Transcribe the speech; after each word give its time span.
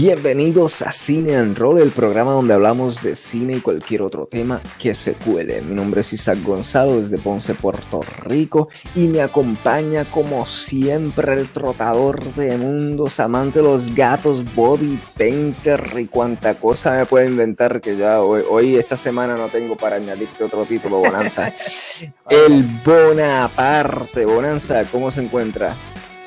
Bienvenidos 0.00 0.80
a 0.82 0.92
Cine 0.92 1.34
and 1.34 1.58
Roll, 1.58 1.80
el 1.80 1.90
programa 1.90 2.30
donde 2.30 2.54
hablamos 2.54 3.02
de 3.02 3.16
cine 3.16 3.56
y 3.56 3.60
cualquier 3.60 4.02
otro 4.02 4.26
tema 4.26 4.62
que 4.78 4.94
se 4.94 5.14
cuele. 5.14 5.60
Mi 5.60 5.74
nombre 5.74 6.02
es 6.02 6.12
Isaac 6.12 6.38
Gonzalo 6.44 6.98
desde 6.98 7.18
Ponce, 7.18 7.56
Puerto 7.56 8.00
Rico 8.22 8.68
y 8.94 9.08
me 9.08 9.22
acompaña 9.22 10.04
como 10.04 10.46
siempre 10.46 11.32
el 11.32 11.48
trotador 11.48 12.32
de 12.36 12.56
mundos, 12.56 13.18
amante 13.18 13.58
de 13.58 13.64
los 13.64 13.92
gatos, 13.92 14.44
body 14.54 15.00
painter 15.16 15.84
y 15.98 16.06
cuanta 16.06 16.54
cosa 16.54 16.94
me 16.94 17.04
puede 17.04 17.26
inventar 17.26 17.80
que 17.80 17.96
ya 17.96 18.22
hoy, 18.22 18.44
hoy 18.48 18.76
esta 18.76 18.96
semana 18.96 19.34
no 19.34 19.48
tengo 19.48 19.76
para 19.76 19.96
añadirte 19.96 20.44
otro 20.44 20.64
título, 20.64 20.98
Bonanza. 20.98 21.52
el 22.30 22.62
Bonaparte, 22.84 24.24
Bonanza, 24.26 24.84
¿cómo 24.92 25.10
se 25.10 25.22
encuentra? 25.22 25.76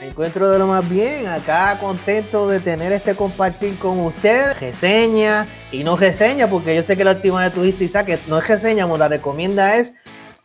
Encuentro 0.02 0.50
de 0.50 0.58
lo 0.58 0.66
más 0.66 0.90
bien, 0.90 1.28
acá 1.28 1.78
contento 1.80 2.50
de 2.50 2.60
tener 2.60 2.92
este 2.92 3.14
compartir 3.14 3.78
con 3.78 4.00
ustedes, 4.00 4.60
reseña 4.60 5.46
y 5.72 5.84
no 5.84 5.96
reseña, 5.96 6.48
porque 6.48 6.76
yo 6.76 6.82
sé 6.82 6.98
que 6.98 7.04
la 7.04 7.12
última 7.12 7.42
vez 7.42 7.54
tuviste 7.54 7.84
Isaac, 7.84 8.08
que 8.08 8.20
no 8.28 8.40
es 8.40 8.48
reseña, 8.48 8.88
la 8.88 9.08
recomienda 9.08 9.76
es 9.76 9.94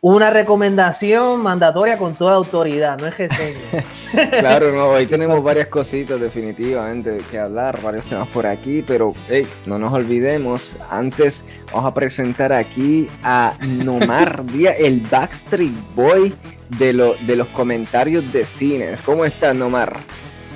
una 0.01 0.29
recomendación 0.29 1.41
mandatoria 1.41 1.97
con 1.97 2.15
toda 2.15 2.35
autoridad, 2.35 2.99
no 2.99 3.07
es 3.07 3.17
reseña. 3.17 3.83
claro, 4.39 4.71
no, 4.71 4.89
hoy 4.89 5.07
tenemos 5.07 5.41
varias 5.41 5.67
cositas 5.67 6.19
definitivamente 6.19 7.17
que 7.31 7.39
hablar, 7.39 7.81
varios 7.81 8.05
temas 8.05 8.27
por 8.29 8.45
aquí, 8.45 8.83
pero 8.85 9.13
hey, 9.27 9.47
no 9.65 9.79
nos 9.79 9.91
olvidemos, 9.93 10.77
antes 10.89 11.45
vamos 11.71 11.89
a 11.89 11.93
presentar 11.93 12.53
aquí 12.53 13.07
a 13.23 13.53
Nomar 13.61 14.45
Díaz, 14.51 14.75
el 14.77 15.01
Backstreet 15.01 15.73
Boy 15.95 16.33
de, 16.77 16.93
lo, 16.93 17.15
de 17.15 17.35
los 17.35 17.47
comentarios 17.47 18.31
de 18.31 18.45
cines. 18.45 19.01
¿Cómo 19.01 19.25
estás, 19.25 19.55
Nomar? 19.55 19.97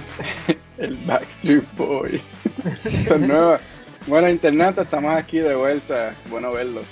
el 0.78 0.96
Backstreet 0.98 1.66
Boy. 1.76 2.22
bueno, 4.06 4.30
internet, 4.30 4.78
estamos 4.78 5.16
aquí 5.16 5.40
de 5.40 5.56
vuelta, 5.56 6.14
bueno 6.30 6.52
verlos. 6.52 6.86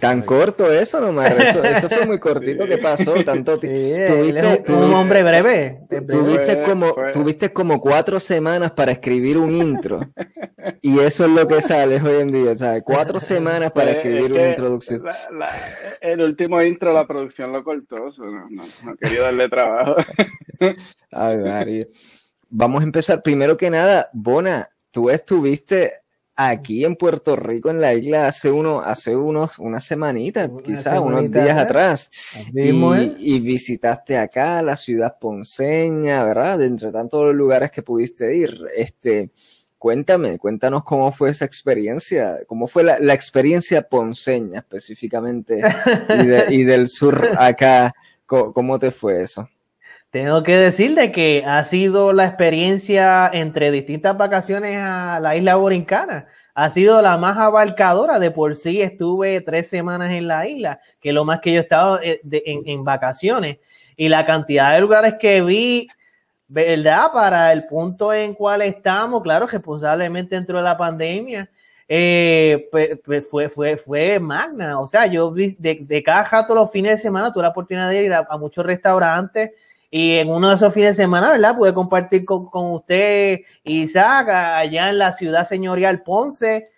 Tan 0.00 0.22
corto 0.22 0.70
eso 0.70 1.00
nomás, 1.00 1.32
eso, 1.32 1.64
eso 1.64 1.88
fue 1.88 2.06
muy 2.06 2.18
cortito 2.20 2.66
que 2.66 2.78
pasó, 2.78 3.14
tanto 3.24 3.58
tuviste, 3.58 4.72
un 4.72 4.94
hombre 4.94 5.22
breve. 5.22 5.80
Tuviste 6.08 6.62
como, 6.62 6.94
tuviste 7.12 7.52
como 7.52 7.80
cuatro 7.80 8.20
semanas 8.20 8.72
para 8.72 8.92
escribir 8.92 9.38
un 9.38 9.54
intro 9.54 10.00
y 10.82 10.98
eso 10.98 11.24
es 11.24 11.30
lo 11.30 11.48
que 11.48 11.60
sale 11.62 12.00
hoy 12.00 12.20
en 12.20 12.28
día, 12.28 12.56
¿sabes? 12.56 12.82
Cuatro 12.84 13.20
semanas 13.20 13.72
para 13.72 13.92
pues, 13.92 13.96
escribir 13.96 14.32
una 14.32 14.48
introducción. 14.48 15.02
el 16.00 16.20
último 16.20 16.62
intro 16.62 16.92
la 16.92 17.06
producción 17.06 17.52
lo 17.52 17.64
cortó, 17.64 18.10
no, 18.18 18.48
no, 18.84 18.96
quería 18.96 19.22
darle 19.22 19.48
trabajo. 19.48 19.96
Ay, 21.10 21.86
Vamos 22.48 22.82
a 22.82 22.84
empezar, 22.84 23.22
primero 23.22 23.56
que 23.56 23.70
nada, 23.70 24.08
Bona, 24.12 24.68
tú 24.90 25.10
estuviste 25.10 26.02
aquí 26.36 26.84
en 26.84 26.96
Puerto 26.96 27.34
Rico, 27.34 27.70
en 27.70 27.80
la 27.80 27.94
isla, 27.94 28.28
hace 28.28 28.50
uno, 28.50 28.80
hace 28.80 29.16
unos, 29.16 29.58
unas 29.58 29.84
semanitas, 29.84 30.50
quizás 30.62 31.00
unos 31.00 31.30
días 31.30 31.56
atrás. 31.56 32.10
Y, 32.52 33.40
visitaste 33.40 34.18
acá 34.18 34.60
la 34.62 34.76
ciudad 34.76 35.16
ponceña, 35.18 36.24
¿verdad? 36.24 36.58
De 36.58 36.66
entre 36.66 36.92
tantos 36.92 37.24
los 37.24 37.34
lugares 37.34 37.70
que 37.70 37.82
pudiste 37.82 38.36
ir. 38.36 38.54
Este, 38.76 39.30
cuéntame, 39.78 40.38
cuéntanos 40.38 40.84
cómo 40.84 41.10
fue 41.10 41.30
esa 41.30 41.46
experiencia, 41.46 42.40
cómo 42.46 42.66
fue 42.66 42.84
la, 42.84 43.14
experiencia 43.14 43.82
ponceña 43.88 44.60
específicamente 44.60 45.62
y, 46.50 46.64
del 46.64 46.88
sur 46.88 47.30
acá. 47.38 47.94
¿Cómo 48.26 48.78
te 48.78 48.90
fue 48.90 49.22
eso? 49.22 49.48
Tengo 50.10 50.42
que 50.44 50.56
decirle 50.56 51.10
que 51.12 51.44
ha 51.44 51.62
sido 51.64 52.12
la 52.12 52.26
experiencia 52.26 53.28
entre 53.32 53.70
distintas 53.70 54.16
vacaciones 54.16 54.78
a 54.80 55.18
la 55.20 55.36
isla 55.36 55.56
Borincana. 55.56 56.26
Ha 56.54 56.70
sido 56.70 57.02
la 57.02 57.18
más 57.18 57.36
abarcadora. 57.36 58.18
De 58.18 58.30
por 58.30 58.54
sí 58.54 58.80
estuve 58.80 59.40
tres 59.40 59.68
semanas 59.68 60.12
en 60.12 60.28
la 60.28 60.46
isla, 60.46 60.80
que 61.00 61.10
es 61.10 61.14
lo 61.14 61.24
más 61.24 61.40
que 61.40 61.52
yo 61.52 61.58
he 61.58 61.62
estado 61.62 62.00
eh, 62.02 62.20
en, 62.24 62.84
vacaciones. 62.84 63.58
Y 63.96 64.08
la 64.08 64.24
cantidad 64.24 64.74
de 64.74 64.80
lugares 64.80 65.14
que 65.20 65.42
vi, 65.42 65.88
¿verdad? 66.48 67.10
Para 67.12 67.52
el 67.52 67.66
punto 67.66 68.12
en 68.12 68.34
cual 68.34 68.62
estamos, 68.62 69.22
claro, 69.22 69.46
responsablemente 69.46 70.36
dentro 70.36 70.58
de 70.58 70.64
la 70.64 70.78
pandemia, 70.78 71.50
eh, 71.88 72.68
pues, 72.70 73.28
fue, 73.28 73.48
fue, 73.48 73.76
fue 73.76 74.20
magna. 74.20 74.80
O 74.80 74.86
sea, 74.86 75.06
yo 75.06 75.30
vi 75.32 75.54
de, 75.58 75.78
de 75.82 76.02
cada 76.02 76.24
jato 76.24 76.54
los 76.54 76.70
fines 76.70 76.92
de 76.92 76.98
semana 76.98 77.32
tuve 77.32 77.42
la 77.42 77.50
oportunidad 77.50 77.90
de 77.90 78.04
ir 78.04 78.14
a 78.14 78.38
muchos 78.38 78.64
restaurantes 78.64 79.50
y 79.90 80.16
en 80.16 80.30
uno 80.30 80.48
de 80.48 80.56
esos 80.56 80.74
fines 80.74 80.96
de 80.96 81.04
semana, 81.04 81.30
¿verdad? 81.30 81.56
Pude 81.56 81.72
compartir 81.72 82.24
con, 82.24 82.48
usted, 82.52 83.40
Isaac, 83.64 84.28
allá 84.28 84.90
en 84.90 84.98
la 84.98 85.12
ciudad 85.12 85.46
señorial 85.46 86.02
Ponce. 86.02 86.68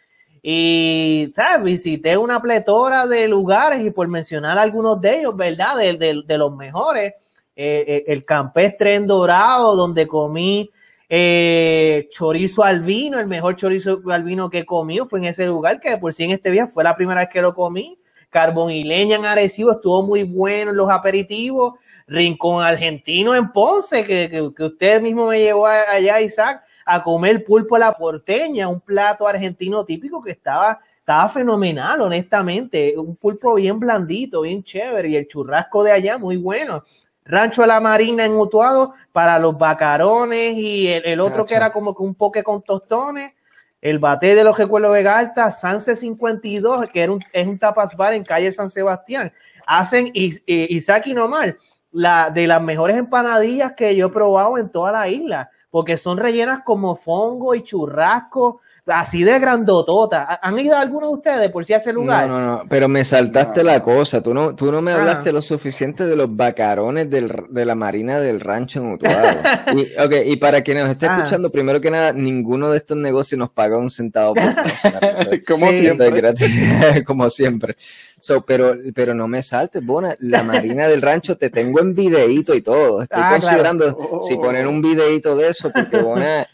Y, 0.43 1.33
¿sabes? 1.35 1.65
Visité 1.65 2.17
una 2.17 2.41
pletora 2.41 3.07
de 3.07 3.27
lugares 3.29 3.85
y 3.85 3.91
por 3.91 4.09
mencionar 4.09 4.59
algunos 4.59 5.01
de 5.01 5.21
ellos, 5.21 5.37
¿verdad? 5.37 5.77
De, 5.77 6.39
los 6.39 6.55
mejores. 6.55 7.15
Eh, 7.57 7.85
eh, 7.89 8.05
el 8.07 8.25
campestre 8.25 8.95
en 8.95 9.07
Dorado, 9.07 9.75
donde 9.75 10.07
comí 10.07 10.71
eh, 11.09 12.07
chorizo 12.11 12.63
albino, 12.63 13.19
el 13.19 13.27
mejor 13.27 13.57
chorizo 13.57 14.01
albino 14.11 14.51
que 14.51 14.67
comí 14.67 14.99
fue 15.09 15.19
en 15.21 15.25
ese 15.25 15.47
lugar, 15.47 15.81
que 15.81 15.97
por 15.97 16.13
sí 16.13 16.25
en 16.25 16.33
este 16.33 16.51
día 16.51 16.67
fue 16.67 16.85
la 16.85 16.95
primera 16.95 17.21
vez 17.21 17.31
que 17.31 17.43
lo 17.43 17.55
comí. 17.55 17.99
Carbón 18.31 18.71
y 18.71 18.85
leña 18.85 19.17
en 19.17 19.25
Arecibo 19.25 19.73
estuvo 19.73 20.03
muy 20.03 20.23
bueno 20.23 20.71
en 20.71 20.77
los 20.77 20.91
aperitivos. 20.91 21.75
Rincón 22.09 22.65
Argentino 22.65 23.35
en 23.35 23.53
Ponce, 23.53 24.05
que, 24.05 24.29
que, 24.57 24.65
usted 24.65 25.03
mismo 25.03 25.27
me 25.27 25.39
llevó 25.39 25.67
allá, 25.67 26.21
Isaac, 26.21 26.65
a 26.87 27.03
comer 27.03 27.45
pulpo 27.45 27.77
a 27.77 27.81
la 27.81 27.93
porteña, 27.93 28.67
un 28.67 28.81
plato 28.81 29.29
argentino 29.29 29.85
típico 29.85 30.23
que 30.23 30.31
estaba, 30.31 30.81
estaba 30.99 31.29
fenomenal, 31.29 32.01
honestamente. 32.01 32.95
Un 32.97 33.15
pulpo 33.17 33.55
bien 33.57 33.79
blandito, 33.79 34.41
bien 34.41 34.65
chévere, 34.65 35.11
y 35.11 35.17
el 35.17 35.29
churrasco 35.29 35.85
de 35.85 35.93
allá 35.93 36.17
muy 36.17 36.39
bueno. 36.39 36.83
Rancho 37.27 37.61
de 37.61 37.69
la 37.69 37.79
Marina 37.79 38.25
en 38.25 38.33
Utuado 38.33 38.95
para 39.13 39.39
los 39.39 39.59
bacarones 39.59 40.55
y 40.57 40.89
el, 40.89 41.21
otro 41.21 41.45
que 41.45 41.55
era 41.55 41.71
como 41.71 41.95
que 41.95 42.03
un 42.03 42.15
poke 42.15 42.43
con 42.43 42.63
tostones. 42.63 43.35
El 43.83 43.99
bate 43.99 44.35
de 44.35 44.43
los 44.43 44.57
recuerdos 44.57 44.95
de 44.95 45.03
Galta, 45.03 45.51
Sanse 45.51 45.95
52, 45.95 46.89
que 46.89 47.03
era 47.03 47.13
un, 47.13 47.21
es 47.33 47.47
un 47.47 47.59
tapas 47.59 47.95
bar 47.95 48.15
en 48.15 48.25
calle 48.25 48.51
San 48.51 48.71
Sebastián. 48.71 49.31
Hacen 49.67 50.11
Isaac 50.15 51.07
y 51.09 51.13
Nomar 51.13 51.55
la, 51.99 52.31
de 52.31 52.47
las 52.47 52.63
mejores 52.63 52.97
empanadillas 52.97 53.73
que 53.73 53.97
yo 53.97 54.07
he 54.07 54.11
probado 54.11 54.57
en 54.57 54.69
toda 54.69 54.93
la 54.93 55.09
isla, 55.09 55.51
porque 55.69 55.97
son 55.97 56.17
rellenas 56.17 56.61
como 56.65 56.95
fongo 56.95 57.57
y 57.57 57.65
churrasco, 57.65 58.61
así 58.89 59.25
de 59.25 59.39
grandotota. 59.39 60.39
¿Han 60.43 60.59
ido 60.59 60.77
alguno 60.77 61.09
de 61.09 61.15
ustedes 61.15 61.51
por 61.51 61.65
si 61.65 61.75
hace 61.75 61.93
lugar? 61.93 62.29
No, 62.29 62.41
no, 62.41 62.47
no, 62.47 62.65
pero 62.69 62.89
me 62.89 63.05
saltaste 63.05 63.63
la 63.63 63.83
cosa. 63.83 64.23
Tú 64.23 64.35
no, 64.35 64.55
tú 64.55 64.73
no 64.73 64.83
me 64.83 64.93
ah. 64.93 64.97
hablaste 64.97 65.33
lo 65.33 65.43
suficiente 65.43 66.07
de 66.07 66.17
los 66.17 66.35
bacarones 66.35 67.09
del, 67.11 67.33
de 67.51 67.65
la 67.65 67.75
marina 67.75 68.21
del 68.21 68.41
rancho 68.41 68.81
en 68.81 68.93
Utuado. 68.93 69.39
y, 69.77 70.01
okay, 70.01 70.31
y 70.31 70.37
para 70.37 70.63
quien 70.63 70.79
nos 70.79 70.91
esté 70.91 71.07
ah. 71.07 71.19
escuchando, 71.19 71.51
primero 71.51 71.81
que 71.81 71.91
nada, 71.91 72.13
ninguno 72.13 72.71
de 72.71 72.79
estos 72.79 72.97
negocios 72.97 73.39
nos 73.39 73.51
paga 73.51 73.79
un 73.79 73.91
centavo 73.91 74.35
por 74.35 74.45
Como 75.47 75.71
siempre. 75.71 77.05
Como 77.05 77.31
siempre. 77.31 77.77
So, 78.21 78.45
pero, 78.45 78.75
pero 78.95 79.15
no 79.15 79.29
me 79.29 79.43
saltes, 79.43 79.85
Bona. 79.85 80.15
La 80.19 80.43
Marina 80.43 80.89
del 80.89 81.03
Rancho 81.03 81.37
te 81.37 81.51
tengo 81.51 81.81
en 81.81 81.95
videíto 81.95 82.55
y 82.55 82.63
todo. 82.63 83.03
Estoy 83.03 83.23
ah, 83.23 83.31
considerando 83.31 84.23
si 84.27 84.37
poner 84.37 84.67
un 84.67 84.83
videíto 84.83 85.37
de 85.37 85.49
eso, 85.49 85.71
porque 85.71 85.99
Bona 85.99 86.47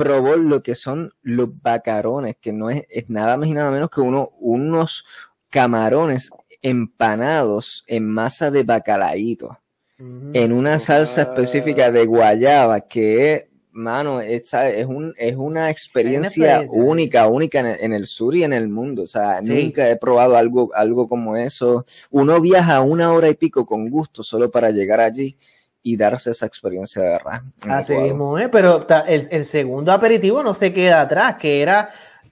probó 0.00 0.36
lo 0.36 0.62
que 0.62 0.74
son 0.74 1.12
los 1.20 1.50
bacarones, 1.60 2.36
que 2.40 2.54
no 2.54 2.70
es, 2.70 2.86
nada 3.08 3.36
más 3.36 3.48
y 3.48 3.52
nada 3.52 3.70
menos 3.70 3.90
que 3.90 4.00
uno, 4.00 4.30
unos 4.38 5.04
camarones 5.50 6.30
empanados 6.62 7.84
en 7.86 8.08
masa 8.08 8.50
de 8.50 8.62
bacalaíto, 8.62 9.58
en 9.98 10.52
una 10.52 10.78
salsa 10.78 11.22
específica 11.22 11.90
de 11.90 12.06
guayaba, 12.06 12.80
que 12.80 13.34
es 13.34 13.46
mano, 13.72 14.22
es, 14.22 14.54
es, 14.54 14.86
un, 14.86 15.12
es 15.18 15.36
una 15.36 15.68
experiencia, 15.68 16.64
única, 16.68 17.26
única 17.28 17.60
en 17.60 17.92
el, 17.92 18.06
sur 18.06 18.34
y 18.34 18.42
en 18.42 18.54
el 18.54 18.68
mundo. 18.68 19.02
O 19.02 19.06
sea, 19.06 19.42
nunca 19.42 19.90
he 19.90 19.96
probado 19.96 20.38
algo, 20.38 20.70
algo 20.74 21.06
como 21.06 21.36
eso. 21.36 21.84
Uno 22.10 22.40
viaja 22.40 22.80
una 22.80 23.12
hora 23.12 23.28
y 23.28 23.34
pico 23.34 23.66
con 23.66 23.90
gusto 23.90 24.22
solo 24.22 24.50
para 24.50 24.70
llegar 24.70 25.00
allí 25.00 25.36
y 25.82 25.96
darse 25.96 26.32
esa 26.32 26.46
experiencia 26.46 27.02
de 27.02 27.10
verdad. 27.10 27.42
Así 27.68 27.96
mismo, 27.96 28.38
¿eh? 28.38 28.48
pero 28.48 28.86
el, 29.06 29.44
segundo 29.44 29.92
aperitivo 29.92 30.42
no 30.42 30.54
se 30.54 30.72
queda 30.72 31.00
atrás, 31.00 31.36
que 31.36 31.62
era 31.62 31.90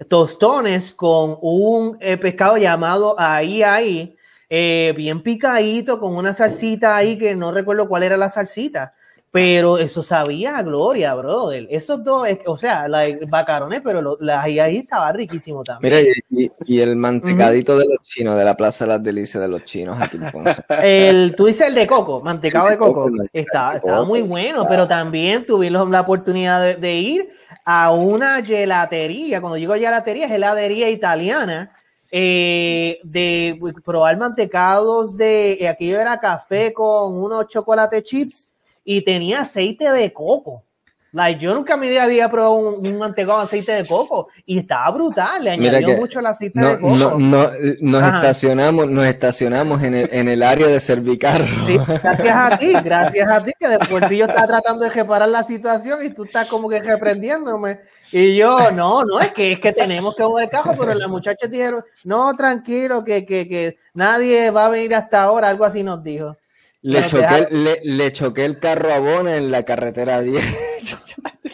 tostones 0.08 0.92
con 0.92 1.38
un 1.40 1.96
eh, 2.00 2.16
pescado 2.16 2.56
llamado 2.56 3.16
ahí, 3.18 3.62
ahí, 3.62 4.16
eh, 4.50 4.92
bien 4.96 5.22
picadito, 5.22 5.98
con 5.98 6.14
una 6.16 6.32
salsita 6.32 6.96
ahí 6.96 7.18
que 7.18 7.34
no 7.34 7.52
recuerdo 7.52 7.88
cuál 7.88 8.02
era 8.02 8.16
la 8.16 8.28
salsita 8.28 8.94
pero 9.30 9.76
eso 9.76 10.02
sabía 10.02 10.62
gloria, 10.62 11.14
brother. 11.14 11.66
Esos 11.70 12.02
dos, 12.02 12.26
o 12.46 12.56
sea, 12.56 12.88
la 12.88 13.04
bacarones, 13.28 13.82
pero 13.84 14.00
lo, 14.00 14.16
la, 14.20 14.42
ahí, 14.42 14.58
estaba 14.78 15.12
riquísimo 15.12 15.62
también. 15.62 16.06
Mira, 16.30 16.50
y, 16.64 16.80
el 16.80 16.96
mantecadito 16.96 17.76
de 17.76 17.86
los 17.86 18.02
chinos, 18.02 18.38
de 18.38 18.44
la 18.44 18.56
Plaza 18.56 18.86
de 18.86 18.92
las 18.92 19.02
Delicias 19.02 19.42
de 19.42 19.48
los 19.48 19.64
chinos 19.64 20.00
aquí 20.00 20.16
en 20.16 20.30
Ponce. 20.30 20.62
El, 20.82 21.34
tú 21.34 21.46
dices 21.46 21.68
el 21.68 21.74
de 21.74 21.86
coco, 21.86 22.20
mantecado 22.22 22.68
de 22.68 22.78
coco. 22.78 23.10
Está, 23.32 23.76
estaba 23.76 24.04
muy 24.04 24.22
bueno, 24.22 24.66
pero 24.68 24.88
también 24.88 25.44
tuvimos 25.44 25.88
la 25.90 26.00
oportunidad 26.00 26.78
de, 26.78 26.94
ir 26.94 27.28
a 27.66 27.92
una 27.92 28.42
gelatería. 28.42 29.40
Cuando 29.42 29.56
digo 29.56 29.74
gelatería, 29.74 30.26
es 30.26 30.32
heladería 30.32 30.88
italiana. 30.88 31.72
Eh, 32.10 33.00
de 33.04 33.60
probar 33.84 34.16
mantecados 34.16 35.18
de 35.18 35.58
eh, 35.60 35.68
aquello 35.68 36.00
era 36.00 36.18
café 36.18 36.72
con 36.72 37.18
unos 37.18 37.48
chocolate 37.48 38.02
chips 38.02 38.47
y 38.90 39.02
tenía 39.02 39.40
aceite 39.40 39.92
de 39.92 40.10
coco. 40.14 40.64
Like, 41.12 41.38
yo 41.38 41.54
nunca 41.54 41.74
en 41.74 41.80
mi 41.80 41.90
vida 41.90 42.04
había 42.04 42.30
probado 42.30 42.54
un, 42.54 42.86
un 42.86 42.98
mantecado 42.98 43.36
de 43.38 43.44
aceite 43.44 43.72
de 43.72 43.84
coco 43.84 44.28
y 44.46 44.60
estaba 44.60 44.90
brutal, 44.90 45.44
le 45.44 45.50
añadió 45.50 45.94
mucho 45.98 46.20
el 46.20 46.26
aceite 46.26 46.58
de 46.58 46.80
coco. 46.80 46.96
No, 46.96 47.18
no, 47.18 47.50
nos 47.80 48.02
estacionamos, 48.02 48.88
nos 48.88 49.04
estacionamos 49.04 49.82
en 49.82 49.92
el, 49.92 50.08
en 50.10 50.28
el 50.28 50.42
área 50.42 50.68
de 50.68 50.80
servicarro. 50.80 51.44
Sí, 51.66 51.76
gracias 52.02 52.34
a 52.34 52.58
ti, 52.58 52.72
gracias 52.84 53.28
a 53.28 53.44
ti, 53.44 53.52
que 53.60 53.68
después 53.68 54.10
yo 54.10 54.24
estaba 54.24 54.46
tratando 54.46 54.84
de 54.84 54.90
reparar 54.90 55.28
la 55.28 55.42
situación 55.42 55.98
y 56.02 56.08
tú 56.08 56.24
estás 56.24 56.48
como 56.48 56.66
que 56.70 56.80
reprendiéndome. 56.80 57.80
Y 58.10 58.36
yo, 58.36 58.70
no, 58.70 59.04
no, 59.04 59.20
es 59.20 59.32
que 59.32 59.52
es 59.52 59.60
que 59.60 59.74
tenemos 59.74 60.16
que 60.16 60.22
mover 60.22 60.44
el 60.44 60.50
cajo, 60.50 60.74
pero 60.78 60.94
las 60.94 61.10
muchachas 61.10 61.50
dijeron, 61.50 61.84
no, 62.04 62.34
tranquilo, 62.34 63.04
que, 63.04 63.26
que, 63.26 63.46
que 63.46 63.76
nadie 63.92 64.50
va 64.50 64.64
a 64.64 64.70
venir 64.70 64.94
hasta 64.94 65.24
ahora, 65.24 65.50
algo 65.50 65.66
así 65.66 65.82
nos 65.82 66.02
dijo. 66.02 66.38
Le 66.82 67.06
choqué, 67.06 67.48
le, 67.50 67.80
le 67.82 68.12
choqué, 68.12 68.44
el 68.44 68.58
carro 68.60 68.92
a 68.92 68.98
Bona 69.00 69.36
en 69.36 69.50
la 69.50 69.64
carretera 69.64 70.20
10. 70.22 70.44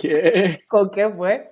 ¿Qué? 0.00 0.60
¿Con 0.68 0.90
qué 0.90 1.08
fue? 1.08 1.50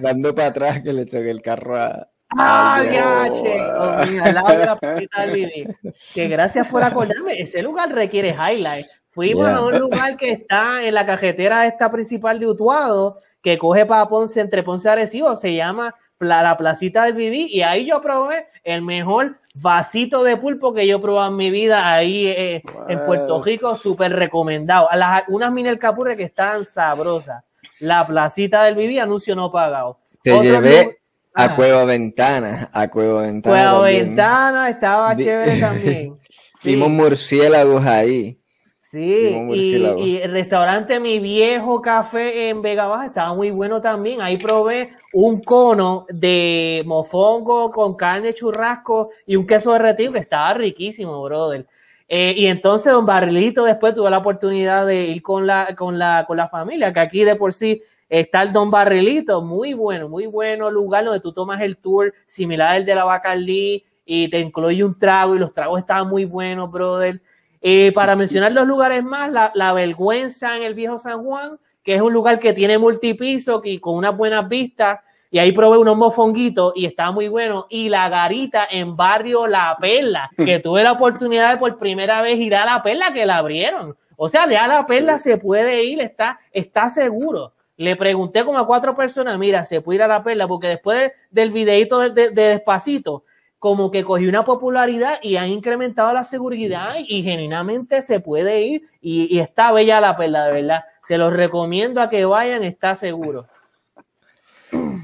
dando 0.00 0.34
para 0.34 0.48
atrás 0.48 0.82
que 0.82 0.92
le 0.92 1.06
choqué 1.06 1.30
el 1.30 1.42
carro 1.42 1.78
a. 1.78 2.08
¡Ah, 2.36 2.82
ya, 2.84 3.30
che! 3.30 3.60
Oh, 3.60 4.24
al 4.24 4.34
lado 4.34 4.58
de 4.58 4.66
la 4.66 4.76
placita 4.76 5.26
del. 5.26 5.76
Que 6.12 6.28
gracias 6.28 6.66
por 6.66 6.82
acordarme. 6.82 7.40
Ese 7.40 7.62
lugar 7.62 7.92
requiere 7.92 8.30
highlight. 8.30 8.86
Fuimos 9.10 9.46
a 9.46 9.64
un 9.64 9.78
lugar 9.78 10.16
que 10.16 10.32
está 10.32 10.84
en 10.84 10.94
la 10.94 11.06
cajetera 11.06 11.66
esta 11.66 11.90
principal 11.90 12.40
de 12.40 12.48
Utuado, 12.48 13.18
que 13.40 13.56
coge 13.56 13.86
para 13.86 14.08
Ponce, 14.08 14.40
entre 14.40 14.64
Ponce 14.64 14.88
y 14.88 14.90
Arecibo. 14.90 15.36
Se 15.36 15.54
llama 15.54 15.94
la 16.18 16.56
placita 16.56 17.04
del 17.04 17.14
Viví. 17.14 17.48
Y 17.50 17.62
ahí 17.62 17.86
yo 17.86 18.02
probé 18.02 18.48
el 18.64 18.82
mejor 18.82 19.38
vasito 19.58 20.22
de 20.22 20.36
pulpo 20.36 20.74
que 20.74 20.86
yo 20.86 20.98
he 20.98 21.00
probado 21.00 21.30
en 21.30 21.36
mi 21.36 21.50
vida 21.50 21.92
ahí 21.92 22.26
eh, 22.26 22.62
en 22.88 23.04
Puerto 23.04 23.42
Rico, 23.42 23.76
súper 23.76 24.12
recomendado. 24.12 24.90
A 24.90 24.96
las, 24.96 25.24
unas 25.28 25.52
Minel 25.52 25.78
Capurre 25.78 26.16
que 26.16 26.24
están 26.24 26.64
sabrosas. 26.64 27.42
La 27.80 28.06
placita 28.06 28.64
del 28.64 28.74
Viví, 28.74 28.98
anuncio 28.98 29.34
no 29.34 29.50
pagado. 29.50 29.98
Te 30.22 30.38
llevé 30.40 30.98
a 31.34 31.54
Cueva 31.54 31.84
Ventana, 31.84 32.70
a 32.72 32.88
Cueva 32.88 33.22
Ventana. 33.22 33.70
Cueva 33.70 33.82
Ventana 33.82 34.70
estaba 34.70 35.16
chévere 35.16 35.60
también. 35.60 36.18
Vimos 36.64 36.88
murciélagos 36.88 37.84
ahí. 37.84 38.38
Sí, 38.88 39.00
y, 39.00 40.18
el 40.18 40.30
restaurante 40.30 41.00
Mi 41.00 41.18
Viejo 41.18 41.82
Café 41.82 42.50
en 42.50 42.62
Vega 42.62 42.86
Baja 42.86 43.06
estaba 43.06 43.34
muy 43.34 43.50
bueno 43.50 43.80
también. 43.80 44.22
Ahí 44.22 44.36
probé 44.36 44.92
un 45.12 45.40
cono 45.40 46.06
de 46.08 46.84
mofongo 46.86 47.72
con 47.72 47.96
carne 47.96 48.32
churrasco 48.32 49.10
y 49.26 49.34
un 49.34 49.44
queso 49.44 49.72
derretido 49.72 50.12
que 50.12 50.20
estaba 50.20 50.54
riquísimo, 50.54 51.20
brother. 51.20 51.66
Eh, 52.06 52.34
y 52.36 52.46
entonces 52.46 52.92
Don 52.92 53.04
Barrilito 53.04 53.64
después 53.64 53.92
tuvo 53.92 54.08
la 54.08 54.18
oportunidad 54.18 54.86
de 54.86 55.06
ir 55.06 55.20
con 55.20 55.48
la, 55.48 55.74
con 55.76 55.98
la, 55.98 56.24
con 56.24 56.36
la 56.36 56.48
familia, 56.48 56.92
que 56.92 57.00
aquí 57.00 57.24
de 57.24 57.34
por 57.34 57.54
sí 57.54 57.82
está 58.08 58.42
el 58.42 58.52
Don 58.52 58.70
Barrilito, 58.70 59.42
muy 59.42 59.74
bueno, 59.74 60.08
muy 60.08 60.26
bueno 60.26 60.70
lugar 60.70 61.04
donde 61.04 61.18
tú 61.18 61.32
tomas 61.32 61.60
el 61.60 61.76
tour 61.76 62.14
similar 62.24 62.76
al 62.76 62.84
de 62.84 62.94
la 62.94 63.04
Bacardí 63.04 63.84
y 64.04 64.30
te 64.30 64.38
incluye 64.38 64.84
un 64.84 64.96
trago 64.96 65.34
y 65.34 65.40
los 65.40 65.52
tragos 65.52 65.80
estaban 65.80 66.06
muy 66.06 66.24
buenos, 66.24 66.70
brother. 66.70 67.20
Eh, 67.68 67.90
para 67.90 68.14
mencionar 68.14 68.52
los 68.52 68.64
lugares 68.64 69.02
más, 69.02 69.28
la, 69.32 69.72
Vergüenza 69.72 70.56
en 70.56 70.62
el 70.62 70.74
Viejo 70.74 71.00
San 71.00 71.24
Juan, 71.24 71.58
que 71.82 71.96
es 71.96 72.00
un 72.00 72.12
lugar 72.12 72.38
que 72.38 72.52
tiene 72.52 72.78
multipiso 72.78 73.60
y 73.64 73.80
con 73.80 73.96
unas 73.96 74.16
buenas 74.16 74.48
vistas. 74.48 75.00
Y 75.32 75.40
ahí 75.40 75.50
probé 75.50 75.76
unos 75.76 75.96
mofonguitos 75.96 76.74
y 76.76 76.86
estaba 76.86 77.10
muy 77.10 77.26
bueno. 77.26 77.66
Y 77.68 77.88
la 77.88 78.08
garita 78.08 78.68
en 78.70 78.94
barrio 78.94 79.48
La 79.48 79.76
Perla, 79.80 80.30
que 80.36 80.60
tuve 80.60 80.84
la 80.84 80.92
oportunidad 80.92 81.54
de 81.54 81.56
por 81.56 81.76
primera 81.76 82.22
vez 82.22 82.38
ir 82.38 82.54
a 82.54 82.64
La 82.64 82.84
Perla, 82.84 83.10
que 83.12 83.26
la 83.26 83.38
abrieron. 83.38 83.96
O 84.16 84.28
sea, 84.28 84.44
a 84.44 84.68
La 84.68 84.86
Perla 84.86 85.18
se 85.18 85.36
puede 85.36 85.82
ir, 85.82 86.00
está, 86.00 86.38
está 86.52 86.88
seguro. 86.88 87.52
Le 87.76 87.96
pregunté 87.96 88.44
como 88.44 88.58
a 88.58 88.66
cuatro 88.68 88.94
personas, 88.94 89.36
mira, 89.40 89.64
se 89.64 89.80
puede 89.80 89.96
ir 89.96 90.02
a 90.04 90.06
La 90.06 90.22
Perla, 90.22 90.46
porque 90.46 90.68
después 90.68 91.10
del 91.32 91.50
videito 91.50 91.98
de 91.98 92.30
Despacito, 92.30 93.24
como 93.58 93.90
que 93.90 94.04
cogió 94.04 94.28
una 94.28 94.44
popularidad 94.44 95.18
y 95.22 95.36
han 95.36 95.48
incrementado 95.48 96.12
la 96.12 96.24
seguridad 96.24 96.94
y, 96.98 97.22
genuinamente 97.22 98.02
se 98.02 98.20
puede 98.20 98.60
ir 98.60 98.82
y, 99.00 99.38
está 99.38 99.72
bella 99.72 100.00
la 100.00 100.16
perla, 100.16 100.46
de 100.46 100.52
verdad. 100.52 100.84
Se 101.02 101.18
los 101.18 101.32
recomiendo 101.32 102.00
a 102.00 102.10
que 102.10 102.24
vayan, 102.24 102.62
está 102.64 102.94
seguro. 102.94 103.46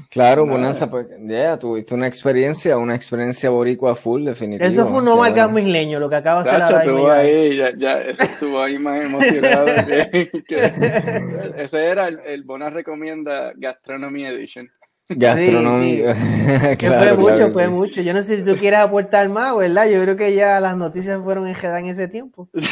Claro, 0.09 0.45
Bonanza, 0.45 0.91
pues 0.91 1.07
ya 1.21 1.57
tuviste 1.57 1.95
una 1.95 2.05
experiencia, 2.05 2.77
una 2.77 2.93
experiencia 2.93 3.49
boricua 3.49 3.95
full, 3.95 4.25
definitivamente. 4.25 4.79
Eso 4.79 4.87
fue 4.87 4.99
un 4.99 5.05
no 5.05 5.17
más 5.17 5.51
misleño, 5.51 5.99
lo 5.99 6.07
que 6.07 6.17
acaba 6.17 6.43
de 6.43 6.49
hacer 6.51 6.61
ahora 6.61 7.15
ahí, 7.15 7.57
ya, 7.57 7.75
ya, 7.75 8.01
eso 8.01 8.21
estuvo 8.21 8.61
ahí 8.61 8.77
más 8.77 9.03
emocionado. 9.03 9.65
ese 11.57 11.85
era 11.85 12.09
el, 12.09 12.19
el 12.27 12.43
Bona 12.43 12.69
Recomienda 12.69 13.53
Gastronomy 13.55 14.25
Edition. 14.27 14.69
Gastronomía. 15.09 16.15
fue 16.79 17.17
mucho, 17.17 17.51
fue 17.51 17.67
mucho. 17.67 18.01
Yo 18.01 18.13
no 18.13 18.23
sé 18.23 18.37
si 18.37 18.43
tú 18.43 18.55
quieres 18.57 18.79
aportar 18.79 19.29
más, 19.29 19.55
¿verdad? 19.57 19.89
Yo 19.89 20.01
creo 20.01 20.15
que 20.15 20.33
ya 20.33 20.59
las 20.59 20.77
noticias 20.77 21.21
fueron 21.23 21.47
en 21.47 21.55
en 21.55 21.85
ese 21.87 22.07
tiempo. 22.07 22.49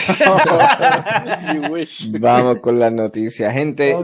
Vamos 2.20 2.60
con 2.60 2.80
las 2.80 2.94
noticias. 2.94 3.54
Gente, 3.54 3.96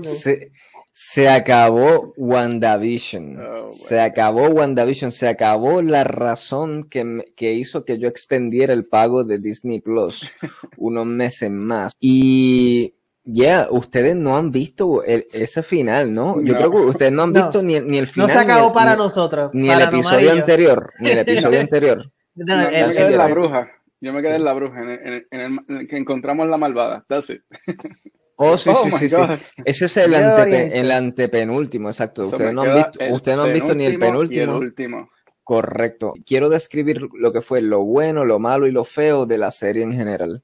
se, 0.91 1.29
acabó 1.29 2.13
WandaVision. 2.17 3.39
Oh, 3.39 3.69
se 3.69 4.01
acabó 4.01 4.47
WandaVision. 4.47 5.11
Se 5.11 5.27
acabó 5.27 5.81
la 5.81 6.03
razón 6.03 6.87
que, 6.89 7.25
que 7.35 7.53
hizo 7.53 7.85
que 7.85 7.97
yo 7.97 8.07
extendiera 8.07 8.73
el 8.73 8.85
pago 8.85 9.23
de 9.23 9.39
Disney 9.39 9.79
Plus 9.79 10.29
unos 10.75 11.05
meses 11.05 11.49
más. 11.49 11.93
Y 11.99 12.96
ya, 13.29 13.67
ustedes 13.69 14.15
no 14.15 14.37
han 14.37 14.51
visto 14.51 15.03
ese 15.03 15.61
final, 15.61 16.13
¿no? 16.13 16.41
Yo 16.41 16.55
creo 16.55 16.71
que 16.71 16.77
ustedes 16.77 17.11
no 17.11 17.23
han 17.23 17.33
visto 17.33 17.61
ni, 17.61 17.79
ni, 17.81 17.97
el 17.97 18.07
final. 18.07 18.27
No 18.27 18.33
se 18.33 18.39
acabó 18.39 18.71
para 18.71 18.95
nosotros. 18.95 19.51
Ni 19.53 19.69
el 19.69 19.81
episodio 19.81 20.31
anterior. 20.31 20.91
Ni 20.99 21.09
el 21.09 21.19
episodio 21.19 21.59
anterior. 21.59 22.09
No, 22.35 22.71
yo 22.71 22.87
me 22.87 22.93
quedé 22.93 23.05
en 23.07 23.17
la 23.17 23.27
bruja. 23.27 23.71
Yo 23.99 24.13
me 24.13 24.21
quedé 24.21 24.35
en 24.35 24.43
la 24.45 24.53
bruja, 24.53 24.81
en 24.81 25.25
el, 25.31 25.87
que 25.87 25.97
encontramos 25.97 26.47
la 26.47 26.57
malvada. 26.57 27.05
That's 27.07 27.29
it. 27.29 27.41
Oh, 28.39 28.55
sí, 28.55 28.69
sí, 28.75 28.89
oh 28.93 28.97
sí, 28.99 29.09
sí. 29.09 29.15
Ese 29.65 29.85
es 29.85 29.97
el, 29.97 30.13
el 30.13 30.91
antepenúltimo, 30.91 31.89
exacto. 31.89 32.21
Ustedes 32.21 32.53
no 32.53 32.61
han 32.61 32.75
visto, 32.75 32.99
ustedes 33.09 33.35
no 33.35 33.45
han 33.45 33.53
visto 33.53 33.73
ni 33.73 33.83
el 33.83 33.97
penúltimo. 33.97 34.57
el 34.57 34.59
último. 34.59 35.09
Correcto. 35.43 36.13
Quiero 36.23 36.47
describir 36.47 37.01
lo 37.13 37.33
que 37.33 37.41
fue 37.41 37.61
lo 37.61 37.83
bueno, 37.83 38.25
lo 38.25 38.37
malo 38.37 38.67
y 38.67 38.71
lo 38.71 38.83
feo 38.83 39.25
de 39.25 39.39
la 39.39 39.49
serie 39.49 39.81
en 39.81 39.93
general. 39.93 40.43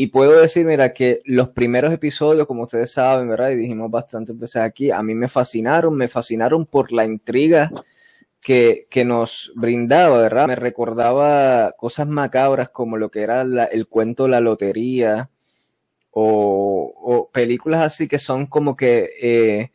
Y 0.00 0.06
puedo 0.06 0.40
decir, 0.40 0.64
mira, 0.64 0.92
que 0.92 1.22
los 1.24 1.48
primeros 1.48 1.92
episodios, 1.92 2.46
como 2.46 2.62
ustedes 2.62 2.92
saben, 2.92 3.28
¿verdad? 3.28 3.50
Y 3.50 3.56
dijimos 3.56 3.90
bastantes 3.90 4.38
veces 4.38 4.62
aquí, 4.62 4.92
a 4.92 5.02
mí 5.02 5.12
me 5.12 5.26
fascinaron, 5.26 5.96
me 5.96 6.06
fascinaron 6.06 6.66
por 6.66 6.92
la 6.92 7.04
intriga 7.04 7.68
que, 8.40 8.86
que 8.90 9.04
nos 9.04 9.50
brindaba, 9.56 10.22
¿verdad? 10.22 10.46
Me 10.46 10.54
recordaba 10.54 11.72
cosas 11.72 12.06
macabras 12.06 12.68
como 12.68 12.96
lo 12.96 13.10
que 13.10 13.22
era 13.22 13.42
el 13.42 13.88
cuento 13.88 14.28
La 14.28 14.38
Lotería 14.38 15.30
o, 16.12 16.94
o, 16.96 17.28
películas 17.30 17.80
así 17.80 18.06
que 18.06 18.20
son 18.20 18.46
como 18.46 18.76
que... 18.76 19.10
Eh, 19.20 19.72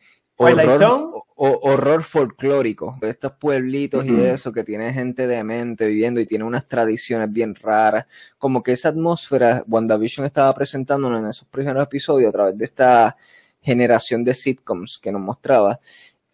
o, 1.36 1.58
horror 1.62 2.02
folclórico, 2.02 2.96
de 3.00 3.10
estos 3.10 3.32
pueblitos 3.32 4.04
y 4.06 4.20
eso 4.20 4.52
que 4.52 4.64
tiene 4.64 4.92
gente 4.92 5.26
de 5.26 5.42
mente 5.42 5.86
viviendo 5.86 6.20
y 6.20 6.26
tiene 6.26 6.44
unas 6.44 6.68
tradiciones 6.68 7.32
bien 7.32 7.54
raras, 7.54 8.06
como 8.38 8.62
que 8.62 8.72
esa 8.72 8.90
atmósfera 8.90 9.64
WandaVision 9.66 10.26
estaba 10.26 10.54
presentándonos 10.54 11.20
en 11.20 11.28
esos 11.28 11.48
primeros 11.48 11.82
episodios 11.82 12.28
a 12.28 12.32
través 12.32 12.58
de 12.58 12.64
esta 12.64 13.16
generación 13.60 14.22
de 14.24 14.34
sitcoms 14.34 14.98
que 14.98 15.10
nos 15.10 15.22
mostraba. 15.22 15.80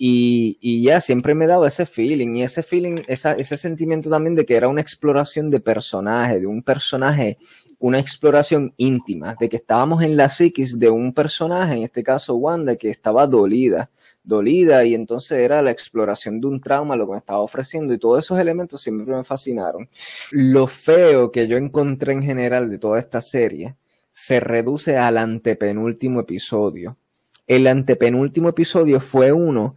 Y, 0.02 0.57
y 0.62 0.83
ya 0.83 1.00
siempre 1.00 1.35
me 1.35 1.47
daba 1.47 1.69
ese 1.69 1.85
feeling 1.85 2.37
y 2.37 2.42
ese 2.42 2.62
feeling, 2.62 2.97
esa, 3.07 3.33
ese 3.33 3.59
sentimiento 3.59 4.09
también 4.09 4.35
de 4.35 4.47
que 4.47 4.57
era 4.57 4.69
una 4.69 4.80
exploración 4.80 5.50
de 5.50 5.61
personaje, 5.61 6.40
de 6.40 6.47
un 6.47 6.62
personaje 6.62 7.37
una 7.80 7.99
exploración 7.99 8.75
íntima, 8.76 9.34
de 9.40 9.49
que 9.49 9.56
estábamos 9.56 10.02
en 10.02 10.14
la 10.14 10.28
psiquis 10.28 10.78
de 10.78 10.90
un 10.90 11.14
personaje, 11.14 11.75
en 11.75 11.82
este 11.82 12.02
caso 12.02 12.37
Wanda, 12.37 12.76
que 12.76 12.90
estaba 12.90 13.26
dolida, 13.26 13.90
dolida, 14.22 14.84
y 14.84 14.94
entonces 14.94 15.38
era 15.38 15.62
la 15.62 15.70
exploración 15.70 16.42
de 16.42 16.46
un 16.46 16.60
trauma, 16.60 16.94
lo 16.94 17.06
que 17.06 17.12
me 17.12 17.18
estaba 17.18 17.40
ofreciendo, 17.40 17.94
y 17.94 17.99
todos 17.99 18.22
esos 18.22 18.38
elementos 18.38 18.82
siempre 18.82 19.16
me 19.16 19.25
fascinaron. 19.25 19.88
Lo 20.30 20.66
feo 20.66 21.32
que 21.32 21.49
yo 21.49 21.56
encontré 21.56 22.12
en 22.12 22.22
general 22.22 22.68
de 22.68 22.78
toda 22.78 22.99
esta 22.99 23.22
serie 23.22 23.76
se 24.12 24.40
reduce 24.40 24.99
al 24.99 25.16
antepenúltimo 25.16 26.20
episodio. 26.20 26.99
El 27.46 27.66
antepenúltimo 27.66 28.50
episodio 28.50 29.00
fue 29.00 29.32
uno 29.32 29.75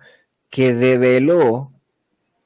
que 0.49 0.73
develó 0.75 1.71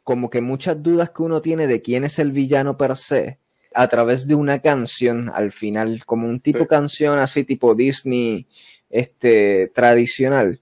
como 0.04 0.30
que 0.30 0.42
muchas 0.42 0.82
dudas 0.84 1.10
que 1.10 1.24
uno 1.24 1.42
tiene 1.42 1.66
de 1.66 1.82
quién 1.82 2.04
es 2.04 2.20
el 2.20 2.32
villano 2.32 2.78
per 2.78 2.96
se 2.96 3.40
a 3.78 3.88
través 3.88 4.28
de 4.28 4.36
una 4.36 4.60
canción 4.60 5.32
al 5.34 5.52
final, 5.52 6.04
como 6.06 6.28
un 6.28 6.40
tipo 6.40 6.66
canción 6.68 7.20
así 7.20 7.44
tipo 7.44 7.76
Disney 7.76 8.48
este 8.90 9.72
tradicional 9.74 10.60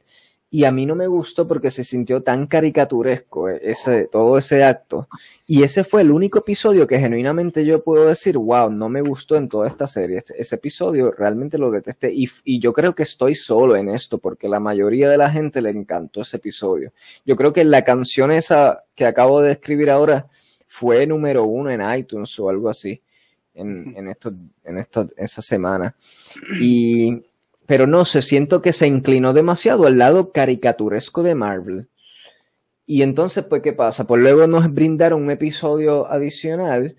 y 0.55 0.63
a 0.63 0.72
mí 0.72 0.86
no 0.86 0.95
me 0.95 1.07
gustó 1.07 1.45
porque 1.50 1.69
se 1.69 1.84
sintió 1.84 2.24
tan 2.24 2.48
caricaturesco 2.48 3.50
eh, 3.50 3.60
ese, 3.62 4.07
todo 4.07 4.38
ese 4.38 4.63
acto. 4.63 5.10
Y 5.45 5.63
ese 5.63 5.84
fue 5.84 6.01
el 6.01 6.12
único 6.12 6.39
episodio 6.39 6.88
que 6.88 6.98
genuinamente 6.98 7.65
yo 7.65 7.84
puedo 7.84 8.05
decir, 8.07 8.38
wow, 8.38 8.72
no 8.72 8.88
me 8.88 9.01
gustó 9.01 9.36
en 9.36 9.50
toda 9.50 9.67
esta 9.67 9.86
serie. 9.86 10.22
Ese, 10.38 10.55
episodio 10.55 11.12
realmente 11.12 11.57
lo 11.57 11.72
detesté 11.72 12.13
y, 12.13 12.29
y, 12.45 12.60
yo 12.60 12.72
creo 12.72 12.95
que 12.95 13.03
estoy 13.03 13.36
solo 13.36 13.75
en 13.75 13.89
esto 13.89 14.17
porque 14.17 14.48
la 14.48 14.62
mayoría 14.62 15.10
de 15.10 15.17
la 15.17 15.29
gente 15.29 15.62
le 15.62 15.72
encantó 15.72 16.22
ese 16.22 16.38
episodio. 16.38 16.93
Yo 17.25 17.36
creo 17.36 17.51
que 17.51 17.65
la 17.65 17.84
canción 17.84 18.31
esa 18.31 18.86
que 18.95 19.05
acabo 19.05 19.41
de 19.41 19.51
escribir 19.51 19.89
ahora 19.89 20.27
fue 20.67 21.05
número 21.05 21.43
uno 21.43 21.69
en 21.69 21.81
iTunes 21.98 22.39
o 22.39 22.50
algo 22.50 22.69
así 22.69 23.01
en, 23.55 23.95
en, 23.97 24.09
esto, 24.09 24.33
en 24.63 24.77
esto, 24.77 25.09
esa 25.17 25.41
semana. 25.41 25.95
Y 26.62 27.24
pero 27.65 27.88
no 27.88 28.05
sé, 28.05 28.21
siento 28.21 28.62
que 28.62 28.74
se 28.74 28.88
inclinó 28.88 29.33
demasiado 29.33 29.85
al 29.85 29.97
lado 29.97 30.31
caricaturesco 30.31 31.24
de 31.24 31.35
Marvel. 31.35 31.88
Y 32.85 33.01
entonces, 33.01 33.45
pues, 33.45 33.63
¿qué 33.63 33.74
pasa? 33.74 34.05
Pues 34.05 34.21
luego 34.21 34.45
nos 34.45 34.71
brindaron 34.71 35.24
un 35.24 35.31
episodio 35.31 36.05
adicional 36.07 36.95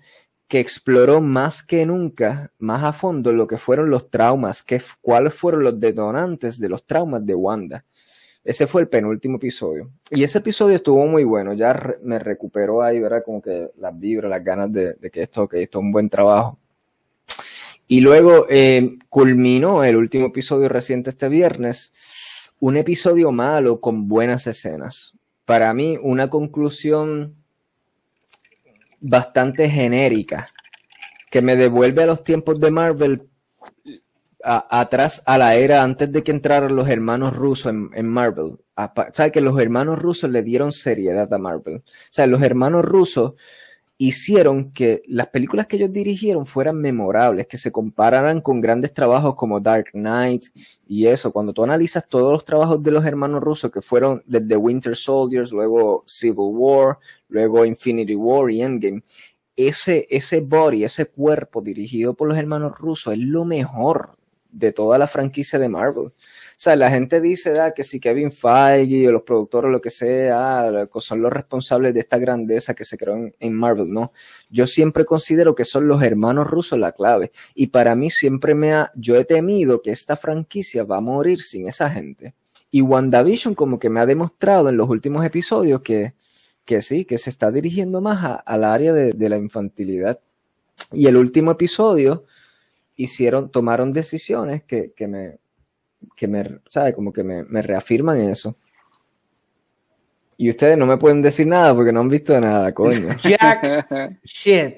que 0.47 0.59
exploró 0.59 1.21
más 1.21 1.63
que 1.63 1.85
nunca, 1.85 2.51
más 2.57 2.83
a 2.83 2.93
fondo, 2.93 3.31
lo 3.31 3.47
que 3.47 3.57
fueron 3.57 3.89
los 3.89 4.09
traumas, 4.09 4.63
que, 4.63 4.81
cuáles 5.01 5.33
fueron 5.33 5.63
los 5.63 5.79
detonantes 5.79 6.59
de 6.59 6.69
los 6.69 6.85
traumas 6.85 7.25
de 7.25 7.35
Wanda. 7.35 7.85
Ese 8.47 8.65
fue 8.65 8.79
el 8.79 8.87
penúltimo 8.87 9.35
episodio. 9.35 9.91
Y 10.09 10.23
ese 10.23 10.37
episodio 10.37 10.77
estuvo 10.77 11.05
muy 11.05 11.25
bueno, 11.25 11.51
ya 11.51 11.77
me 12.01 12.17
recuperó 12.17 12.81
ahí, 12.81 12.97
¿verdad? 12.97 13.21
Como 13.25 13.41
que 13.41 13.71
las 13.77 13.99
vibras, 13.99 14.29
las 14.29 14.41
ganas 14.41 14.71
de, 14.71 14.95
que 15.11 15.23
esto, 15.23 15.49
que 15.49 15.63
esto 15.63 15.79
es 15.79 15.83
un 15.83 15.91
buen 15.91 16.09
trabajo. 16.09 16.57
Y 17.87 17.99
luego 17.99 18.45
eh, 18.49 18.99
culminó 19.09 19.83
el 19.83 19.97
último 19.97 20.27
episodio 20.27 20.69
reciente 20.69 21.09
este 21.09 21.27
viernes, 21.27 21.91
un 22.61 22.77
episodio 22.77 23.33
malo 23.33 23.81
con 23.81 24.07
buenas 24.07 24.47
escenas. 24.47 25.13
Para 25.43 25.73
mí, 25.73 25.99
una 26.01 26.29
conclusión 26.29 27.35
bastante 29.01 29.69
genérica, 29.69 30.47
que 31.29 31.41
me 31.41 31.57
devuelve 31.57 32.03
a 32.03 32.07
los 32.07 32.23
tiempos 32.23 32.61
de 32.61 32.71
Marvel 32.71 33.27
atrás 34.43 35.23
a 35.25 35.37
la 35.37 35.55
era 35.55 35.83
antes 35.83 36.11
de 36.11 36.23
que 36.23 36.31
entraran 36.31 36.75
los 36.75 36.87
hermanos 36.87 37.35
rusos 37.35 37.71
en, 37.71 37.89
en 37.93 38.07
Marvel. 38.07 38.57
¿Sabes 39.13 39.31
que 39.31 39.41
los 39.41 39.59
hermanos 39.59 39.99
rusos 39.99 40.29
le 40.29 40.43
dieron 40.43 40.71
seriedad 40.71 41.33
a 41.33 41.37
Marvel? 41.37 41.77
O 41.77 41.83
sea, 42.09 42.27
los 42.27 42.41
hermanos 42.43 42.85
rusos 42.85 43.33
hicieron 43.99 44.71
que 44.73 45.01
las 45.07 45.27
películas 45.27 45.65
que 45.65 45.77
ellos 45.77 45.91
dirigieron 45.91 46.45
fueran 46.45 46.79
memorables, 46.79 47.47
que 47.47 47.57
se 47.57 47.71
compararan 47.71 48.41
con 48.41 48.61
grandes 48.61 48.93
trabajos 48.93 49.35
como 49.35 49.59
Dark 49.59 49.89
Knight 49.91 50.45
y 50.87 51.07
eso. 51.07 51.31
Cuando 51.31 51.53
tú 51.53 51.63
analizas 51.63 52.07
todos 52.07 52.31
los 52.31 52.45
trabajos 52.45 52.81
de 52.83 52.91
los 52.91 53.05
hermanos 53.05 53.41
rusos 53.41 53.71
que 53.71 53.81
fueron 53.81 54.23
desde 54.27 54.55
Winter 54.55 54.95
Soldiers, 54.95 55.51
luego 55.51 56.03
Civil 56.05 56.51
War, 56.51 56.99
luego 57.29 57.65
Infinity 57.65 58.15
War 58.15 58.51
y 58.51 58.61
Endgame, 58.61 59.03
ese, 59.55 60.05
ese 60.09 60.41
body, 60.41 60.83
ese 60.83 61.07
cuerpo 61.07 61.61
dirigido 61.61 62.13
por 62.13 62.27
los 62.27 62.37
hermanos 62.37 62.77
rusos 62.77 63.13
es 63.13 63.19
lo 63.19 63.43
mejor 63.45 64.17
de 64.57 64.71
toda 64.71 64.97
la 64.97 65.07
franquicia 65.07 65.59
de 65.59 65.69
Marvel. 65.69 66.05
O 66.07 66.59
sea, 66.59 66.75
la 66.75 66.89
gente 66.89 67.21
dice 67.21 67.53
que 67.75 67.83
si 67.83 67.99
Kevin 67.99 68.31
Feige 68.31 69.07
o 69.07 69.11
los 69.11 69.21
productores 69.21 69.69
o 69.69 69.71
lo 69.71 69.79
que 69.79 69.91
sea 69.91 70.87
son 70.99 71.21
los 71.21 71.31
responsables 71.31 71.93
de 71.93 71.99
esta 71.99 72.17
grandeza 72.17 72.73
que 72.73 72.83
se 72.83 72.97
creó 72.97 73.31
en, 73.39 73.53
Marvel. 73.53 73.93
No, 73.93 74.11
yo 74.49 74.65
siempre 74.65 75.05
considero 75.05 75.53
que 75.53 75.65
son 75.65 75.87
los 75.87 76.01
hermanos 76.01 76.47
rusos 76.47 76.79
la 76.79 76.91
clave. 76.91 77.31
Y 77.53 77.67
para 77.67 77.95
mí 77.95 78.09
siempre 78.09 78.55
me 78.55 78.73
ha, 78.73 78.91
yo 78.95 79.15
he 79.15 79.25
temido 79.25 79.83
que 79.83 79.91
esta 79.91 80.17
franquicia 80.17 80.83
va 80.83 80.97
a 80.97 81.01
morir 81.01 81.41
sin 81.41 81.67
esa 81.67 81.91
gente. 81.91 82.33
Y 82.71 82.81
WandaVision 82.81 83.53
como 83.53 83.77
que 83.77 83.91
me 83.91 83.99
ha 83.99 84.07
demostrado 84.07 84.69
en 84.69 84.77
los 84.77 84.89
últimos 84.89 85.23
episodios 85.23 85.81
que, 85.81 86.15
que 86.65 86.81
sí, 86.81 87.05
que 87.05 87.19
se 87.19 87.29
está 87.29 87.51
dirigiendo 87.51 88.01
más 88.01 88.41
al 88.43 88.63
área 88.63 88.93
de 88.93 89.29
la 89.29 89.37
infantilidad. 89.37 90.19
Y 90.91 91.05
el 91.05 91.17
último 91.17 91.51
episodio 91.51 92.25
hicieron, 92.97 93.49
tomaron 93.51 93.93
decisiones 93.93 94.63
que, 94.63 94.91
que 94.93 95.07
me, 95.07 95.37
que 96.15 96.27
me, 96.27 96.59
¿sabe? 96.67 96.93
Como 96.93 97.13
que 97.13 97.23
me, 97.23 97.43
me 97.43 97.61
reafirman 97.61 98.19
eso. 98.19 98.57
Y 100.35 100.49
ustedes 100.49 100.77
no 100.77 100.85
me 100.85 100.97
pueden 100.97 101.21
decir 101.21 101.47
nada 101.47 101.73
porque 101.73 101.91
no 101.91 102.01
han 102.01 102.09
visto 102.09 102.39
nada, 102.39 102.73
coño. 102.73 103.09
Jack, 103.23 104.19
shit. 104.23 104.75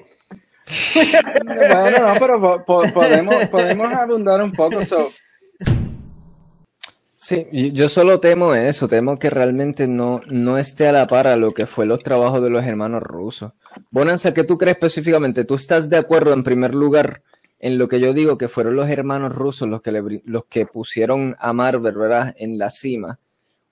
bueno, 1.44 2.14
no, 2.14 2.20
pero 2.20 2.64
podemos, 2.64 3.48
podemos 3.48 3.92
abundar 3.92 4.42
un 4.42 4.52
poco. 4.52 4.84
So. 4.84 5.10
Sí, 7.16 7.46
yo 7.74 7.90
solo 7.90 8.18
temo 8.18 8.54
eso, 8.54 8.88
temo 8.88 9.18
que 9.18 9.28
realmente 9.28 9.86
no, 9.86 10.22
no 10.28 10.56
esté 10.56 10.88
a 10.88 10.92
la 10.92 11.06
par 11.06 11.26
a 11.26 11.36
lo 11.36 11.52
que 11.52 11.66
fue 11.66 11.84
los 11.84 12.02
trabajos 12.02 12.42
de 12.42 12.48
los 12.48 12.64
hermanos 12.64 13.02
rusos. 13.02 13.52
Bonanza, 13.90 14.32
¿qué 14.32 14.44
tú 14.44 14.56
crees 14.56 14.76
específicamente? 14.76 15.44
¿Tú 15.44 15.54
estás 15.56 15.90
de 15.90 15.98
acuerdo 15.98 16.32
en 16.32 16.42
primer 16.42 16.74
lugar 16.74 17.22
en 17.60 17.76
lo 17.76 17.88
que 17.88 18.00
yo 18.00 18.14
digo 18.14 18.38
que 18.38 18.48
fueron 18.48 18.74
los 18.74 18.88
hermanos 18.88 19.34
rusos 19.34 19.68
los 19.68 19.82
que, 19.82 20.20
los 20.24 20.44
que 20.46 20.66
pusieron 20.66 21.36
a 21.38 21.52
Marvel, 21.52 21.94
¿verdad? 21.94 22.34
En 22.38 22.58
la 22.58 22.70
cima. 22.70 23.18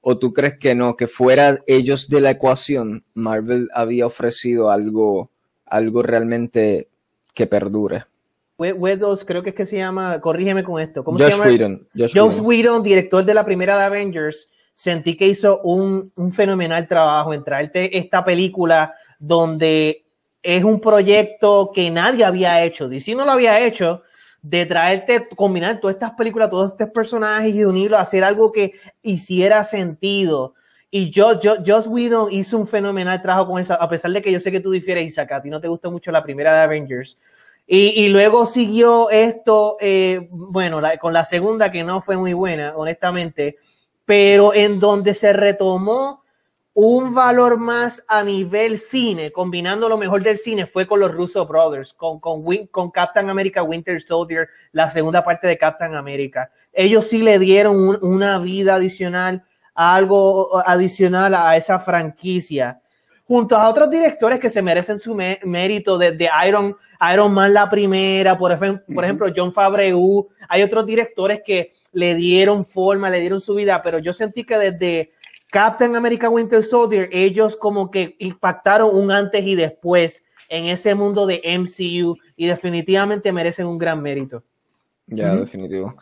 ¿O 0.01 0.19
tú 0.19 0.33
crees 0.33 0.59
que 0.59 0.75
no, 0.75 0.95
que 0.95 1.09
fuera 1.09 1.59
ellos 1.67 2.09
de 2.09 2.21
la 2.21 2.31
ecuación, 2.31 3.05
Marvel 3.15 3.69
había 3.75 4.07
ofrecido 4.07 4.71
algo, 4.71 5.31
algo 5.65 6.03
realmente 6.03 6.89
que 7.35 7.47
perdure? 7.47 8.05
Wedos, 8.59 9.25
creo 9.25 9.43
que 9.43 9.51
es 9.51 9.57
que 9.57 9.67
se 9.67 9.79
llama, 9.79 10.21
corrígeme 10.21 10.65
con 10.65 10.81
esto. 10.81 11.03
¿Cómo 11.03 11.19
se 11.19 11.31
llama? 11.31 11.47
Whedon. 11.47 11.89
Josh, 11.97 12.41
Whedon, 12.41 12.83
director 12.83 13.25
de 13.25 13.35
la 13.35 13.45
primera 13.45 13.79
de 13.79 13.85
Avengers, 13.85 14.49
sentí 14.75 15.17
que 15.17 15.29
hizo 15.29 15.61
un, 15.63 16.13
un 16.17 16.33
fenomenal 16.33 16.87
trabajo 16.89 17.33
en 17.33 17.45
traerte 17.45 17.97
esta 17.97 18.25
película 18.25 18.95
donde 19.19 20.05
es 20.43 20.65
un 20.65 20.81
proyecto 20.81 21.71
que 21.75 21.91
nadie 21.91 22.25
había 22.25 22.63
hecho. 22.65 22.89
DC 22.89 23.15
no 23.15 23.25
lo 23.25 23.33
había 23.33 23.61
hecho 23.61 24.03
de 24.43 24.67
traerte, 24.67 25.29
combinar 25.35 25.81
todas 25.81 25.95
estas 25.97 26.13
películas, 26.13 26.51
todos 26.51 26.73
estos 26.73 26.91
personajes 26.91 27.55
y 27.55 27.65
unirlo, 27.65 27.99
hacer 27.99 28.25
algo 28.25 28.53
que 28.53 28.73
hiciera 29.03 29.65
sentido. 29.65 30.55
Y 30.91 31.11
yo, 31.11 31.41
yo, 31.41 31.57
Joss 31.67 31.87
Whedon 31.87 32.33
hizo 32.33 32.57
un 32.57 32.67
fenomenal 32.67 33.21
trabajo 33.21 33.51
con 33.51 33.61
eso, 33.61 33.75
a 33.75 33.89
pesar 33.89 34.11
de 34.13 34.23
que 34.23 34.33
yo 34.33 34.41
sé 34.41 34.51
que 34.51 34.61
tú 34.61 34.71
difieres, 34.71 35.05
Isaac, 35.05 35.33
a 35.33 35.43
ti 35.43 35.51
no 35.51 35.61
te 35.61 35.69
gusta 35.69 35.91
mucho 35.91 36.11
la 36.11 36.23
primera 36.23 36.57
de 36.57 36.63
Avengers. 36.63 37.19
Y, 37.67 38.05
y 38.05 38.09
luego 38.09 38.47
siguió 38.47 39.11
esto, 39.11 39.77
eh, 39.81 40.29
bueno, 40.31 40.81
con 40.99 41.13
la 41.13 41.25
segunda 41.25 41.71
que 41.71 41.85
no 41.85 42.01
fue 42.01 42.17
muy 42.17 42.33
buena, 42.33 42.75
honestamente, 42.75 43.59
pero 44.07 44.55
en 44.55 44.81
donde 44.81 45.13
se 45.13 45.35
retomó 45.35 46.23
un 46.81 47.13
valor 47.13 47.59
más 47.59 48.05
a 48.07 48.23
nivel 48.23 48.79
cine, 48.79 49.33
combinando 49.33 49.89
lo 49.89 49.99
mejor 49.99 50.23
del 50.23 50.39
cine, 50.39 50.65
fue 50.65 50.87
con 50.87 51.01
los 51.01 51.11
Russo 51.11 51.45
Brothers, 51.45 51.93
con, 51.93 52.21
con, 52.21 52.45
con 52.71 52.93
Captain 52.93 53.29
America 53.29 53.65
Winter 53.65 54.01
Soldier, 54.01 54.49
la 54.71 54.89
segunda 54.89 55.25
parte 55.25 55.49
de 55.49 55.59
Captain 55.59 55.97
America. 55.97 56.53
Ellos 56.73 57.09
sí 57.09 57.21
le 57.21 57.41
dieron 57.41 57.99
una 58.01 58.39
vida 58.39 58.77
adicional, 58.77 59.43
algo 59.75 60.57
adicional 60.65 61.35
a 61.35 61.57
esa 61.57 61.81
franquicia. 61.81 62.81
Junto 63.25 63.57
a 63.57 63.69
otros 63.69 63.91
directores 63.91 64.39
que 64.39 64.49
se 64.49 64.63
merecen 64.63 65.01
su 65.01 65.17
mérito, 65.17 65.99
desde 65.99 66.31
Iron, 66.47 66.77
Iron 67.13 67.33
Man 67.33 67.55
la 67.55 67.69
primera, 67.69 68.39
por, 68.39 68.53
ejemplo, 68.53 68.95
por 68.95 69.03
ejemplo 69.03 69.27
John 69.35 69.53
Favreau, 69.53 70.29
hay 70.49 70.63
otros 70.63 70.87
directores 70.87 71.41
que 71.45 71.73
le 71.93 72.15
dieron 72.15 72.65
forma, 72.65 73.11
le 73.11 73.19
dieron 73.19 73.41
su 73.41 73.57
vida, 73.57 73.83
pero 73.83 73.99
yo 73.99 74.13
sentí 74.13 74.45
que 74.45 74.57
desde 74.59 75.11
Captain 75.51 75.97
America 75.97 76.29
Winter 76.29 76.63
Soldier, 76.63 77.09
ellos 77.13 77.57
como 77.57 77.91
que 77.91 78.17
impactaron 78.19 78.95
un 78.95 79.11
antes 79.11 79.45
y 79.47 79.55
después 79.55 80.25
en 80.49 80.67
ese 80.67 80.95
mundo 80.95 81.27
de 81.27 81.43
MCU 81.59 82.17
y 82.37 82.47
definitivamente 82.47 83.33
merecen 83.33 83.67
un 83.67 83.79
gran 83.79 84.03
mérito. 84.03 84.43
Ya, 85.07 85.35
definitivo. 85.35 85.97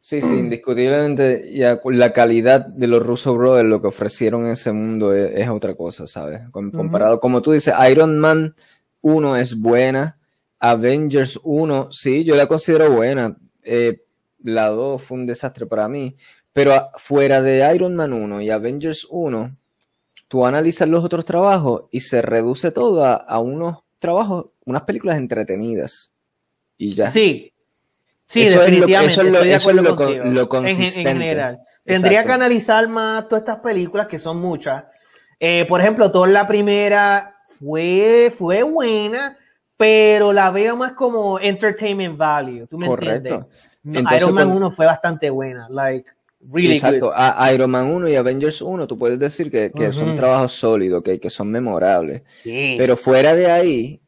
Sí, 0.00 0.20
sí, 0.20 0.34
indiscutiblemente 0.34 1.50
ya 1.54 1.80
la 1.82 2.12
calidad 2.12 2.66
de 2.66 2.86
los 2.86 3.02
Russo 3.02 3.34
Brothers, 3.34 3.66
lo 3.66 3.80
que 3.80 3.88
ofrecieron 3.88 4.44
en 4.44 4.52
ese 4.52 4.70
mundo 4.70 5.14
es, 5.14 5.48
otra 5.48 5.74
cosa, 5.74 6.06
¿sabes? 6.06 6.42
Comparado, 6.50 7.20
como 7.20 7.40
tú 7.40 7.52
dices, 7.52 7.72
Iron 7.90 8.18
Man 8.18 8.54
1 9.00 9.36
es 9.38 9.58
buena, 9.58 10.18
Avengers 10.58 11.40
1, 11.42 11.88
sí, 11.90 12.22
yo 12.22 12.36
la 12.36 12.46
considero 12.46 12.90
buena. 12.90 13.34
Eh, 13.62 14.02
la 14.42 14.68
2 14.68 15.02
fue 15.02 15.16
un 15.16 15.26
desastre 15.26 15.64
para 15.64 15.88
mí, 15.88 16.14
pero 16.54 16.90
fuera 16.96 17.42
de 17.42 17.74
Iron 17.74 17.96
Man 17.96 18.12
1 18.12 18.40
y 18.40 18.48
Avengers 18.48 19.06
1, 19.10 19.56
tú 20.28 20.46
analizas 20.46 20.88
los 20.88 21.04
otros 21.04 21.24
trabajos 21.24 21.86
y 21.90 22.00
se 22.00 22.22
reduce 22.22 22.70
todo 22.70 23.04
a, 23.04 23.38
unos 23.40 23.82
trabajos, 23.98 24.46
unas 24.64 24.82
películas 24.82 25.18
entretenidas. 25.18 26.14
Y 26.78 26.92
ya. 26.92 27.10
Sí. 27.10 27.52
Sí, 28.26 28.44
definitivamente. 28.44 29.12
eso 29.52 29.70
es 29.70 29.76
lo, 29.76 30.48
consistente. 30.48 31.10
En, 31.10 31.18
general. 31.18 31.60
Tendría 31.84 32.24
que 32.24 32.32
analizar 32.32 32.88
más 32.88 33.28
todas 33.28 33.42
estas 33.42 33.58
películas, 33.58 34.06
que 34.06 34.20
son 34.20 34.40
muchas. 34.40 34.84
Eh, 35.40 35.66
por 35.68 35.80
ejemplo, 35.80 36.10
toda 36.12 36.28
la 36.28 36.46
primera 36.46 37.36
fue, 37.46 38.32
fue 38.36 38.62
buena, 38.62 39.36
pero 39.76 40.32
la 40.32 40.52
veo 40.52 40.76
más 40.76 40.92
como 40.92 41.40
entertainment 41.40 42.16
value. 42.16 42.68
¿Tú 42.68 42.78
me 42.78 42.86
Correcto. 42.86 43.48
entiendes? 43.84 44.12
Iron 44.16 44.34
Man 44.34 44.50
1 44.50 44.70
fue 44.70 44.86
bastante 44.86 45.30
buena. 45.30 45.68
Like, 45.68 46.10
really 46.50 46.74
Exacto. 46.74 47.12
A 47.14 47.52
Iron 47.52 47.70
Man 47.70 47.86
1 47.86 48.08
y 48.08 48.14
Avengers 48.16 48.62
1, 48.62 48.86
tú 48.86 48.98
puedes 48.98 49.18
decir 49.18 49.50
que, 49.50 49.72
que 49.72 49.92
son 49.92 50.16
trabajos 50.16 50.52
sólidos, 50.52 51.02
que, 51.02 51.18
que 51.18 51.30
son 51.30 51.50
memorables. 51.50 52.22
Sí. 52.28 52.74
Pero 52.78 52.96
fuera 52.96 53.34
de 53.34 53.50
ahí, 53.50 54.00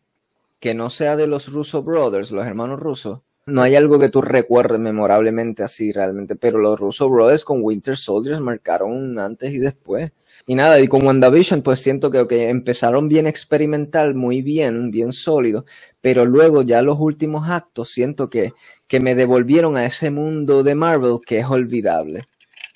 que 0.60 0.74
no 0.74 0.90
sea 0.90 1.16
de 1.16 1.26
los 1.26 1.52
Russo 1.52 1.82
Brothers, 1.82 2.30
los 2.30 2.46
hermanos 2.46 2.80
rusos, 2.80 3.20
no 3.46 3.62
hay 3.62 3.76
algo 3.76 4.00
que 4.00 4.08
tú 4.08 4.22
recuerdes 4.22 4.80
memorablemente 4.80 5.62
así 5.62 5.92
realmente, 5.92 6.34
pero 6.34 6.58
los 6.58 6.80
Russo 6.80 7.08
Brothers 7.08 7.44
con 7.44 7.62
Winter 7.62 7.96
Soldiers 7.96 8.40
marcaron 8.40 8.90
un 8.90 9.18
antes 9.20 9.54
y 9.54 9.58
después. 9.58 10.10
Y 10.48 10.56
nada, 10.56 10.80
y 10.80 10.88
con 10.88 11.06
WandaVision 11.06 11.62
pues 11.62 11.80
siento 11.80 12.10
que 12.10 12.48
empezaron 12.48 13.08
bien 13.08 13.28
experimental, 13.28 14.16
muy 14.16 14.42
bien, 14.42 14.90
bien 14.90 15.12
sólido, 15.12 15.64
pero 16.00 16.24
luego 16.24 16.62
ya 16.62 16.82
los 16.82 16.98
últimos 16.98 17.48
actos 17.48 17.90
siento 17.90 18.28
que, 18.30 18.52
que 18.86 19.00
me 19.00 19.14
devolvieron 19.14 19.76
a 19.76 19.84
ese 19.84 20.10
mundo 20.10 20.62
de 20.62 20.74
Marvel 20.74 21.18
que 21.24 21.38
es 21.38 21.46
olvidable. 21.46 22.24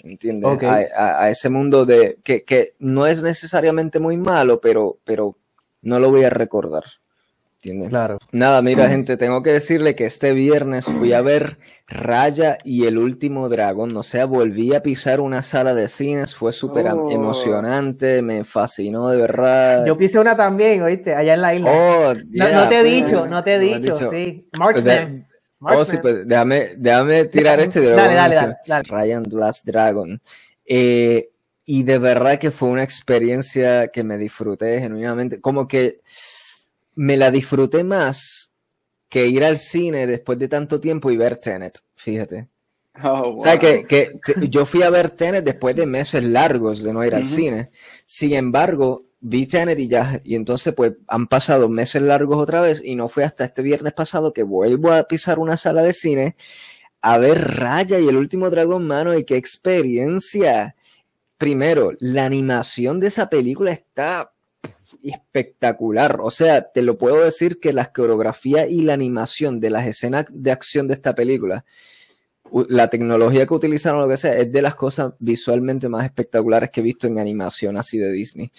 ¿Entiendes? 0.02 0.62
A, 0.96 1.28
ese 1.28 1.50
mundo 1.50 1.84
de 1.84 2.18
que, 2.24 2.44
que 2.44 2.72
no 2.78 3.06
es 3.06 3.22
necesariamente 3.22 3.98
muy 3.98 4.16
malo, 4.16 4.60
pero, 4.60 4.98
pero 5.04 5.36
no 5.82 5.98
lo 5.98 6.10
voy 6.10 6.24
a 6.24 6.30
recordar. 6.30 6.84
Claro. 7.62 8.16
Nada, 8.32 8.62
mira, 8.62 8.88
gente, 8.88 9.18
tengo 9.18 9.42
que 9.42 9.52
decirle 9.52 9.94
que 9.94 10.06
este 10.06 10.32
viernes 10.32 10.86
fui 10.86 11.12
a 11.12 11.20
ver 11.20 11.58
Raya 11.86 12.56
y 12.64 12.86
el 12.86 12.96
último 12.96 13.50
dragón. 13.50 13.94
O 13.98 14.02
sea, 14.02 14.24
volví 14.24 14.74
a 14.74 14.82
pisar 14.82 15.20
una 15.20 15.42
sala 15.42 15.74
de 15.74 15.88
cines, 15.88 16.34
fue 16.34 16.52
súper 16.52 16.86
oh. 16.86 17.10
emocionante, 17.10 18.22
me 18.22 18.44
fascinó 18.44 19.10
de 19.10 19.18
verdad. 19.18 19.84
Yo 19.84 19.98
pisé 19.98 20.18
una 20.18 20.34
también, 20.34 20.80
oíste, 20.80 21.14
allá 21.14 21.34
en 21.34 21.42
la 21.42 21.54
isla. 21.54 21.70
Oh, 21.70 22.14
no, 22.14 22.68
te 22.68 22.80
he 22.80 22.84
dicho, 22.84 23.26
no 23.26 23.44
te 23.44 23.54
he 23.56 23.58
dicho, 23.58 23.94
sí. 24.10 24.48
Marksman. 24.58 25.26
Oh, 25.60 25.84
sí, 25.84 25.98
pues 25.98 26.26
déjame, 26.26 26.74
déjame 26.76 27.26
tirar 27.26 27.60
este 27.60 27.80
de 27.80 27.90
dale, 27.90 28.14
dale, 28.14 28.56
dale, 28.66 28.82
Ryan 28.88 29.24
Last 29.30 29.66
Dragon. 29.66 30.20
Eh, 30.64 31.30
y 31.66 31.82
de 31.82 31.98
verdad 31.98 32.38
que 32.38 32.50
fue 32.50 32.68
una 32.70 32.82
experiencia 32.82 33.88
que 33.88 34.02
me 34.02 34.16
disfruté 34.16 34.80
genuinamente. 34.80 35.40
Como 35.40 35.68
que 35.68 36.00
me 36.94 37.16
la 37.16 37.30
disfruté 37.30 37.84
más 37.84 38.54
que 39.08 39.26
ir 39.26 39.44
al 39.44 39.58
cine 39.58 40.06
después 40.06 40.38
de 40.38 40.48
tanto 40.48 40.80
tiempo 40.80 41.10
y 41.10 41.16
ver 41.16 41.36
Tenet, 41.36 41.78
fíjate. 41.94 42.48
Oh, 43.02 43.36
o 43.36 43.40
sea, 43.40 43.58
que, 43.58 43.86
que 43.86 44.18
yo 44.48 44.64
fui 44.66 44.82
a 44.82 44.90
ver 44.90 45.10
Tenet 45.10 45.44
después 45.44 45.76
de 45.76 45.86
meses 45.86 46.22
largos 46.22 46.82
de 46.82 46.92
no 46.92 47.04
ir 47.04 47.14
al 47.14 47.24
cine. 47.24 47.70
Sin 48.04 48.32
embargo, 48.32 49.09
vi 49.20 49.46
Tenet 49.46 49.78
y 49.78 49.88
ya, 49.88 50.20
y 50.24 50.34
entonces 50.34 50.74
pues 50.74 50.94
han 51.06 51.26
pasado 51.26 51.68
meses 51.68 52.02
largos 52.02 52.38
otra 52.38 52.60
vez 52.60 52.82
y 52.84 52.94
no 52.94 53.08
fue 53.08 53.24
hasta 53.24 53.44
este 53.44 53.62
viernes 53.62 53.92
pasado 53.92 54.32
que 54.32 54.42
vuelvo 54.42 54.92
a 54.92 55.04
pisar 55.04 55.38
una 55.38 55.56
sala 55.56 55.82
de 55.82 55.92
cine 55.92 56.36
a 57.02 57.18
ver 57.18 57.56
Raya 57.56 57.98
y 57.98 58.08
el 58.08 58.16
último 58.16 58.50
dragón 58.50 58.86
mano 58.86 59.16
y 59.16 59.24
qué 59.24 59.36
experiencia. 59.36 60.76
Primero, 61.38 61.92
la 62.00 62.26
animación 62.26 63.00
de 63.00 63.06
esa 63.08 63.30
película 63.30 63.72
está 63.72 64.32
espectacular. 65.02 66.20
O 66.20 66.30
sea, 66.30 66.70
te 66.70 66.82
lo 66.82 66.98
puedo 66.98 67.24
decir 67.24 67.58
que 67.60 67.72
la 67.72 67.92
coreografía 67.92 68.66
y 68.66 68.82
la 68.82 68.94
animación 68.94 69.60
de 69.60 69.70
las 69.70 69.86
escenas 69.86 70.26
de 70.28 70.50
acción 70.50 70.86
de 70.86 70.94
esta 70.94 71.14
película, 71.14 71.64
la 72.68 72.90
tecnología 72.90 73.46
que 73.46 73.54
utilizaron, 73.54 74.02
lo 74.02 74.08
que 74.08 74.16
sea, 74.16 74.36
es 74.36 74.52
de 74.52 74.62
las 74.62 74.74
cosas 74.74 75.14
visualmente 75.18 75.88
más 75.88 76.04
espectaculares 76.04 76.70
que 76.70 76.80
he 76.80 76.84
visto 76.84 77.06
en 77.06 77.18
animación 77.18 77.76
así 77.78 77.96
de 77.96 78.12
Disney. 78.12 78.50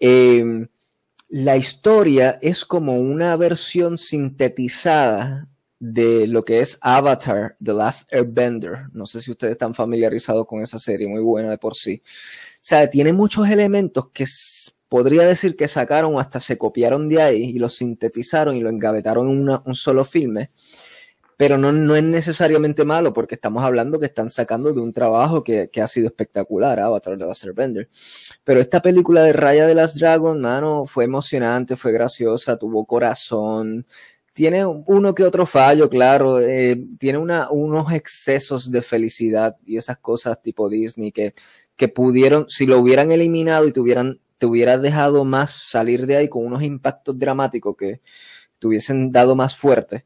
Em, 0.00 0.66
la 1.28 1.56
historia 1.56 2.38
es 2.42 2.64
como 2.64 2.96
una 2.96 3.36
versión 3.36 3.98
sintetizada 3.98 5.48
de 5.78 6.26
lo 6.26 6.44
que 6.44 6.60
es 6.60 6.78
Avatar, 6.80 7.56
The 7.62 7.72
Last 7.72 8.12
Airbender. 8.12 8.88
No 8.92 9.06
sé 9.06 9.20
si 9.20 9.30
ustedes 9.30 9.52
están 9.52 9.74
familiarizados 9.74 10.46
con 10.46 10.60
esa 10.60 10.78
serie, 10.78 11.06
muy 11.06 11.20
buena 11.20 11.50
de 11.50 11.58
por 11.58 11.76
sí. 11.76 12.02
O 12.04 12.58
sea, 12.60 12.88
tiene 12.90 13.12
muchos 13.12 13.48
elementos 13.48 14.10
que 14.12 14.26
podría 14.88 15.22
decir 15.22 15.56
que 15.56 15.68
sacaron 15.68 16.18
hasta 16.18 16.40
se 16.40 16.58
copiaron 16.58 17.08
de 17.08 17.22
ahí 17.22 17.44
y 17.44 17.58
lo 17.58 17.68
sintetizaron 17.68 18.56
y 18.56 18.60
lo 18.60 18.68
engavetaron 18.68 19.30
en 19.30 19.48
un 19.64 19.74
solo 19.74 20.04
filme. 20.04 20.50
Pero 21.40 21.56
no, 21.56 21.72
no 21.72 21.96
es 21.96 22.02
necesariamente 22.02 22.84
malo 22.84 23.14
porque 23.14 23.36
estamos 23.36 23.64
hablando 23.64 23.98
que 23.98 24.04
están 24.04 24.28
sacando 24.28 24.74
de 24.74 24.80
un 24.82 24.92
trabajo 24.92 25.42
que, 25.42 25.70
ha 25.82 25.88
sido 25.88 26.06
espectacular, 26.06 26.78
Avatar 26.78 27.16
de 27.16 27.24
Last 27.24 27.46
Airbender. 27.46 27.88
Pero 28.44 28.60
esta 28.60 28.82
película 28.82 29.22
de 29.22 29.32
Raya 29.32 29.66
de 29.66 29.74
las 29.74 29.94
Dragon, 29.94 30.38
mano, 30.38 30.84
fue 30.84 31.04
emocionante, 31.04 31.76
fue 31.76 31.92
graciosa, 31.92 32.58
tuvo 32.58 32.84
corazón, 32.84 33.86
tiene 34.34 34.66
uno 34.66 35.14
que 35.14 35.24
otro 35.24 35.46
fallo, 35.46 35.88
claro, 35.88 36.40
eh, 36.40 36.78
tiene 36.98 37.16
una, 37.16 37.50
unos 37.50 37.90
excesos 37.90 38.70
de 38.70 38.82
felicidad 38.82 39.56
y 39.64 39.78
esas 39.78 39.96
cosas 39.96 40.42
tipo 40.42 40.68
Disney 40.68 41.10
que, 41.10 41.32
que 41.74 41.88
pudieron, 41.88 42.50
si 42.50 42.66
lo 42.66 42.78
hubieran 42.78 43.10
eliminado 43.12 43.66
y 43.66 43.72
tuvieran 43.72 44.20
te 44.36 44.44
hubiera 44.44 44.76
dejado 44.76 45.24
más 45.24 45.52
salir 45.52 46.06
de 46.06 46.16
ahí 46.16 46.28
con 46.28 46.44
unos 46.44 46.62
impactos 46.62 47.18
dramáticos 47.18 47.76
que 47.78 48.02
te 48.58 48.66
hubiesen 48.66 49.10
dado 49.10 49.34
más 49.34 49.56
fuerte. 49.56 50.04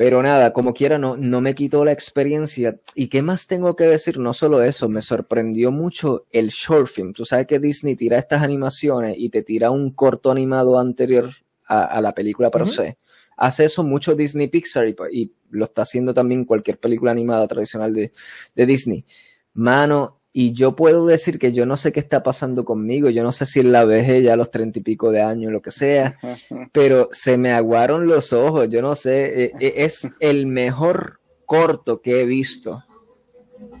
Pero 0.00 0.22
nada, 0.22 0.54
como 0.54 0.72
quiera, 0.72 0.96
no, 0.96 1.18
no 1.18 1.42
me 1.42 1.54
quitó 1.54 1.84
la 1.84 1.92
experiencia. 1.92 2.80
¿Y 2.94 3.08
qué 3.08 3.20
más 3.20 3.46
tengo 3.46 3.76
que 3.76 3.84
decir? 3.84 4.18
No 4.18 4.32
solo 4.32 4.62
eso, 4.62 4.88
me 4.88 5.02
sorprendió 5.02 5.72
mucho 5.72 6.24
el 6.30 6.48
short 6.48 6.86
film. 6.86 7.12
Tú 7.12 7.26
sabes 7.26 7.46
que 7.46 7.58
Disney 7.58 7.96
tira 7.96 8.16
estas 8.16 8.42
animaciones 8.42 9.16
y 9.18 9.28
te 9.28 9.42
tira 9.42 9.70
un 9.70 9.90
corto 9.90 10.30
animado 10.30 10.78
anterior 10.78 11.28
a, 11.66 12.00
la 12.00 12.14
película 12.14 12.50
per 12.50 12.66
se. 12.66 12.96
Hace 13.36 13.66
eso 13.66 13.82
mucho 13.82 14.14
Disney 14.14 14.48
Pixar 14.48 14.88
y, 14.88 15.34
lo 15.50 15.66
está 15.66 15.82
haciendo 15.82 16.14
también 16.14 16.46
cualquier 16.46 16.78
película 16.78 17.10
animada 17.10 17.46
tradicional 17.46 17.92
de, 17.92 18.10
de 18.54 18.64
Disney. 18.64 19.04
Mano, 19.52 20.19
y 20.32 20.52
yo 20.52 20.76
puedo 20.76 21.06
decir 21.06 21.38
que 21.38 21.52
yo 21.52 21.66
no 21.66 21.76
sé 21.76 21.92
qué 21.92 22.00
está 22.00 22.22
pasando 22.22 22.64
conmigo, 22.64 23.10
yo 23.10 23.22
no 23.22 23.32
sé 23.32 23.46
si 23.46 23.60
en 23.60 23.72
la 23.72 23.84
vejez 23.84 24.22
ya 24.22 24.34
a 24.34 24.36
los 24.36 24.50
treinta 24.50 24.78
y 24.78 24.82
pico 24.82 25.10
de 25.10 25.22
años, 25.22 25.50
lo 25.50 25.60
que 25.60 25.70
sea, 25.70 26.18
pero 26.72 27.08
se 27.12 27.36
me 27.36 27.52
aguaron 27.52 28.06
los 28.06 28.32
ojos, 28.32 28.68
yo 28.68 28.80
no 28.80 28.94
sé, 28.94 29.44
e, 29.44 29.52
e, 29.58 29.84
es 29.84 30.08
el 30.20 30.46
mejor 30.46 31.20
corto 31.46 32.00
que 32.00 32.20
he 32.20 32.24
visto. 32.26 32.84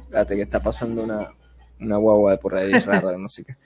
Espérate 0.02 0.34
que 0.34 0.42
está 0.42 0.60
pasando 0.60 1.04
una, 1.04 1.28
una 1.78 1.96
guagua 1.96 2.32
de 2.32 2.38
por 2.38 2.56
ahí 2.56 2.72
rara 2.80 3.10
de 3.10 3.18
música. 3.18 3.56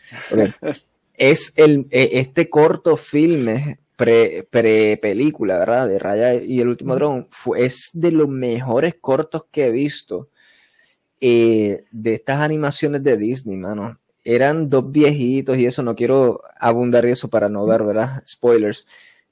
Es 1.15 1.55
el, 1.57 1.87
e, 1.91 2.11
este 2.15 2.51
corto 2.51 2.99
filme 2.99 3.79
pre, 3.97 4.47
pre, 4.51 4.99
película, 4.99 5.59
¿verdad? 5.59 5.89
De 5.89 5.99
Raya 5.99 6.35
y 6.35 6.61
el 6.61 6.69
último 6.69 6.97
dron, 6.97 7.29
es 7.57 7.91
de 7.95 8.11
los 8.11 8.29
mejores 8.29 8.97
cortos 9.01 9.47
que 9.51 9.67
he 9.67 9.71
visto 9.71 10.29
eh, 11.27 11.87
de 11.91 12.17
estas 12.17 12.43
animaciones 12.43 13.03
de 13.03 13.17
Disney, 13.17 13.57
mano. 13.57 13.99
Eran 14.25 14.69
dos 14.69 14.93
viejitos 14.93 15.57
y 15.57 15.65
eso, 15.65 15.83
no 15.83 15.95
quiero 15.95 16.43
abundar 16.61 17.07
eso 17.07 17.29
para 17.29 17.49
no 17.49 17.65
ver, 17.65 17.83
¿verdad? 17.83 18.23
Spoilers. 18.29 18.87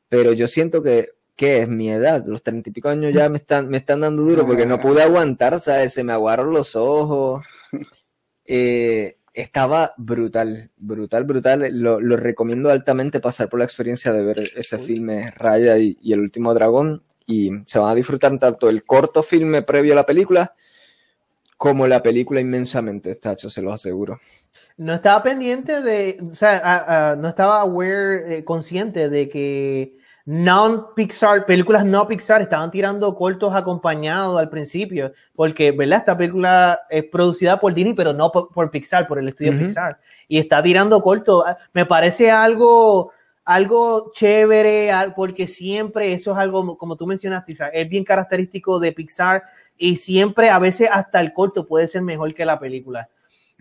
Pero 0.09 0.33
yo 0.33 0.49
siento 0.49 0.83
que, 0.83 1.11
que 1.37 1.59
es 1.59 1.69
mi 1.69 1.91
edad, 1.91 2.25
los 2.25 2.43
treinta 2.43 2.71
y 2.71 2.73
pico 2.73 2.89
años 2.89 3.13
ya 3.13 3.29
me 3.29 3.37
están, 3.37 3.69
me 3.69 3.77
están 3.77 4.01
dando 4.01 4.23
duro 4.23 4.47
porque 4.47 4.65
no 4.65 4.81
pude 4.81 5.03
aguantar, 5.03 5.59
¿sabes? 5.59 5.93
Se 5.93 6.03
me 6.03 6.15
aguaron 6.15 6.51
los 6.51 6.77
ojos. 6.77 7.45
Eh, 8.47 9.19
estaba 9.35 9.93
brutal, 9.99 10.71
brutal, 10.79 11.25
brutal. 11.25 11.79
Lo, 11.79 11.99
recomiendo 12.17 12.71
altamente 12.71 13.21
pasar 13.21 13.51
por 13.51 13.59
la 13.59 13.67
experiencia 13.67 14.15
de 14.15 14.23
ver 14.25 14.51
ese 14.57 14.79
filme 14.79 15.31
Raya 15.31 15.77
y, 15.77 15.99
y, 16.01 16.15
el 16.15 16.21
último 16.21 16.55
dragón. 16.55 17.03
Y 17.27 17.51
se 17.67 17.79
van 17.79 17.91
a 17.91 17.95
disfrutar 17.95 18.39
tanto 18.39 18.71
el 18.71 18.83
corto 18.85 19.23
filme 19.23 19.61
previo 19.61 19.93
a 19.93 19.97
la 19.97 20.07
película 20.07 20.55
como 21.63 21.87
la 21.87 22.03
película 22.03 22.41
inmensamente, 22.41 23.15
Tacho, 23.15 23.49
se 23.49 23.63
lo 23.63 23.73
aseguro. 23.73 24.19
No 24.79 24.95
estaba 24.95 25.23
pendiente 25.23 25.81
de, 25.81 26.19
o 26.29 26.35
sea, 26.35 27.15
no 27.17 27.29
estaba 27.29 27.61
aware, 27.61 28.39
eh, 28.39 28.45
consciente 28.45 29.09
de 29.09 29.29
que 29.29 29.97
non-Pixar, 30.25 31.47
películas 31.47 31.85
no 31.85 32.09
Pixar 32.09 32.43
estaban 32.43 32.73
tirando 32.73 33.15
cortos 33.15 33.55
acompañados 33.55 34.41
al 34.41 34.51
principio, 34.51 35.13
porque, 35.37 35.71
¿verdad? 35.71 36.01
Esta 36.01 36.17
película 36.17 36.81
es 36.91 37.05
producida 37.05 37.61
por 37.61 37.73
Disney, 37.73 37.95
pero 37.95 38.13
no 38.13 38.33
por, 38.33 38.69
Pixar, 38.73 39.07
por 39.07 39.21
el 39.21 39.29
estudio 39.29 39.57
Pixar. 39.57 40.01
Y 40.27 40.39
está 40.39 40.65
tirando 40.65 41.01
cortos. 41.01 41.45
Me 41.73 41.87
parece 41.87 42.33
algo, 42.33 43.13
algo 43.45 44.13
chévere, 44.15 44.91
porque 45.17 45.47
siempre 45.47 46.13
eso 46.13 46.33
es 46.33 46.39
algo, 46.39 46.77
como 46.79 46.97
tú 46.97 47.07
mencionaste, 47.07 47.55
es 47.73 47.89
bien 47.89 48.05
característico 48.05 48.79
de 48.81 48.93
Pixar 48.93 49.43
y 49.77 49.97
siempre, 49.97 50.51
a 50.51 50.59
veces 50.59 50.89
hasta 50.93 51.21
el 51.21 51.33
corto 51.33 51.67
puede 51.67 51.87
ser 51.87 52.03
mejor 52.03 52.35
que 52.35 52.45
la 52.45 52.59
película. 52.59 53.09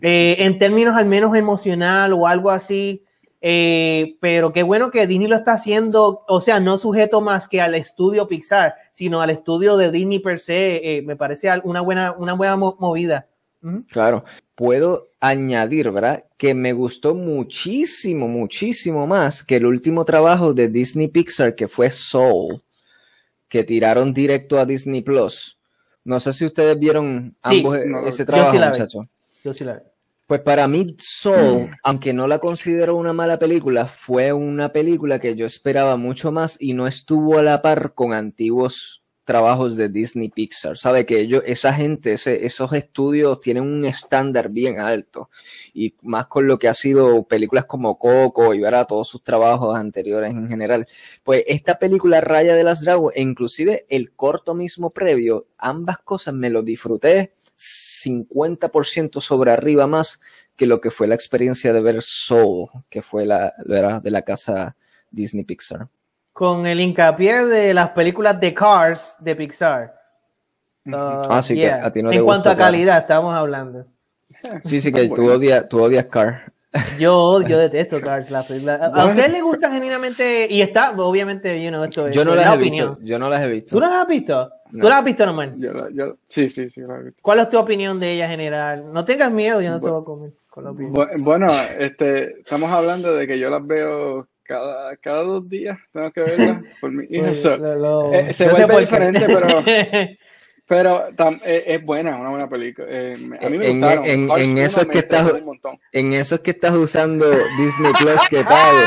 Eh, 0.02 0.36
en 0.39 0.58
términos 0.58 0.96
al 0.96 1.06
menos 1.06 1.36
emocional 1.36 2.13
o 2.13 2.28
algo 2.28 2.50
así, 2.50 3.04
Eh, 3.44 4.17
pero 4.22 4.52
qué 4.52 4.62
bueno 4.62 4.91
que 4.91 5.08
Disney 5.08 5.28
lo 5.28 5.36
está 5.36 5.54
haciendo, 5.54 6.24
o 6.28 6.41
sea, 6.41 6.60
no 6.60 6.78
sujeto 6.78 7.22
más 7.22 7.48
que 7.48 7.60
al 7.60 7.74
estudio 7.74 8.28
Pixar, 8.28 8.76
sino 8.91 9.20
al 9.20 9.32
estudio 9.32 9.78
de 9.78 9.89
Disney 9.89 10.20
per 10.20 10.38
se. 10.38 10.98
Eh, 10.98 11.02
me 11.02 11.15
parece 11.15 11.50
una 11.63 11.82
buena, 11.82 12.12
una 12.12 12.34
buena 12.34 12.56
movida. 12.56 13.26
Claro, 13.89 14.24
puedo 14.56 15.12
añadir, 15.19 15.91
¿verdad? 15.91 16.26
Que 16.38 16.56
me 16.56 16.74
gustó 16.74 17.13
muchísimo, 17.13 18.28
muchísimo 18.28 19.06
más 19.06 19.43
que 19.43 19.58
el 19.58 19.65
último 19.65 20.04
trabajo 20.04 20.54
de 20.54 20.67
Disney 20.67 21.08
Pixar, 21.08 21.54
que 21.54 21.67
fue 21.67 21.91
Soul, 21.91 22.63
que 23.47 23.63
tiraron 23.63 24.13
directo 24.13 24.58
a 24.58 24.65
Disney 24.65 25.02
Plus. 25.02 25.60
No 26.04 26.19
sé 26.19 26.34
si 26.34 26.45
ustedes 26.45 26.80
vieron 26.80 27.36
ambos 27.43 27.78
ese 28.08 28.26
trabajo, 28.26 28.54
muchachos. 28.54 29.06
Yo 29.43 29.54
sí 29.54 29.63
la 29.63 29.76
vi. 29.76 29.82
Pues 30.26 30.41
para 30.41 30.67
mí, 30.67 30.95
Soul, 30.97 31.63
mm. 31.63 31.71
aunque 31.84 32.13
no 32.13 32.26
la 32.26 32.39
considero 32.39 32.95
una 32.95 33.13
mala 33.13 33.38
película, 33.38 33.86
fue 33.86 34.32
una 34.32 34.71
película 34.71 35.19
que 35.19 35.36
yo 35.36 35.45
esperaba 35.45 35.97
mucho 35.97 36.32
más 36.32 36.56
y 36.60 36.74
no 36.74 36.88
estuvo 36.88 37.38
a 37.38 37.43
la 37.43 37.62
par 37.62 37.93
con 37.93 38.13
antiguos 38.13 39.00
trabajos 39.32 39.78
de 39.78 39.88
Disney 39.88 40.28
Pixar. 40.28 40.78
Sabe 40.78 41.06
que 41.06 41.22
ellos, 41.22 41.41
esa 41.46 41.74
gente, 41.74 42.15
esos 42.15 42.74
estudios 42.74 43.39
tienen 43.39 43.63
un 43.63 43.86
estándar 43.86 44.50
bien 44.50 44.82
alto. 44.82 45.30
Y 45.74 45.96
más 46.02 46.26
con 46.28 46.48
lo 46.48 46.60
que 46.60 46.67
ha 46.67 46.74
sido 46.74 47.24
películas 47.24 47.63
como 47.63 47.98
Coco 47.98 48.54
y 48.54 48.62
a 48.65 48.84
todos 48.84 49.08
sus 49.08 49.24
trabajos 49.24 49.78
anteriores 49.78 50.32
en 50.32 50.50
general. 50.50 50.86
Pues 51.24 51.46
esta 51.48 51.80
película 51.80 52.20
Raya 52.20 52.56
de 52.56 52.65
las 52.65 52.82
Dragos, 52.82 53.13
e 53.15 53.22
inclusive 53.22 53.86
el 53.88 54.12
corto 54.12 54.54
mismo 54.54 54.89
previo, 54.89 55.48
ambas 55.58 56.00
cosas 56.00 56.34
me 56.34 56.50
lo 56.50 56.62
disfruté 56.62 57.34
50% 57.56 59.22
sobre 59.22 59.52
arriba 59.52 59.88
más 59.88 60.20
que 60.58 60.65
lo 60.65 60.82
que 60.82 60.91
fue 60.91 61.08
la 61.08 61.15
experiencia 61.15 61.72
de 61.72 61.82
ver 61.82 62.02
Soul, 62.02 62.67
que 62.89 63.02
fue 63.02 63.26
la, 63.26 63.54
de 63.65 64.12
la 64.12 64.22
casa 64.24 64.76
Disney 65.10 65.46
Pixar. 65.46 65.88
Con 66.34 66.65
el 66.65 66.80
hincapié 66.80 67.46
de 67.46 67.74
las 67.74 67.89
películas 67.89 68.39
de 68.39 68.54
Cars 68.54 69.17
de 69.20 69.36
Pixar. 69.36 69.94
ah, 70.94 71.41
sí, 71.41 71.56
que 71.56 71.72
a 71.72 71.91
ti 71.91 72.02
no 72.02 72.12
En 72.12 72.24
cuanto 72.24 72.50
a 72.50 72.56
calidad, 72.56 73.00
estamos 73.00 73.34
hablando. 73.34 73.86
Sí, 74.63 74.82
sí, 74.82 74.91
que 74.91 75.10
tú 75.10 75.30
odias, 75.30 75.67
tú 75.67 75.82
odias 75.82 76.06
Cars. 76.06 76.41
Yo, 76.98 77.41
yo 77.41 77.58
detesto 77.58 78.00
Cars, 78.00 78.32
la 78.32 78.44
película. 78.44 78.76
¿A 78.76 79.06
usted 79.08 79.30
le 79.30 79.41
gusta 79.41 79.70
genuinamente? 79.72 80.48
Y 80.50 80.62
está, 80.62 80.91
obviamente, 80.91 81.62
you 81.62 81.70
know, 81.70 81.84
esto 81.84 82.10
Yo 82.10 82.24
no 82.24 82.34
las 82.34 82.56
he 82.56 82.58
visto. 82.58 82.98
Yo 83.02 83.20
no 83.20 83.30
las 83.30 83.44
he 83.44 83.50
visto. 83.50 83.76
¿Tú 83.76 83.82
las 83.82 83.91
has 83.91 84.08
visto? 84.08 84.52
¿Tú 84.72 84.88
las 84.88 84.94
has 84.94 85.04
visto, 85.04 85.26
Norman? 85.26 85.60
Yo, 85.60 85.89
yo, 85.89 86.15
sí, 86.28 86.48
sí, 86.50 86.70
sí, 86.70 86.82
la 86.82 86.98
he 86.98 87.04
visto. 87.04 87.20
¿Cuál 87.22 87.39
es 87.39 87.50
tu 87.50 87.60
opinión 87.60 88.00
de 88.00 88.13
ella 88.13 88.30
general? 88.30 88.91
No 88.94 89.04
tengas 89.04 89.32
miedo, 89.32 89.62
yo 89.62 89.70
no 89.70 89.82
te 89.82 89.89
voy 89.89 90.02
a 90.02 90.06
comer 90.06 90.32
con 90.50 90.63
la 90.63 90.72
opinión. 90.72 91.24
Bueno, 91.24 91.48
este, 91.78 92.39
estamos 92.39 92.72
hablando 92.72 93.13
de 93.15 93.28
que 93.28 93.38
yo 93.38 93.50
las 93.50 93.65
veo 93.65 94.28
cada, 94.51 94.97
cada 94.97 95.23
dos 95.23 95.49
días, 95.49 95.79
tengo 95.93 96.11
que 96.11 96.21
verlas 96.21 96.61
por 96.81 96.91
mi 96.91 97.05
hija. 97.05 97.27
Pues, 97.27 97.45
eh, 97.45 98.33
se 98.33 98.49
vuelve 98.49 98.81
diferente, 98.81 99.25
pero 99.25 99.47
Pero 100.67 101.09
eh, 101.43 101.63
es, 101.67 101.83
buena, 101.83 102.15
una 102.15 102.29
buena 102.29 102.47
película. 102.47 102.87
Eh, 102.89 103.13
a 103.41 103.49
mí 103.49 103.57
me 103.57 103.71
en. 103.71 103.83
En, 103.83 104.31
en 104.31 104.57
eso 104.57 104.81
es 104.81 104.87
que 104.87 104.99
estás, 104.99 105.29
en 105.91 106.13
eso 106.13 106.35
es 106.35 106.41
que 106.41 106.51
estás 106.51 106.71
usando 106.71 107.25
Disney 107.57 107.91
Plus 107.99 108.21
que 108.29 108.41
pago, 108.45 108.79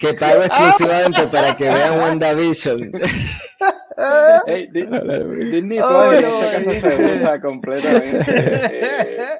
que, 0.00 0.14
pago 0.14 0.42
exclusivamente 0.42 1.28
para 1.28 1.56
que 1.56 1.70
vean 1.70 1.98
WandaVision. 1.98 2.92
Hey, 4.46 4.68
Disney 4.72 5.80
Plus 5.80 6.14
en 6.14 6.24
este 6.24 6.56
caso 6.56 6.80
se 6.80 7.14
usa 7.14 7.40
completamente 7.40 8.24
eh, 8.28 9.38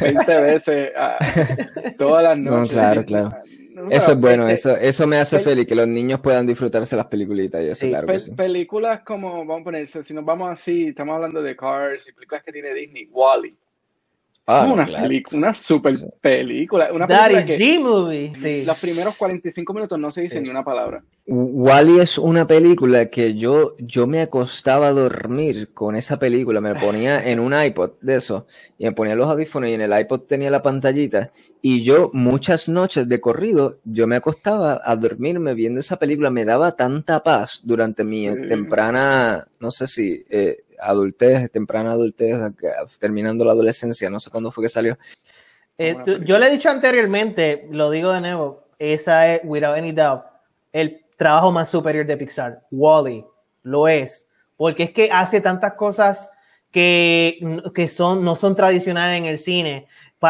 20 0.00 0.40
veces 0.42 0.92
todas 1.98 2.22
las 2.22 2.38
noches. 2.38 2.72
No, 2.72 2.80
claro, 2.80 3.04
claro 3.04 3.30
eso 3.90 4.12
es 4.12 4.18
bueno, 4.18 4.48
eso, 4.48 4.76
eso 4.76 5.06
me 5.06 5.18
hace 5.18 5.40
feliz, 5.40 5.66
que 5.66 5.74
los 5.74 5.86
niños 5.86 6.20
puedan 6.20 6.46
disfrutarse 6.46 6.96
las 6.96 7.06
peliculitas 7.06 7.62
y 7.62 7.66
eso, 7.66 7.86
claro 7.86 8.06
Películas 8.36 9.02
como, 9.04 9.44
vamos 9.44 9.60
a 9.60 9.64
poner, 9.64 9.86
si 9.86 10.14
nos 10.14 10.24
vamos 10.24 10.50
así, 10.50 10.88
estamos 10.88 11.14
hablando 11.14 11.42
de 11.42 11.56
Cars 11.56 12.08
y 12.08 12.12
películas 12.12 12.42
que 12.42 12.52
tiene 12.52 12.72
Disney, 12.72 13.08
Wally. 13.12 13.50
-E. 13.50 13.65
Ah, 14.48 14.64
una, 14.72 14.86
una 15.32 15.54
super 15.54 15.92
película. 16.20 16.92
Una 16.92 17.08
película 17.08 17.44
que 17.44 17.78
movie. 17.80 18.32
Sí. 18.36 18.64
Los 18.64 18.78
primeros 18.78 19.16
45 19.16 19.74
minutos 19.74 19.98
no 19.98 20.12
se 20.12 20.22
dice 20.22 20.40
ni 20.40 20.48
una 20.48 20.62
palabra. 20.62 21.02
Wally 21.26 21.98
es 21.98 22.16
una 22.16 22.46
película 22.46 23.06
que 23.06 23.34
yo, 23.34 23.74
yo 23.78 24.06
me 24.06 24.20
acostaba 24.20 24.86
a 24.86 24.92
dormir 24.92 25.70
con 25.74 25.96
esa 25.96 26.20
película. 26.20 26.60
Me 26.60 26.74
la 26.74 26.80
ponía 26.80 27.26
en 27.28 27.40
un 27.40 27.60
iPod 27.60 27.94
de 28.00 28.14
eso. 28.14 28.46
Y 28.78 28.84
me 28.84 28.92
ponía 28.92 29.16
los 29.16 29.28
audífonos 29.28 29.68
y 29.68 29.72
en 29.72 29.80
el 29.80 29.98
iPod 29.98 30.20
tenía 30.20 30.48
la 30.48 30.62
pantallita. 30.62 31.32
Y 31.60 31.82
yo 31.82 32.10
muchas 32.12 32.68
noches 32.68 33.08
de 33.08 33.20
corrido, 33.20 33.80
yo 33.82 34.06
me 34.06 34.14
acostaba 34.14 34.80
a 34.84 34.94
dormirme 34.94 35.54
viendo 35.54 35.80
esa 35.80 35.98
película. 35.98 36.30
Me 36.30 36.44
daba 36.44 36.76
tanta 36.76 37.24
paz 37.24 37.62
durante 37.64 38.04
mi 38.04 38.26
temprana, 38.46 39.48
no 39.58 39.72
sé 39.72 39.88
si... 39.88 40.24
Eh, 40.30 40.65
adultez, 40.80 41.50
temprana 41.50 41.92
adultez, 41.92 42.38
terminando 42.98 43.44
la 43.44 43.52
adolescencia, 43.52 44.10
no 44.10 44.20
sé 44.20 44.30
cuándo 44.30 44.50
fue 44.50 44.64
que 44.64 44.68
salió. 44.68 44.98
Eh, 45.78 45.96
yo 46.24 46.38
le 46.38 46.46
he 46.46 46.50
dicho 46.50 46.70
anteriormente, 46.70 47.66
lo 47.70 47.90
digo 47.90 48.12
de 48.12 48.20
nuevo, 48.20 48.64
esa 48.78 49.34
es, 49.34 49.40
without 49.44 49.76
any 49.76 49.92
doubt, 49.92 50.24
el 50.72 51.04
trabajo 51.16 51.52
más 51.52 51.68
superior 51.68 52.06
de 52.06 52.16
Pixar. 52.16 52.62
Wally, 52.70 53.24
lo 53.62 53.88
es, 53.88 54.26
porque 54.56 54.84
es 54.84 54.90
que 54.90 55.10
hace 55.12 55.40
tantas 55.40 55.74
cosas 55.74 56.30
que, 56.70 57.38
que 57.74 57.88
son, 57.88 58.24
no 58.24 58.36
son 58.36 58.54
tradicionales 58.54 59.18
en 59.18 59.26
el 59.26 59.38
cine 59.38 59.86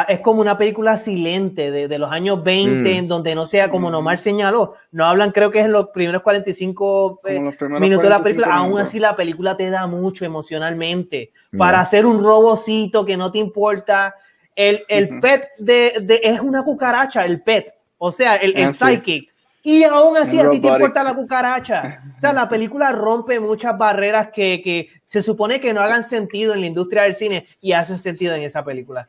es 0.09 0.21
como 0.21 0.41
una 0.41 0.59
película 0.59 0.99
silente 0.99 1.71
de, 1.71 1.99
los 1.99 2.11
años 2.11 2.43
20, 2.43 2.83
mm. 2.83 2.97
en 2.97 3.09
donde 3.09 3.35
no 3.35 3.47
sea 3.47 3.71
como 3.71 3.91
Nomar 3.91 4.19
señaló, 4.19 4.75
no 4.91 5.07
hablan, 5.07 5.31
creo 5.31 5.51
que 5.51 5.61
es 5.61 5.67
en 5.67 5.73
los 5.73 5.89
primeros 5.91 6.23
45 6.23 7.21
eh, 7.25 7.41
minutos 7.79 8.03
de 8.03 8.11
la 8.11 8.23
película, 8.23 8.55
aún 8.55 8.81
así 8.81 8.99
la 8.99 9.15
película 9.15 9.57
te 9.57 9.71
da 9.71 9.87
mucho 9.87 10.25
emocionalmente. 10.25 11.33
Para 11.57 11.81
hacer 11.81 12.05
un 12.05 12.23
robocito 12.23 13.05
que 13.05 13.17
no 13.17 13.31
te 13.31 13.39
importa, 13.39 14.15
el, 14.57 14.85
el 14.89 15.21
pet 15.21 15.49
de, 15.59 16.21
es 16.23 16.41
una 16.41 16.65
cucaracha, 16.65 17.25
el 17.25 17.43
pet, 17.43 17.73
o 17.99 18.11
sea, 18.11 18.37
el, 18.37 18.57
el 18.57 18.67
ah, 18.67 18.73
psychic. 18.73 19.31
Y 19.63 19.83
aún 19.83 20.17
así 20.17 20.39
a 20.39 20.49
ti 20.49 20.61
te 20.61 20.69
importa 20.69 21.03
la 21.03 21.15
cucaracha. 21.15 22.03
O 22.17 22.21
sea, 22.21 22.33
la 22.33 22.49
película 22.49 22.93
rompe 22.93 23.41
muchas 23.41 23.77
barreras 23.77 24.29
que, 24.33 24.61
que 24.63 24.89
se 25.07 25.23
supone 25.23 25.61
que 25.61 25.73
no 25.73 25.81
hagan 25.81 26.05
sentido 26.05 26.55
en 26.55 26.61
la 26.61 26.67
industria 26.67 27.03
del 27.03 27.15
cine 27.15 27.47
y 27.61 27.73
hacen 27.73 27.99
sentido 27.99 28.35
en 28.35 28.43
esa 28.43 28.65
película. 28.65 29.09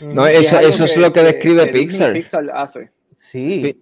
No, 0.00 0.26
eso, 0.26 0.58
eso 0.60 0.84
es 0.84 0.96
lo 0.96 1.12
que 1.12 1.22
describe 1.22 1.66
Pixar. 1.68 2.12
Pixar 2.12 2.50
hace. 2.54 2.90
Sí. 3.18 3.76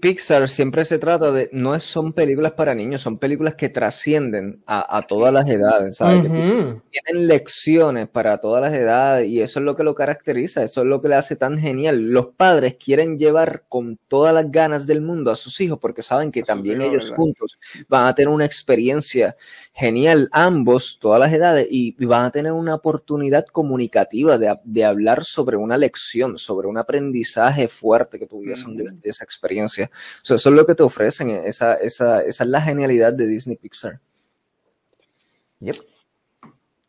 Pixar 0.00 0.48
siempre 0.48 0.84
se 0.84 1.00
trata 1.00 1.32
de, 1.32 1.50
no 1.52 1.78
son 1.80 2.12
películas 2.12 2.52
para 2.52 2.76
niños, 2.76 3.00
son 3.00 3.18
películas 3.18 3.56
que 3.56 3.70
trascienden 3.70 4.62
a, 4.68 5.02
todas 5.02 5.34
las 5.34 5.48
edades, 5.48 5.96
¿sabes? 5.96 6.22
Tienen 6.30 7.26
lecciones 7.26 8.08
para 8.08 8.38
todas 8.38 8.62
las 8.62 8.72
edades 8.72 9.28
y 9.28 9.40
eso 9.40 9.58
es 9.58 9.64
lo 9.64 9.74
que 9.74 9.82
lo 9.82 9.96
caracteriza, 9.96 10.62
eso 10.62 10.82
es 10.82 10.86
lo 10.86 11.02
que 11.02 11.08
le 11.08 11.16
hace 11.16 11.34
tan 11.34 11.58
genial. 11.58 11.98
Los 11.98 12.28
padres 12.36 12.76
quieren 12.76 13.18
llevar 13.18 13.64
con 13.68 13.98
todas 14.06 14.32
las 14.32 14.48
ganas 14.48 14.86
del 14.86 15.02
mundo 15.02 15.32
a 15.32 15.36
sus 15.36 15.60
hijos 15.60 15.80
porque 15.80 16.02
saben 16.02 16.30
que 16.30 16.44
también 16.44 16.80
ellos 16.82 17.12
juntos 17.16 17.58
van 17.88 18.06
a 18.06 18.14
tener 18.14 18.28
una 18.28 18.44
experiencia 18.44 19.34
genial, 19.72 20.28
ambos, 20.30 21.00
todas 21.00 21.18
las 21.18 21.32
edades, 21.32 21.66
y 21.68 21.96
van 22.06 22.26
a 22.26 22.30
tener 22.30 22.52
una 22.52 22.76
oportunidad 22.76 23.44
comunicativa 23.46 24.38
de, 24.38 24.56
de 24.62 24.84
hablar 24.84 25.24
sobre 25.24 25.56
una 25.56 25.76
lección, 25.76 26.38
sobre 26.38 26.68
un 26.68 26.78
aprendizaje 26.78 27.66
fuerte 27.66 28.20
que 28.20 28.26
tú 28.28 28.35
de, 28.42 28.94
esa 29.02 29.24
experiencia. 29.24 29.90
eso 30.22 30.34
es 30.34 30.46
lo 30.46 30.66
que 30.66 30.74
te 30.74 30.82
ofrecen, 30.82 31.30
esa, 31.30 31.74
esa, 31.74 32.20
esa 32.20 32.44
es 32.44 32.50
la 32.50 32.62
genialidad 32.62 33.12
de 33.12 33.26
Disney 33.26 33.56
Pixar. 33.56 34.00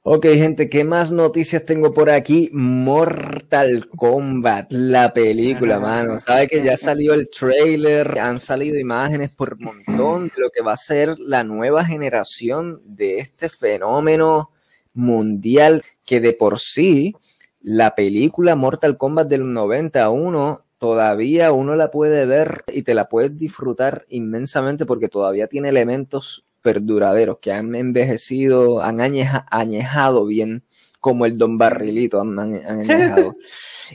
Ok, 0.10 0.26
gente, 0.28 0.70
¿qué 0.70 0.86
más 0.86 1.12
noticias 1.12 1.66
tengo 1.66 1.94
por 1.94 2.10
aquí? 2.10 2.50
Mortal 2.54 3.90
Kombat, 3.90 4.72
la 4.72 5.14
película, 5.14 5.82
mano. 5.82 6.18
Sabe 6.18 6.48
que 6.48 6.64
ya 6.64 6.78
salió 6.78 7.14
el 7.14 7.28
trailer, 7.28 8.18
han 8.18 8.40
salido 8.40 8.80
imágenes 8.80 9.32
por 9.32 9.60
montón 9.60 10.32
de 10.34 10.42
lo 10.42 10.50
que 10.50 10.62
va 10.62 10.74
a 10.74 10.78
ser 10.78 11.18
la 11.20 11.44
nueva 11.44 11.84
generación 11.84 12.82
de 12.86 13.20
este 13.20 13.50
fenómeno 13.50 14.52
mundial 14.94 15.84
que 16.06 16.22
de 16.22 16.32
por 16.32 16.60
sí 16.60 17.14
la 17.62 17.94
película 17.94 18.56
Mortal 18.56 18.98
Kombat 18.98 19.28
del 19.28 19.52
91 19.52 20.64
todavía 20.78 21.52
uno 21.52 21.76
la 21.76 21.92
puede 21.92 22.26
ver 22.26 22.64
y 22.72 22.84
te 22.84 22.94
la 22.94 23.10
puedes 23.10 23.38
disfrutar 23.38 24.06
inmensamente 24.10 24.86
porque 24.86 25.10
todavía 25.10 25.48
tiene 25.48 25.70
elementos 25.70 26.46
perduraderos 26.62 27.38
que 27.40 27.52
han 27.52 27.76
envejecido, 27.76 28.82
han 28.82 29.00
añejado 29.02 30.26
bien 30.26 30.64
como 31.00 31.26
el 31.26 31.38
Don 31.38 31.58
Barrilito 31.58 32.20
han, 32.20 32.38
añejado. 32.68 33.36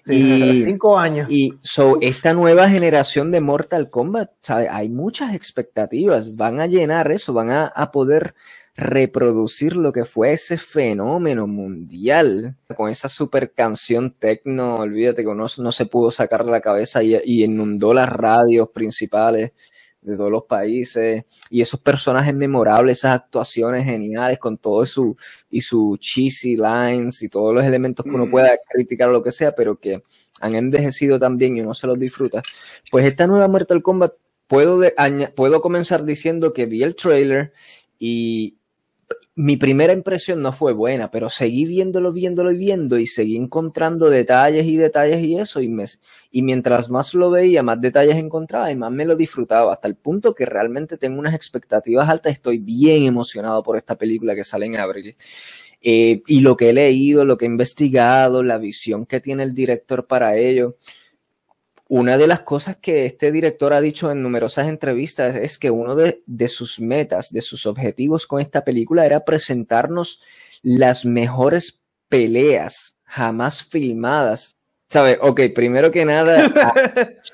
y, 0.07 0.65
cinco 0.65 0.99
años. 0.99 1.31
Y 1.31 1.55
so, 1.61 1.99
esta 2.01 2.33
nueva 2.33 2.69
generación 2.69 3.31
de 3.31 3.41
Mortal 3.41 3.91
Kombat, 3.91 4.31
¿sabe? 4.41 4.69
hay 4.71 4.89
muchas 4.89 5.35
expectativas, 5.35 6.37
van 6.37 6.61
a 6.61 6.67
llenar 6.67 7.13
eso, 7.13 7.33
van 7.33 7.51
a, 7.51 7.67
a 7.67 7.91
poder 7.91 8.35
reproducir 8.75 9.77
lo 9.77 9.93
que 9.93 10.05
fue 10.05 10.33
ese 10.33 10.57
fenómeno 10.57 11.47
mundial 11.47 12.57
con 12.77 12.91
esa 12.91 13.09
super 13.09 13.53
canción 13.53 14.15
tecno, 14.19 14.77
olvídate 14.77 15.25
que 15.25 15.35
no, 15.35 15.47
no 15.59 15.73
se 15.73 15.87
pudo 15.87 16.11
sacar 16.11 16.45
de 16.45 16.53
la 16.53 16.61
cabeza 16.61 17.03
y, 17.03 17.15
y 17.25 17.45
inundó 17.45 17.93
las 17.93 18.09
radios 18.09 18.71
principales 18.71 19.53
de 20.03 20.17
todos 20.17 20.31
los 20.31 20.45
países 20.45 21.25
y 21.49 21.61
esos 21.61 21.81
personajes 21.81 22.35
memorables, 22.35 22.99
esas 22.99 23.21
actuaciones 23.21 23.85
geniales 23.85 24.39
con 24.39 24.59
todo 24.59 24.85
su 24.85 25.17
y 25.49 25.61
su 25.61 25.97
cheesy 25.99 26.57
lines 26.57 27.23
y 27.23 27.29
todos 27.29 27.55
los 27.55 27.65
elementos 27.65 28.05
que 28.05 28.11
uno 28.11 28.27
mm. 28.27 28.31
pueda 28.31 28.51
criticar 28.69 29.09
o 29.09 29.13
lo 29.13 29.23
que 29.23 29.31
sea, 29.31 29.55
pero 29.55 29.79
que 29.79 30.03
han 30.41 30.55
envejecido 30.57 31.21
también 31.21 31.57
y 31.57 31.61
uno 31.61 31.73
se 31.73 31.87
los 31.87 31.99
disfruta. 31.99 32.43
Pues 32.91 33.05
esta 33.07 33.29
nueva 33.29 33.47
Mortal 33.47 33.81
Kombat 33.81 34.15
puedo, 34.49 34.81
puedo 35.37 35.63
comenzar 35.63 36.05
diciendo 36.05 36.53
que 36.53 36.67
vi 36.67 36.83
el 36.83 36.97
trailer 36.97 37.53
y, 37.99 38.57
mi 39.35 39.57
primera 39.57 39.95
impresión 39.95 40.43
no 40.43 40.53
fue 40.53 40.75
buena, 40.75 41.11
pero 41.11 41.31
seguí 41.31 41.65
viéndolo, 41.65 42.13
viéndolo 42.13 42.53
y 42.53 42.59
viendo 42.59 42.99
y 42.99 43.07
seguí 43.07 43.37
encontrando 43.37 44.11
detalles 44.11 44.67
y 44.67 44.77
detalles 44.77 45.23
y 45.23 45.37
eso. 45.39 45.63
Y, 45.63 45.75
y 46.31 46.43
mientras 46.43 46.91
más 46.91 47.15
lo 47.15 47.31
veía, 47.31 47.63
más 47.63 47.81
detalles 47.81 48.17
encontraba 48.17 48.71
y 48.71 48.77
más 48.77 48.91
me 48.91 49.07
lo 49.07 49.17
disfrutaba, 49.17 49.73
hasta 49.73 49.89
el 49.89 49.97
punto 49.97 50.35
que 50.35 50.45
realmente 50.45 50.99
tengo 50.99 51.19
unas 51.19 51.35
expectativas 51.35 52.09
altas. 52.11 52.35
Estoy 52.35 52.59
bien 52.59 53.05
emocionado 53.05 53.63
por 53.63 53.79
esta 53.79 53.97
película 53.97 54.35
que 54.35 54.45
sale 54.45 54.67
en 54.67 54.77
abril. 54.77 55.17
Eh, 55.81 56.23
y 56.27 56.41
lo 56.41 56.57
que 56.57 56.71
he 56.71 56.73
leído, 56.75 57.25
lo 57.25 57.39
que 57.39 57.47
he 57.47 57.49
investigado, 57.49 58.43
la 58.43 58.59
visión 58.59 59.07
que 59.07 59.21
tiene 59.21 59.45
el 59.45 59.55
director 59.55 60.07
para 60.07 60.37
ello 60.37 60.77
una 61.95 62.17
de 62.17 62.27
las 62.27 62.41
cosas 62.41 62.79
que 62.79 63.05
este 63.05 63.31
director 63.31 63.75
ha 63.75 63.83
dicho 63.83 64.11
en 64.11 64.23
numerosas 64.23 64.67
entrevistas 64.67 65.37
es 65.37 65.59
que 65.59 65.71
uno 65.71 65.95
de, 65.95 66.49
sus 66.49 66.81
metas, 66.81 67.31
de 67.31 67.43
sus 67.43 67.67
objetivos 67.67 68.27
con 68.27 68.41
esta 68.41 68.65
película 68.65 69.05
era 69.05 69.27
presentarnos 69.27 70.19
las 70.63 71.05
mejores 71.05 71.83
peleas 72.09 72.97
jamás 73.05 73.63
filmadas. 73.63 74.57
¿Sabe? 74.89 75.19
Ok, 75.21 75.43
primero 75.55 75.91
que 75.91 76.07
nada, 76.07 76.51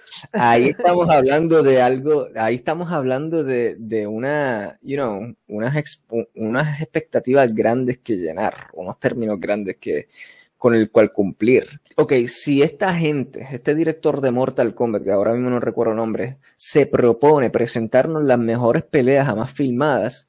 ahí 0.33 0.71
estamos 0.71 1.09
hablando 1.09 1.63
de 1.63 1.81
algo, 1.81 2.27
ahí 2.35 2.57
estamos 2.57 2.91
hablando 2.91 3.45
de, 3.45 3.77
de 3.79 4.09
una, 4.09 4.77
you 4.83 4.97
know, 4.97 5.37
unas, 5.47 6.05
unas 6.35 6.81
expectativas 6.81 7.55
grandes 7.55 7.99
que 7.99 8.17
llenar, 8.17 8.71
unos 8.73 8.99
términos 8.99 9.39
grandes 9.39 9.77
que, 9.77 10.09
con 10.59 10.75
el 10.75 10.91
cual 10.91 11.13
cumplir. 11.13 11.81
Ok, 11.97 12.13
si 12.27 12.63
esta 12.63 12.93
gente, 12.93 13.47
este 13.53 13.75
director 13.75 14.21
de 14.21 14.33
Mortal 14.33 14.75
Kombat, 14.75 15.05
que 15.05 15.13
ahora 15.13 15.33
mismo 15.33 15.49
no 15.49 15.61
recuerdo 15.61 15.95
nombre, 15.95 16.39
se 16.57 16.85
propone 16.87 17.49
presentarnos 17.49 18.25
las 18.25 18.39
mejores 18.39 18.83
peleas 18.83 19.27
jamás 19.27 19.53
filmadas, 19.53 20.29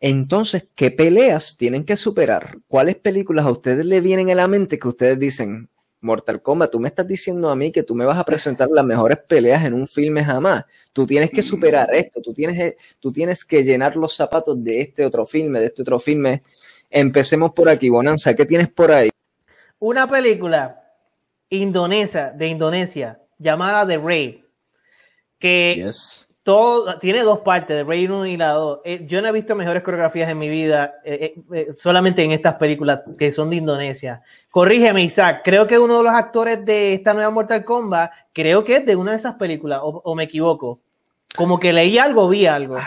entonces, 0.00 0.68
¿qué 0.76 0.92
peleas 0.92 1.56
tienen 1.56 1.84
que 1.84 1.96
superar? 1.96 2.58
¿Cuáles 2.68 2.96
películas 2.96 3.46
a 3.46 3.50
ustedes 3.50 3.84
le 3.84 4.00
vienen 4.00 4.30
a 4.30 4.34
la 4.36 4.46
mente 4.46 4.78
que 4.78 4.86
ustedes 4.86 5.18
dicen, 5.18 5.68
Mortal 6.00 6.40
Kombat, 6.40 6.70
tú 6.70 6.78
me 6.78 6.88
estás 6.88 7.08
diciendo 7.08 7.50
a 7.50 7.56
mí 7.56 7.72
que 7.72 7.82
tú 7.82 7.96
me 7.96 8.04
vas 8.04 8.18
a 8.18 8.24
presentar 8.24 8.68
las 8.70 8.84
mejores 8.84 9.18
peleas 9.26 9.64
en 9.64 9.74
un 9.74 9.88
filme 9.88 10.24
jamás. 10.24 10.64
Tú 10.92 11.04
tienes 11.06 11.30
que 11.30 11.42
superar 11.42 11.92
esto, 11.92 12.20
tú 12.22 12.32
tienes, 12.32 12.74
tú 13.00 13.12
tienes 13.12 13.44
que 13.44 13.64
llenar 13.64 13.96
los 13.96 14.14
zapatos 14.14 14.62
de 14.62 14.82
este 14.82 15.04
otro 15.04 15.26
filme, 15.26 15.58
de 15.58 15.66
este 15.66 15.82
otro 15.82 15.98
filme. 15.98 16.42
Empecemos 16.88 17.52
por 17.52 17.68
aquí, 17.68 17.88
Bonanza, 17.88 18.34
¿qué 18.34 18.46
tienes 18.46 18.68
por 18.68 18.92
ahí? 18.92 19.10
Una 19.80 20.08
película 20.08 20.82
indonesia, 21.50 22.30
de 22.30 22.48
Indonesia 22.48 23.20
llamada 23.38 23.86
The 23.86 23.98
Raid, 23.98 24.36
que 25.38 25.88
todo, 26.42 26.98
tiene 26.98 27.22
dos 27.22 27.40
partes, 27.40 27.76
The 27.76 27.84
Raid 27.84 28.10
1 28.10 28.26
y 28.26 28.36
la 28.36 28.52
2. 28.52 28.80
Eh, 28.84 29.04
yo 29.06 29.22
no 29.22 29.28
he 29.28 29.32
visto 29.32 29.54
mejores 29.54 29.82
coreografías 29.82 30.30
en 30.30 30.38
mi 30.38 30.48
vida, 30.48 30.94
eh, 31.04 31.34
eh, 31.52 31.68
solamente 31.76 32.24
en 32.24 32.32
estas 32.32 32.54
películas 32.54 33.02
que 33.18 33.30
son 33.30 33.50
de 33.50 33.56
Indonesia. 33.56 34.22
Corrígeme, 34.50 35.04
Isaac, 35.04 35.42
creo 35.44 35.66
que 35.66 35.78
uno 35.78 35.98
de 35.98 36.04
los 36.04 36.12
actores 36.12 36.64
de 36.64 36.94
esta 36.94 37.14
nueva 37.14 37.30
Mortal 37.30 37.64
Kombat, 37.64 38.10
creo 38.32 38.64
que 38.64 38.76
es 38.76 38.86
de 38.86 38.96
una 38.96 39.12
de 39.12 39.18
esas 39.18 39.34
películas, 39.34 39.80
o, 39.82 40.14
me 40.14 40.24
equivoco. 40.24 40.80
Como 41.36 41.60
que 41.60 41.72
leí 41.72 41.98
algo, 41.98 42.28
vi 42.28 42.46
algo. 42.46 42.78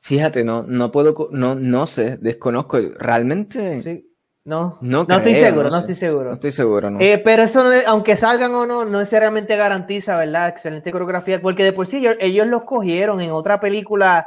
Fíjate, 0.00 0.44
no, 0.44 0.62
no 0.62 0.90
puedo, 0.90 1.28
no, 1.32 1.54
no 1.54 1.86
sé, 1.86 2.16
desconozco. 2.16 2.78
Realmente. 2.96 3.80
Sí. 3.80 4.07
No, 4.48 4.78
no, 4.80 5.02
estoy 5.02 5.34
seguro, 5.34 5.68
no, 5.68 5.76
estoy 5.76 5.94
seguro. 5.94 6.28
No 6.30 6.34
estoy 6.36 6.52
seguro, 6.52 6.88
no. 6.90 7.00
Eh, 7.02 7.18
pero 7.18 7.42
eso, 7.42 7.70
aunque 7.86 8.16
salgan 8.16 8.54
o 8.54 8.64
no, 8.64 8.86
no 8.86 9.00
necesariamente 9.00 9.54
garantiza, 9.56 10.16
¿verdad? 10.16 10.48
Excelente 10.48 10.90
coreografía, 10.90 11.38
porque 11.38 11.64
de 11.64 11.74
por 11.74 11.86
sí 11.86 12.02
ellos, 12.18 12.46
los 12.46 12.62
cogieron 12.62 13.20
en 13.20 13.30
otra 13.30 13.60
película 13.60 14.26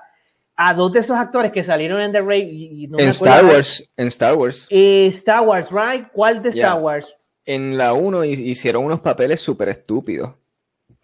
a 0.56 0.76
dos 0.76 0.94
de 0.94 1.00
esos 1.00 1.18
actores 1.18 1.52
que 1.52 1.64
salieron 1.64 2.00
en 2.02 2.12
The 2.12 2.22
Raid. 2.22 2.94
en 3.00 3.10
Star 3.10 3.46
Wars, 3.46 3.92
en 3.98 4.10
Star 4.10 4.36
Wars. 4.36 4.68
Y 4.70 5.08
Star 5.08 5.42
Wars, 5.42 5.70
right? 5.72 6.06
¿Cuál 6.14 6.44
de 6.44 6.50
Star 6.50 6.80
Wars? 6.80 7.16
En 7.44 7.76
la 7.76 7.94
1 7.94 8.24
hicieron 8.26 8.86
unos 8.86 9.00
papeles 9.00 9.42
súper 9.42 9.70
estúpidos. 9.70 10.36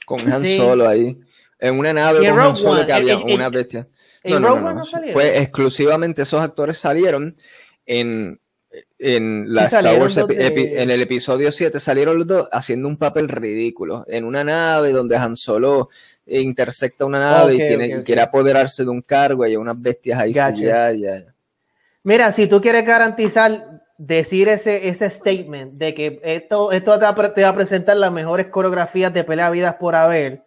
Con 0.05 0.31
Han 0.31 0.45
Solo 0.45 0.87
ahí. 0.87 1.19
En 1.57 1.79
una 1.79 1.91
nave 1.91 2.19
con 2.19 2.39
Han 2.39 2.55
Solo 2.55 2.85
que 2.85 2.93
había 2.93 3.17
una 3.17 3.49
bestia. 3.49 3.87
No, 4.23 4.39
no, 4.39 4.61
no, 4.61 4.73
no. 4.75 4.85
Fue 5.11 5.39
exclusivamente 5.39 6.21
esos 6.21 6.39
actores 6.39 6.77
salieron 6.77 7.35
en 7.87 8.39
en 8.99 9.53
la 9.53 9.65
Star 9.65 9.99
Wars 9.99 10.17
en 10.17 10.91
el 10.91 11.01
episodio 11.01 11.51
7 11.51 11.79
salieron 11.79 12.17
los 12.17 12.27
dos 12.27 12.49
haciendo 12.51 12.87
un 12.87 12.97
papel 12.97 13.29
ridículo 13.29 14.03
en 14.07 14.25
una 14.25 14.43
nave 14.43 14.91
donde 14.91 15.15
Han 15.15 15.35
Solo 15.37 15.89
intersecta 16.25 17.05
una 17.05 17.19
nave 17.19 17.55
y 17.55 17.57
tiene 17.57 18.03
quiere 18.03 18.21
apoderarse 18.21 18.83
de 18.83 18.89
un 18.89 19.01
cargo 19.01 19.45
y 19.45 19.51
hay 19.51 19.55
unas 19.55 19.79
bestias 19.79 20.19
ahí 20.19 20.33
ya, 20.33 20.51
ya, 20.51 21.23
Mira, 22.03 22.31
si 22.31 22.47
tú 22.47 22.61
quieres 22.61 22.85
garantizar 22.85 23.81
decir 23.97 24.47
ese, 24.47 24.87
ese 24.87 25.09
statement 25.09 25.73
de 25.73 25.93
que 25.93 26.21
esto, 26.23 26.71
esto 26.71 26.97
te, 26.99 27.41
va, 27.41 27.49
a 27.49 27.55
presentar 27.55 27.97
las 27.97 28.11
mejores 28.11 28.47
coreografías 28.47 29.13
de 29.13 29.23
pelea 29.23 29.49
vidas 29.49 29.75
por 29.75 29.95
haber, 29.95 30.43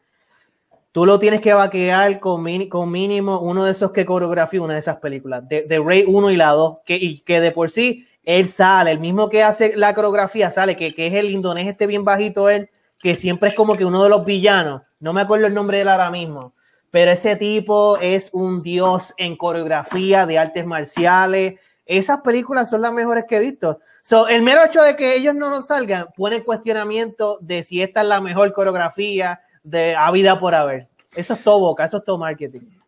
tú 0.93 1.05
lo 1.05 1.19
tienes 1.19 1.41
que 1.41 1.53
vaquear 1.53 2.21
con, 2.21 2.47
con 2.69 2.91
mínimo 2.91 3.41
uno 3.41 3.65
de 3.65 3.73
esos 3.73 3.91
que 3.91 4.07
coreografía 4.07 4.63
una 4.63 4.75
de 4.75 4.81
esas 4.81 4.97
películas, 4.99 5.47
de, 5.49 5.63
de 5.63 5.79
Rey 5.81 6.05
1 6.07 6.31
y 6.31 6.37
la 6.37 6.51
2, 6.51 6.79
que, 6.85 6.97
y 6.97 7.21
que 7.21 7.41
de 7.41 7.51
por 7.51 7.71
sí 7.71 8.07
él 8.39 8.47
sale, 8.47 8.93
el 8.93 9.01
mismo 9.01 9.29
que 9.29 9.43
hace 9.43 9.75
la 9.77 9.93
coreografía 9.93 10.51
sale, 10.51 10.77
que, 10.77 10.95
es 10.97 11.15
el 11.15 11.31
indonés 11.31 11.67
este 11.67 11.89
bien 11.89 12.05
bajito 12.05 12.49
él, 12.49 12.71
que 13.01 13.15
siempre 13.15 13.49
es 13.49 13.55
como 13.57 13.77
que 13.77 13.85
uno 13.85 14.05
de 14.05 14.09
los 14.09 14.25
villanos, 14.25 14.83
no 15.01 15.13
me 15.13 15.23
acuerdo 15.23 15.47
el 15.47 15.55
nombre 15.55 15.79
de 15.79 15.83
él 15.83 15.89
ahora 15.89 16.13
mismo, 16.13 16.55
pero 16.93 17.11
ese 17.11 17.35
tipo 17.35 17.99
es 17.99 18.31
un 18.33 18.63
dios 18.63 19.15
en 19.17 19.37
coreografía 19.37 20.27
de 20.27 20.39
artes 20.39 20.65
marciales, 20.65 21.59
esas 21.87 22.21
películas 22.21 22.71
son 22.71 22.83
las 22.83 22.93
mejores 22.93 23.25
que 23.29 23.39
he 23.39 23.41
visto. 23.41 23.81
So, 24.03 24.29
el 24.29 24.43
mero 24.43 24.65
hecho 24.65 24.81
de 24.81 24.95
que 24.95 25.17
ellos 25.17 25.35
no 25.35 25.51
nos 25.51 25.67
salgan 25.67 26.07
pone 26.17 26.37
en 26.37 26.45
cuestionamiento 26.45 27.39
de 27.41 27.65
si 27.65 27.83
esta 27.83 28.03
es 28.03 28.07
la 28.07 28.21
mejor 28.21 28.53
coreografía 28.53 29.41
de 29.65 29.97
a 29.97 30.09
vida 30.13 30.39
por 30.39 30.55
haber. 30.55 30.89
Eso 31.17 31.35
es 31.35 31.43
todo 31.43 31.59
boca, 31.59 31.85
eso 31.85 31.97
es 31.97 32.05
todo 32.05 32.17
marketing. 32.17 32.80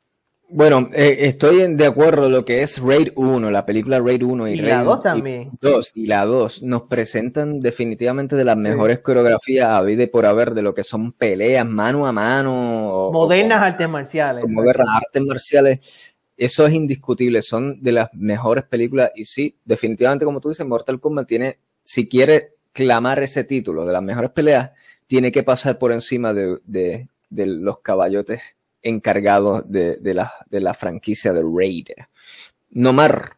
Bueno, 0.54 0.90
eh, 0.92 1.16
estoy 1.20 1.74
de 1.74 1.86
acuerdo 1.86 2.28
lo 2.28 2.44
que 2.44 2.60
es 2.60 2.78
Raid 2.78 3.12
1, 3.16 3.50
la 3.50 3.64
película 3.64 3.98
Raid 4.00 4.22
1 4.22 4.48
y, 4.48 4.56
la 4.56 4.84
2 4.84 5.02
también. 5.02 5.50
2 5.62 5.92
y 5.94 6.06
la 6.06 6.26
2 6.26 6.64
nos 6.64 6.82
presentan 6.82 7.60
definitivamente 7.60 8.36
de 8.36 8.44
las 8.44 8.58
mejores 8.58 8.98
coreografías 8.98 9.70
a 9.70 9.80
vida 9.80 10.06
por 10.08 10.26
haber 10.26 10.52
de 10.52 10.60
lo 10.60 10.74
que 10.74 10.82
son 10.82 11.12
peleas 11.12 11.66
mano 11.66 12.06
a 12.06 12.12
mano. 12.12 13.08
Modernas 13.10 13.62
artes 13.62 13.88
marciales. 13.88 14.44
Modernas 14.46 14.88
artes 14.94 15.22
marciales. 15.22 16.14
Eso 16.36 16.66
es 16.66 16.74
indiscutible, 16.74 17.40
son 17.40 17.82
de 17.82 17.92
las 17.92 18.10
mejores 18.12 18.64
películas 18.64 19.10
y 19.14 19.24
sí, 19.24 19.56
definitivamente 19.64 20.26
como 20.26 20.40
tú 20.40 20.50
dices, 20.50 20.66
Mortal 20.66 21.00
Kombat 21.00 21.26
tiene, 21.26 21.58
si 21.82 22.06
quiere 22.06 22.56
clamar 22.74 23.22
ese 23.22 23.44
título 23.44 23.86
de 23.86 23.92
las 23.94 24.02
mejores 24.02 24.30
peleas, 24.30 24.72
tiene 25.06 25.32
que 25.32 25.44
pasar 25.44 25.78
por 25.78 25.92
encima 25.92 26.34
de, 26.34 26.58
de, 26.66 27.08
de 27.30 27.46
los 27.46 27.78
caballotes 27.78 28.42
encargado 28.82 29.62
de, 29.62 29.98
la, 30.14 30.32
de 30.48 30.60
la 30.60 30.74
franquicia 30.74 31.32
de 31.32 31.42
Raid. 31.42 31.88
Nomar, 32.70 33.36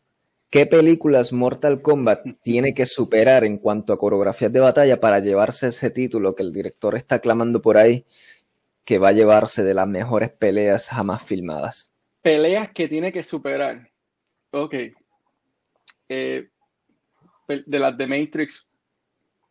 ¿qué 0.51 0.67
películas 0.67 1.33
Mortal 1.33 1.83
Kombat 1.83 2.25
tiene 2.43 2.75
que 2.75 2.87
superar 2.87 3.45
en 3.45 3.59
cuanto 3.59 3.93
a 3.93 3.99
coreografías 3.99 4.53
de 4.53 4.61
batalla 4.61 5.01
para 5.01 5.19
llevarse 5.19 5.69
ese 5.69 5.91
título 5.91 6.35
que 6.35 6.43
el 6.43 6.53
director 6.53 6.95
está 6.97 7.19
clamando 7.19 7.61
por 7.61 7.77
ahí, 7.77 8.05
que 8.85 8.99
va 8.99 9.09
a 9.09 9.13
llevarse 9.13 9.63
de 9.63 9.75
las 9.75 9.89
mejores 9.89 10.31
peleas 10.31 10.89
jamás 10.89 11.23
filmadas? 11.23 11.93
Peleas 12.23 12.71
que 12.71 12.89
tiene 12.89 13.13
que 13.13 13.23
superar. 13.23 13.91
Ok. 14.51 14.75
Eh, 16.09 16.49
de 17.49 17.79
las 17.79 17.97
de 17.97 18.07
Matrix, 18.07 18.67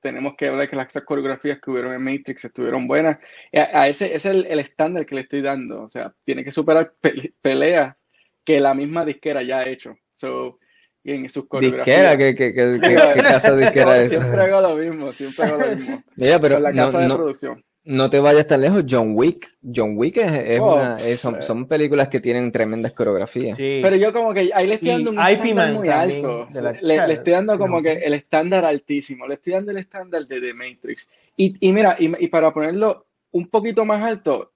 tenemos 0.03 0.35
que 0.37 0.49
hablar 0.49 0.69
que 0.69 0.75
las 0.75 0.93
coreografías 1.05 1.59
que 1.59 1.71
hubieron 1.71 1.93
en 1.93 2.03
Matrix 2.03 2.45
estuvieron 2.45 2.87
buenas. 2.87 3.17
A, 3.53 3.87
ese, 3.87 4.13
es 4.13 4.25
el, 4.25 4.45
estándar 4.59 5.05
que 5.05 5.15
le 5.15 5.21
estoy 5.21 5.41
dando. 5.41 5.83
O 5.83 5.89
sea, 5.89 6.13
tiene 6.23 6.43
que 6.43 6.51
superar 6.51 6.93
peleas 7.41 7.95
que 8.43 8.59
la 8.59 8.73
misma 8.73 9.05
disquera 9.05 9.41
ya 9.41 9.59
ha 9.59 9.67
hecho. 9.67 9.95
So, 10.11 10.59
en 11.05 11.27
sus 11.29 11.47
coreografías. 11.47 11.85
¿Disquera? 11.85 12.17
¿Qué, 12.17 12.35
qué, 12.35 12.53
qué, 12.53 12.79
qué 12.81 13.21
casa 13.21 13.55
disquera 13.55 14.03
es? 14.03 14.09
Siempre 14.09 14.41
hago 14.41 14.61
lo 14.61 14.75
mismo, 14.75 15.11
siempre 15.11 15.45
hago 15.45 15.57
lo 15.57 15.75
mismo. 15.75 16.03
pero 16.17 16.59
la 16.59 16.73
casa 16.73 16.99
de 16.99 17.07
producción. 17.07 17.63
No 17.85 18.09
te 18.09 18.19
vayas 18.19 18.47
tan 18.47 18.61
lejos, 18.61 18.85
John 18.89 19.11
Wick. 19.13 19.57
John 19.61 19.93
Wick 19.97 20.17
es, 20.17 20.59
oh, 20.59 20.75
una, 20.75 20.97
son, 21.41 21.67
películas 21.67 22.07
que 22.07 22.21
tienen 22.21 22.51
tremendas 22.51 22.93
coreografías. 22.93 23.57
Pero 23.57 23.95
yo 23.95 24.13
como 24.13 24.33
que 24.33 24.51
ahí 24.53 24.67
le 24.67 24.75
estoy 24.75 24.89
dando 24.89 25.11
un 25.11 25.19
estándar 25.19 25.73
muy 25.73 25.89
alto. 25.89 26.47
Le, 26.81 27.13
estoy 27.13 27.33
dando 27.33 27.59
como 27.59 27.81
que 27.81 27.91
el 27.91 28.13
estándar 28.13 28.63
altísimo. 28.63 29.27
Le 29.27 29.35
estoy 29.35 29.53
dando 29.53 29.71
el 29.71 29.77
estándar 29.77 30.25
de 30.25 30.39
The 30.39 30.53
Matrix. 30.53 31.09
Y, 31.35 31.55
y 31.59 31.73
mira, 31.73 31.97
y, 31.99 32.27
para 32.27 32.53
ponerlo 32.53 33.05
un 33.31 33.49
poquito 33.49 33.83
más 33.83 34.01
alto, 34.01 34.53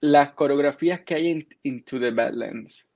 las 0.00 0.32
coreografías 0.32 1.00
que 1.00 1.14
hay 1.14 1.30
en 1.30 1.48
Into 1.62 1.98
the 1.98 2.10
Badlands 2.10 2.86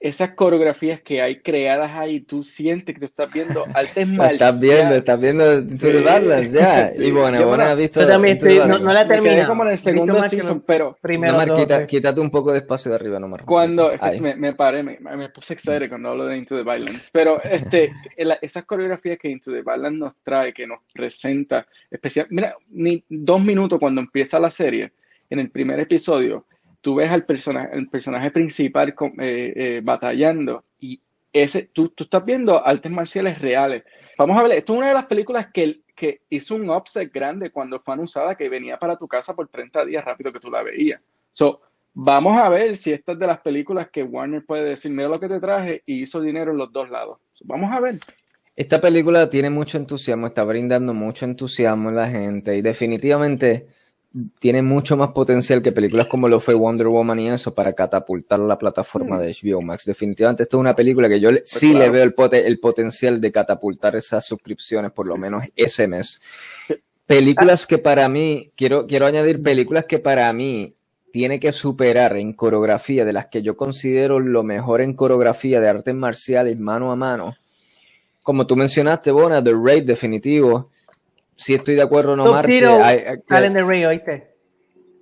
esas 0.00 0.30
coreografías 0.30 1.02
que 1.02 1.20
hay 1.20 1.40
creadas 1.40 1.92
ahí, 1.92 2.20
tú 2.20 2.42
sientes 2.42 2.94
que 2.94 3.00
tú 3.00 3.04
estás 3.04 3.30
viendo 3.30 3.66
artes 3.74 4.08
marciales. 4.08 4.40
Estás 4.40 4.60
viendo, 4.60 4.94
estás 4.94 5.20
viendo 5.20 5.58
Into 5.58 5.86
the 5.92 6.00
Badlands, 6.00 6.52
ya. 6.52 6.90
Y 6.98 7.10
bueno, 7.10 7.46
bueno, 7.46 7.64
has 7.64 7.76
visto. 7.76 8.00
Yo 8.00 8.08
también 8.08 8.38
estoy, 8.38 8.58
no, 8.58 8.78
no, 8.78 8.92
la 8.92 9.06
terminé. 9.06 9.46
como 9.46 9.64
en 9.64 9.72
el 9.72 9.78
segundo 9.78 10.22
season, 10.22 10.62
pero. 10.66 10.96
Primero. 11.02 11.44
No, 11.44 11.54
quita, 11.54 11.86
quítate 11.86 12.20
un 12.20 12.30
poco 12.30 12.50
de 12.52 12.58
espacio 12.58 12.90
de 12.90 12.94
arriba, 12.94 13.20
no 13.20 13.28
Mar. 13.28 13.44
Cuando. 13.44 13.92
me, 14.20 14.34
me, 14.36 14.54
paré, 14.54 14.82
me, 14.82 14.98
me 14.98 15.28
puse 15.28 15.52
excited 15.52 15.90
cuando 15.90 16.08
hablo 16.08 16.24
de 16.24 16.38
Into 16.38 16.56
the 16.56 16.62
Badlands. 16.62 17.10
Pero 17.12 17.42
este, 17.42 17.92
esas 18.40 18.64
coreografías 18.64 19.18
que 19.18 19.28
Into 19.28 19.52
the 19.52 19.60
Badlands 19.60 19.98
nos 19.98 20.14
trae, 20.24 20.54
que 20.54 20.66
nos 20.66 20.78
presenta, 20.94 21.66
especial. 21.90 22.26
Mira, 22.30 22.56
ni 22.70 23.04
dos 23.06 23.42
minutos 23.42 23.78
cuando 23.78 24.00
empieza 24.00 24.40
la 24.40 24.50
serie, 24.50 24.92
en 25.28 25.38
el 25.40 25.50
primer 25.50 25.78
episodio 25.78 26.46
tú 26.80 26.96
ves 26.96 27.10
al 27.10 27.24
personaje, 27.24 27.68
el 27.72 27.88
personaje 27.88 28.30
principal 28.30 28.94
eh, 29.18 29.52
eh, 29.56 29.80
batallando 29.82 30.62
y 30.78 31.00
ese, 31.32 31.70
tú, 31.72 31.90
tú, 31.90 32.04
estás 32.04 32.24
viendo 32.24 32.64
artes 32.66 32.90
marciales 32.90 33.40
reales. 33.40 33.84
Vamos 34.18 34.36
a 34.38 34.42
ver, 34.42 34.52
esto 34.52 34.72
es 34.72 34.78
una 34.78 34.88
de 34.88 34.94
las 34.94 35.06
películas 35.06 35.48
que, 35.52 35.80
que 35.94 36.22
hizo 36.28 36.56
un 36.56 36.68
offset 36.70 37.12
grande 37.12 37.50
cuando 37.50 37.80
fue 37.80 37.94
anunciada 37.94 38.34
que 38.34 38.48
venía 38.48 38.78
para 38.78 38.96
tu 38.96 39.06
casa 39.06 39.34
por 39.34 39.48
30 39.48 39.84
días 39.84 40.04
rápido 40.04 40.32
que 40.32 40.40
tú 40.40 40.50
la 40.50 40.62
veías. 40.62 41.00
So, 41.32 41.60
vamos 41.92 42.36
a 42.36 42.48
ver 42.48 42.76
si 42.76 42.92
esta 42.92 43.12
es 43.12 43.18
de 43.18 43.26
las 43.26 43.40
películas 43.40 43.88
que 43.90 44.02
Warner 44.02 44.44
puede 44.44 44.70
decir, 44.70 44.90
mira 44.90 45.08
lo 45.08 45.20
que 45.20 45.28
te 45.28 45.40
traje 45.40 45.82
y 45.86 46.02
hizo 46.02 46.20
dinero 46.20 46.50
en 46.50 46.58
los 46.58 46.72
dos 46.72 46.90
lados. 46.90 47.18
vamos 47.44 47.70
a 47.72 47.80
ver. 47.80 47.98
Esta 48.56 48.80
película 48.80 49.30
tiene 49.30 49.48
mucho 49.48 49.78
entusiasmo, 49.78 50.26
está 50.26 50.44
brindando 50.44 50.92
mucho 50.92 51.24
entusiasmo 51.24 51.88
en 51.88 51.96
la 51.96 52.08
gente 52.08 52.56
y 52.56 52.62
definitivamente 52.62 53.68
tiene 54.40 54.62
mucho 54.62 54.96
más 54.96 55.10
potencial 55.10 55.62
que 55.62 55.70
películas 55.70 56.08
como 56.08 56.28
lo 56.28 56.40
fue 56.40 56.54
Wonder 56.54 56.88
Woman 56.88 57.20
y 57.20 57.28
eso 57.28 57.54
para 57.54 57.72
catapultar 57.74 58.40
la 58.40 58.58
plataforma 58.58 59.18
de 59.20 59.32
HBO 59.32 59.62
Max. 59.62 59.84
Definitivamente 59.84 60.42
esto 60.42 60.56
es 60.56 60.60
una 60.60 60.74
película 60.74 61.08
que 61.08 61.20
yo 61.20 61.30
pues 61.30 61.42
sí 61.44 61.72
le 61.72 61.90
veo 61.90 62.02
el, 62.02 62.14
el, 62.32 62.58
potencial 62.58 63.20
de 63.20 63.30
catapultar 63.30 63.94
esas 63.94 64.26
suscripciones 64.26 64.90
por 64.90 65.06
lo 65.06 65.16
menos 65.16 65.44
ese 65.54 65.86
mes. 65.86 66.20
Películas 67.06 67.66
que 67.66 67.78
para 67.78 68.08
mí, 68.08 68.52
quiero, 68.56 68.86
quiero 68.86 69.06
añadir 69.06 69.42
películas 69.42 69.84
que 69.84 69.98
para 69.98 70.32
mí 70.32 70.74
tiene 71.12 71.40
que 71.40 71.52
superar 71.52 72.16
en 72.16 72.32
coreografía, 72.32 73.04
de 73.04 73.12
las 73.12 73.26
que 73.26 73.42
yo 73.42 73.56
considero 73.56 74.20
lo 74.20 74.42
mejor 74.42 74.80
en 74.80 74.94
coreografía 74.94 75.60
de 75.60 75.68
artes 75.68 75.94
marciales 75.94 76.58
mano 76.58 76.92
a 76.92 76.96
mano. 76.96 77.36
Como 78.22 78.46
tú 78.46 78.54
mencionaste, 78.54 79.10
Bona, 79.10 79.42
The 79.42 79.52
Raid 79.52 79.84
definitivo 79.84 80.70
si 81.40 81.54
estoy 81.54 81.74
de 81.74 81.82
acuerdo 81.82 82.14
no 82.16 82.26
Sub-Zero 82.26 82.78
salen 83.26 83.54
de 83.54 83.64
Ray, 83.64 83.84
¿oíste? 83.86 84.30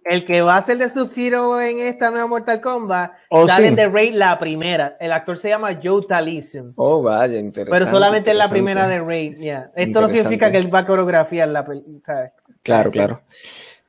El 0.05 0.25
que 0.25 0.41
va 0.41 0.57
a 0.57 0.63
ser 0.63 0.79
de 0.79 0.89
Sub-Zero 0.89 1.61
en 1.61 1.81
esta 1.81 2.11
nueva 2.11 2.27
Mortal 2.29 2.61
Kombat 2.61 3.13
oh, 3.29 3.47
salen 3.47 3.75
de 3.75 3.89
Ray 3.89 4.13
la 4.13 4.39
primera. 4.39 4.97
El 5.01 5.13
actor 5.13 5.37
se 5.37 5.49
llama 5.49 5.79
Joe 5.83 6.03
Talism. 6.07 6.71
Oh, 6.77 7.03
vaya, 7.03 7.39
interesante. 7.39 7.79
Pero 7.79 7.91
solamente 7.91 8.31
es 8.31 8.37
la 8.37 8.49
primera 8.49 8.89
de 8.89 9.01
Ray. 9.01 9.37
Esto 9.75 10.01
no 10.01 10.09
significa 10.09 10.51
que 10.51 10.59
él 10.59 10.73
va 10.73 10.81
a 10.81 10.87
coreografiar 10.87 11.49
la 11.49 11.67
¿sabes? 12.05 12.31
Claro, 12.63 12.91
claro. 12.91 13.23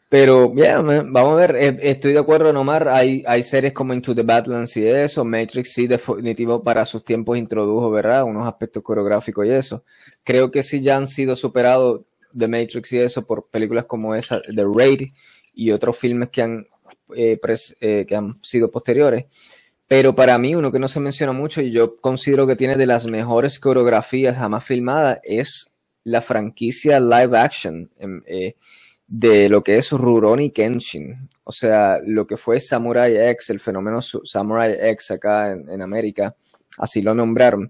Pero, 0.09 0.51
ya, 0.55 0.81
vamos 0.81 1.33
a 1.33 1.35
ver, 1.35 1.55
eh, 1.55 1.77
estoy 1.83 2.13
de 2.13 2.19
acuerdo, 2.19 2.51
Nomar, 2.51 2.89
hay, 2.89 3.23
hay 3.27 3.43
series 3.43 3.73
como 3.73 3.93
Into 3.93 4.15
the 4.15 4.23
Badlands 4.23 4.75
y 4.75 4.88
eso, 4.88 5.23
Matrix 5.23 5.71
sí 5.71 5.85
definitivo 5.85 6.63
para 6.63 6.83
sus 6.88 7.03
tiempos 7.03 7.38
introdujo, 7.38 7.91
¿verdad? 7.91 8.23
Unos 8.23 8.47
aspectos 8.47 8.81
coreográficos 8.81 9.45
y 9.45 9.51
eso. 9.51 9.83
Creo 10.23 10.49
que 10.49 10.63
sí 10.63 10.81
ya 10.81 10.97
han 10.97 11.07
sido 11.07 11.35
superados 11.35 12.01
The 12.37 12.47
Matrix 12.47 12.93
y 12.93 12.99
eso 12.99 13.25
por 13.25 13.47
películas 13.49 13.85
como 13.85 14.15
esa, 14.15 14.41
The 14.41 14.63
Raid 14.63 15.11
y 15.53 15.71
otros 15.71 15.97
filmes 15.97 16.29
que 16.29 16.41
han, 16.41 16.67
eh, 17.15 17.39
eh, 17.81 18.05
que 18.07 18.15
han 18.15 18.39
sido 18.41 18.71
posteriores. 18.71 19.25
Pero 19.89 20.13
para 20.13 20.37
mí, 20.37 20.53
uno 20.53 20.71
que 20.71 20.77
no 20.77 20.87
se 20.87 20.99
menciona 20.99 21.31
mucho 21.31 21.61
y 21.61 21.71
yo 21.71 21.97
considero 21.97 22.45
que 22.45 22.55
tiene 22.55 22.77
de 22.77 22.85
las 22.85 23.07
mejores 23.07 23.59
coreografías 23.59 24.37
jamás 24.37 24.63
filmadas 24.63 25.19
es 25.23 25.75
la 26.03 26.21
franquicia 26.21 26.99
live 26.99 27.37
action 27.37 27.89
em, 27.97 28.21
eh, 28.27 28.55
de 29.07 29.49
lo 29.49 29.63
que 29.63 29.77
es 29.77 29.91
Rurouni 29.91 30.51
Kenshin. 30.51 31.27
O 31.43 31.51
sea, 31.51 31.99
lo 32.05 32.27
que 32.27 32.37
fue 32.37 32.59
Samurai 32.59 33.17
X, 33.17 33.49
el 33.49 33.59
fenómeno 33.59 33.99
Samurai 34.01 34.77
X 34.79 35.11
acá 35.11 35.51
en, 35.51 35.67
en 35.67 35.81
América, 35.81 36.35
así 36.77 37.01
lo 37.01 37.15
nombraron. 37.15 37.69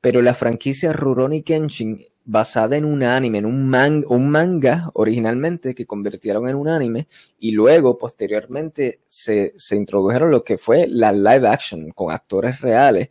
Pero 0.00 0.22
la 0.22 0.32
franquicia 0.32 0.94
Rurouni 0.94 1.42
Kenshin 1.42 2.02
basada 2.28 2.76
en 2.76 2.84
un 2.84 3.02
anime, 3.02 3.38
en 3.38 3.46
un, 3.46 4.04
un 4.06 4.28
manga 4.28 4.90
originalmente 4.92 5.74
que 5.74 5.86
convirtieron 5.86 6.46
en 6.46 6.56
un 6.56 6.68
anime 6.68 7.08
y 7.38 7.52
luego 7.52 7.96
posteriormente 7.96 9.00
se, 9.08 9.54
introdujeron 9.70 10.30
lo 10.30 10.44
que 10.44 10.58
fue 10.58 10.86
la 10.86 11.10
live 11.10 11.48
action 11.48 11.90
con 11.90 12.12
actores 12.12 12.60
reales 12.60 13.08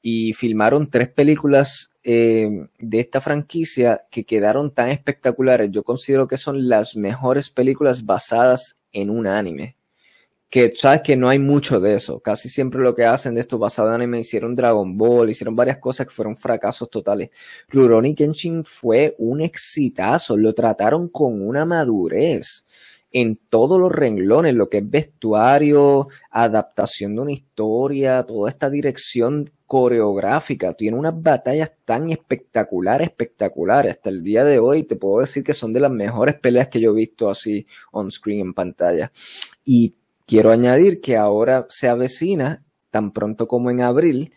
y 0.00 0.32
filmaron 0.32 0.88
tres 0.88 1.10
películas 1.10 1.92
eh, 2.02 2.48
de 2.78 2.98
esta 2.98 3.20
franquicia 3.20 4.00
que 4.10 4.24
quedaron 4.24 4.72
tan 4.72 4.88
espectaculares. 4.88 5.70
Yo 5.70 5.82
considero 5.82 6.26
que 6.26 6.38
son 6.38 6.66
las 6.66 6.96
mejores 6.96 7.50
películas 7.50 8.06
basadas 8.06 8.80
en 8.90 9.10
un 9.10 9.26
anime 9.26 9.76
que 10.48 10.72
sabes 10.76 11.02
que 11.02 11.16
no 11.16 11.28
hay 11.28 11.38
mucho 11.38 11.80
de 11.80 11.94
eso. 11.94 12.20
Casi 12.20 12.48
siempre 12.48 12.82
lo 12.82 12.94
que 12.94 13.04
hacen 13.04 13.34
de 13.34 13.40
esto 13.40 13.58
basado 13.58 13.88
en 13.88 13.94
anime 13.96 14.20
hicieron 14.20 14.54
Dragon 14.54 14.96
Ball, 14.96 15.30
hicieron 15.30 15.56
varias 15.56 15.78
cosas 15.78 16.06
que 16.06 16.14
fueron 16.14 16.36
fracasos 16.36 16.88
totales. 16.90 17.30
Rurouni 17.68 18.14
Kenshin 18.14 18.64
fue 18.64 19.14
un 19.18 19.40
exitazo, 19.40 20.36
lo 20.36 20.54
trataron 20.54 21.08
con 21.08 21.42
una 21.46 21.64
madurez 21.64 22.66
en 23.12 23.36
todos 23.48 23.80
los 23.80 23.92
renglones, 23.92 24.54
lo 24.54 24.68
que 24.68 24.78
es 24.78 24.90
vestuario, 24.90 26.08
adaptación 26.30 27.14
de 27.14 27.22
una 27.22 27.32
historia, 27.32 28.22
toda 28.24 28.50
esta 28.50 28.68
dirección 28.68 29.50
coreográfica, 29.64 30.74
tiene 30.74 30.96
unas 30.98 31.20
batallas 31.20 31.72
tan 31.84 32.10
espectaculares, 32.10 33.08
espectaculares. 33.08 33.94
Hasta 33.94 34.10
el 34.10 34.22
día 34.22 34.44
de 34.44 34.58
hoy 34.58 34.84
te 34.84 34.96
puedo 34.96 35.20
decir 35.20 35.42
que 35.42 35.54
son 35.54 35.72
de 35.72 35.80
las 35.80 35.90
mejores 35.90 36.36
peleas 36.36 36.68
que 36.68 36.80
yo 36.80 36.92
he 36.92 36.94
visto 36.94 37.30
así 37.30 37.66
on 37.90 38.10
screen 38.10 38.40
en 38.40 38.54
pantalla. 38.54 39.10
Y 39.64 39.94
Quiero 40.26 40.50
añadir 40.50 41.00
que 41.00 41.16
ahora 41.16 41.66
se 41.68 41.88
avecina, 41.88 42.64
tan 42.90 43.12
pronto 43.12 43.46
como 43.46 43.70
en 43.70 43.80
abril, 43.80 44.32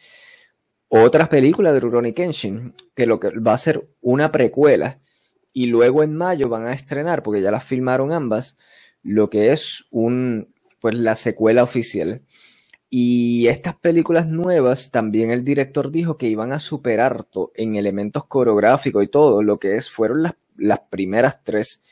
otra 0.87 1.29
película 1.29 1.73
de 1.73 1.79
Rurouni 1.79 2.13
Kenshin, 2.13 2.75
que 2.95 3.05
lo 3.05 3.19
que 3.19 3.29
va 3.39 3.53
a 3.53 3.57
ser 3.57 3.89
una 4.01 4.31
precuela, 4.31 4.99
y 5.51 5.65
luego 5.65 6.03
en 6.03 6.15
mayo 6.15 6.47
van 6.47 6.65
a 6.65 6.73
estrenar, 6.73 7.23
porque 7.23 7.41
ya 7.41 7.51
las 7.51 7.63
filmaron 7.63 8.13
ambas, 8.13 8.57
lo 9.03 9.29
que 9.29 9.51
es 9.51 9.87
un, 9.91 10.53
pues 10.79 10.95
la 10.95 11.15
secuela 11.15 11.63
oficial. 11.63 12.23
Y 12.89 13.47
estas 13.47 13.75
películas 13.75 14.27
nuevas, 14.27 14.91
también 14.91 15.31
el 15.31 15.43
director 15.43 15.91
dijo 15.91 16.17
que 16.17 16.27
iban 16.27 16.51
a 16.51 16.59
superar 16.59 17.27
en 17.55 17.75
elementos 17.75 18.25
coreográficos 18.25 19.03
y 19.03 19.07
todo, 19.07 19.43
lo 19.43 19.59
que 19.59 19.75
es, 19.75 19.89
fueron 19.89 20.23
las, 20.23 20.33
las 20.55 20.79
primeras 20.89 21.43
tres. 21.43 21.83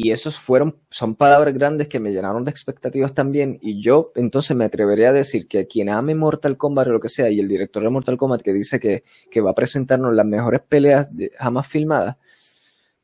Y 0.00 0.12
esos 0.12 0.38
fueron, 0.38 0.76
son 0.90 1.16
palabras 1.16 1.52
grandes 1.54 1.88
que 1.88 1.98
me 1.98 2.12
llenaron 2.12 2.44
de 2.44 2.52
expectativas 2.52 3.14
también. 3.14 3.58
Y 3.60 3.82
yo 3.82 4.12
entonces 4.14 4.56
me 4.56 4.64
atrevería 4.64 5.08
a 5.08 5.12
decir 5.12 5.48
que 5.48 5.66
quien 5.66 5.88
ame 5.88 6.14
Mortal 6.14 6.56
Kombat 6.56 6.86
o 6.86 6.92
lo 6.92 7.00
que 7.00 7.08
sea, 7.08 7.28
y 7.30 7.40
el 7.40 7.48
director 7.48 7.82
de 7.82 7.90
Mortal 7.90 8.16
Kombat 8.16 8.42
que 8.42 8.52
dice 8.52 8.78
que, 8.78 9.40
va 9.40 9.50
a 9.50 9.54
presentarnos 9.56 10.14
las 10.14 10.24
mejores 10.24 10.60
peleas 10.60 11.10
jamás 11.36 11.66
filmadas, 11.66 12.16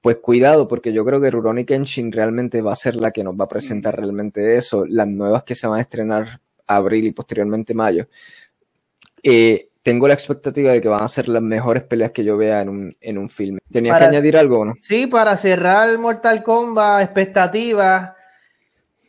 pues 0.00 0.18
cuidado, 0.18 0.68
porque 0.68 0.92
yo 0.92 1.04
creo 1.04 1.20
que 1.20 1.32
Rurouni 1.32 1.64
Kenshin 1.64 2.12
realmente 2.12 2.62
va 2.62 2.70
a 2.70 2.76
ser 2.76 2.94
la 2.94 3.10
que 3.10 3.24
nos 3.24 3.34
va 3.34 3.46
a 3.46 3.48
presentar 3.48 3.94
mm. 3.94 4.00
realmente 4.00 4.56
eso, 4.56 4.86
las 4.86 5.08
nuevas 5.08 5.42
que 5.42 5.56
se 5.56 5.66
van 5.66 5.80
a 5.80 5.82
estrenar 5.82 6.40
abril 6.68 7.06
y 7.06 7.10
posteriormente 7.10 7.74
mayo. 7.74 8.06
Eh, 9.20 9.68
tengo 9.84 10.08
la 10.08 10.14
expectativa 10.14 10.72
de 10.72 10.80
que 10.80 10.88
van 10.88 11.02
a 11.02 11.08
ser 11.08 11.28
las 11.28 11.42
mejores 11.42 11.82
peleas 11.82 12.10
que 12.10 12.24
yo 12.24 12.38
vea 12.38 12.62
en 12.62 12.70
un, 12.70 12.96
en 13.02 13.18
un 13.18 13.28
filme. 13.28 13.60
¿Tenías 13.70 13.98
que 13.98 14.04
añadir 14.04 14.34
algo 14.36 14.60
o 14.60 14.64
no? 14.64 14.74
Sí, 14.80 15.06
para 15.06 15.36
cerrar 15.36 15.96
Mortal 15.98 16.42
Kombat, 16.42 17.02
expectativas 17.02 18.12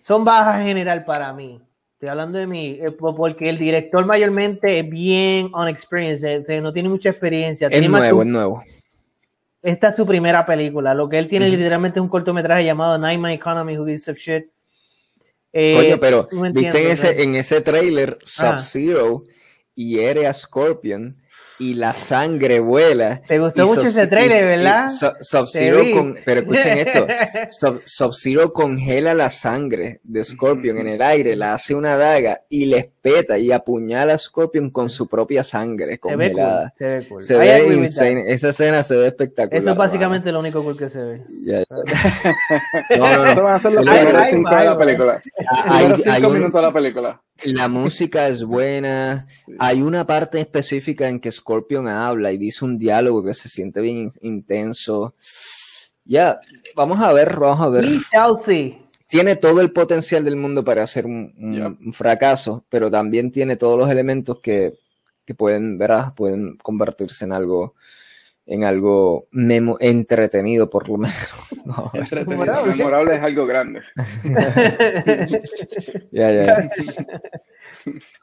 son 0.02 0.26
bajas 0.26 0.60
en 0.60 0.68
general 0.68 1.06
para 1.06 1.32
mí. 1.32 1.62
Estoy 1.94 2.10
hablando 2.10 2.38
de 2.38 2.46
mí, 2.46 2.78
eh, 2.82 2.92
porque 2.92 3.50
el 3.50 3.58
director 3.58 4.06
mayormente 4.06 4.80
es 4.80 4.90
bien 4.90 5.50
unexperienced, 5.56 6.62
no 6.62 6.74
tiene 6.74 6.90
mucha 6.90 7.10
experiencia. 7.10 7.70
Es 7.72 7.90
nuevo, 7.90 8.22
es 8.22 8.28
nuevo. 8.28 8.64
Esta 9.64 9.88
es 9.88 9.96
su 9.96 10.06
primera 10.06 10.46
película. 10.46 10.94
Lo 10.94 11.08
que 11.08 11.18
él 11.18 11.30
tiene 11.30 11.48
literalmente 11.48 12.00
es 12.00 12.04
un 12.04 12.10
cortometraje 12.10 12.66
llamado 12.66 12.98
Nightmare 12.98 13.36
Economy, 13.36 13.78
Who 13.78 13.86
Gives 13.86 14.10
a 14.10 14.14
Shit. 14.14 14.48
Eh, 15.54 15.74
Coño, 15.74 16.00
pero 16.02 16.28
viste 16.52 16.84
en 16.84 16.92
ese, 16.92 17.24
en 17.24 17.36
ese 17.36 17.62
trailer 17.62 18.18
Sub-Zero 18.22 19.24
y 19.76 20.00
a 20.00 20.34
Scorpion 20.34 21.16
y 21.60 21.74
la 21.74 21.94
sangre 21.94 22.60
vuela. 22.60 23.22
Te 23.28 23.40
gustó 23.40 23.66
mucho 23.66 23.88
ese 23.88 24.08
trailer, 24.08 24.46
¿verdad? 24.46 24.90
Sub-Zero 24.90 25.84
con, 25.94 26.18
pero 26.26 26.42
escuchen 26.42 26.78
esto, 26.80 27.08
Sub-Zero 27.86 28.52
congela 28.52 29.14
la 29.14 29.30
sangre 29.30 30.00
de 30.04 30.24
Scorpion 30.24 30.78
en 30.78 30.88
el 30.88 31.02
aire, 31.02 31.36
la 31.36 31.54
hace 31.54 31.76
una 31.76 31.96
daga 31.96 32.42
y 32.50 32.66
le 32.66 32.78
espeta 32.78 33.38
y 33.38 33.52
apuñala 33.52 34.14
a 34.14 34.18
Scorpion 34.18 34.70
con 34.70 34.90
su 34.90 35.08
propia 35.08 35.44
sangre 35.44 35.98
congelada. 35.98 36.74
Se 36.76 36.86
ve 36.86 37.06
cool. 37.08 37.24
Se 37.24 37.38
ve, 37.38 37.68
insane. 37.74 38.32
Esa 38.32 38.50
escena 38.50 38.84
se 38.84 38.96
ve 38.96 39.08
espectacular. 39.08 39.60
Eso 39.60 39.72
es 39.72 39.78
básicamente 39.78 40.32
lo 40.32 40.40
único 40.40 40.64
cool 40.64 40.78
que 40.78 40.90
se 40.90 41.02
ve. 41.02 41.22
no, 42.98 42.98
no, 42.98 43.18
no. 43.18 43.32
Eso 43.32 43.44
van 43.44 43.54
a 43.54 43.60
ser 43.60 43.74
los 43.74 43.86
primeros 43.86 44.26
cinco 44.28 44.56
de 44.56 44.66
la 44.66 44.78
película. 44.78 45.22
Los 45.88 46.02
cinco 46.02 46.30
minutos 46.30 46.54
de 46.54 46.62
la 46.62 46.74
película. 46.74 47.22
La 47.44 47.68
música 47.70 48.28
es 48.28 48.44
buena. 48.44 49.28
Hay 49.60 49.82
una 49.82 50.06
parte 50.06 50.40
específica 50.40 51.08
en 51.08 51.20
que 51.20 51.32
Scorpion 51.32 51.88
habla 51.88 52.32
y 52.32 52.38
dice 52.38 52.66
un 52.66 52.78
diálogo 52.78 53.24
que 53.24 53.34
se 53.34 53.50
siente 53.50 53.82
bien 53.82 54.12
intenso. 54.22 55.16
Ya, 56.06 56.40
vamos 56.76 57.00
a 57.02 57.12
ver, 57.14 57.38
vamos 57.38 57.62
a 57.62 57.70
ver. 57.70 57.86
Tiene 59.08 59.36
todo 59.36 59.62
el 59.62 59.72
potencial 59.72 60.26
del 60.26 60.36
mundo 60.36 60.64
para 60.64 60.86
ser 60.88 61.06
un, 61.06 61.94
fracaso, 61.94 62.66
pero 62.70 62.90
también 62.90 63.32
tiene 63.32 63.56
todos 63.56 63.78
los 63.78 63.90
elementos 63.90 64.40
que, 64.40 64.74
pueden, 65.38 65.78
verás, 65.78 66.14
pueden 66.14 66.58
convertirse 66.58 67.26
en 67.26 67.34
algo 67.34 67.76
en 68.46 68.64
algo 68.64 69.28
entretenido 69.80 70.70
por 70.70 70.88
lo 70.88 70.98
menos. 70.98 71.18
memorable 72.28 73.16
es 73.16 73.22
algo 73.22 73.46
grande. 73.46 73.82
ya, 76.12 76.32
ya. 76.32 76.70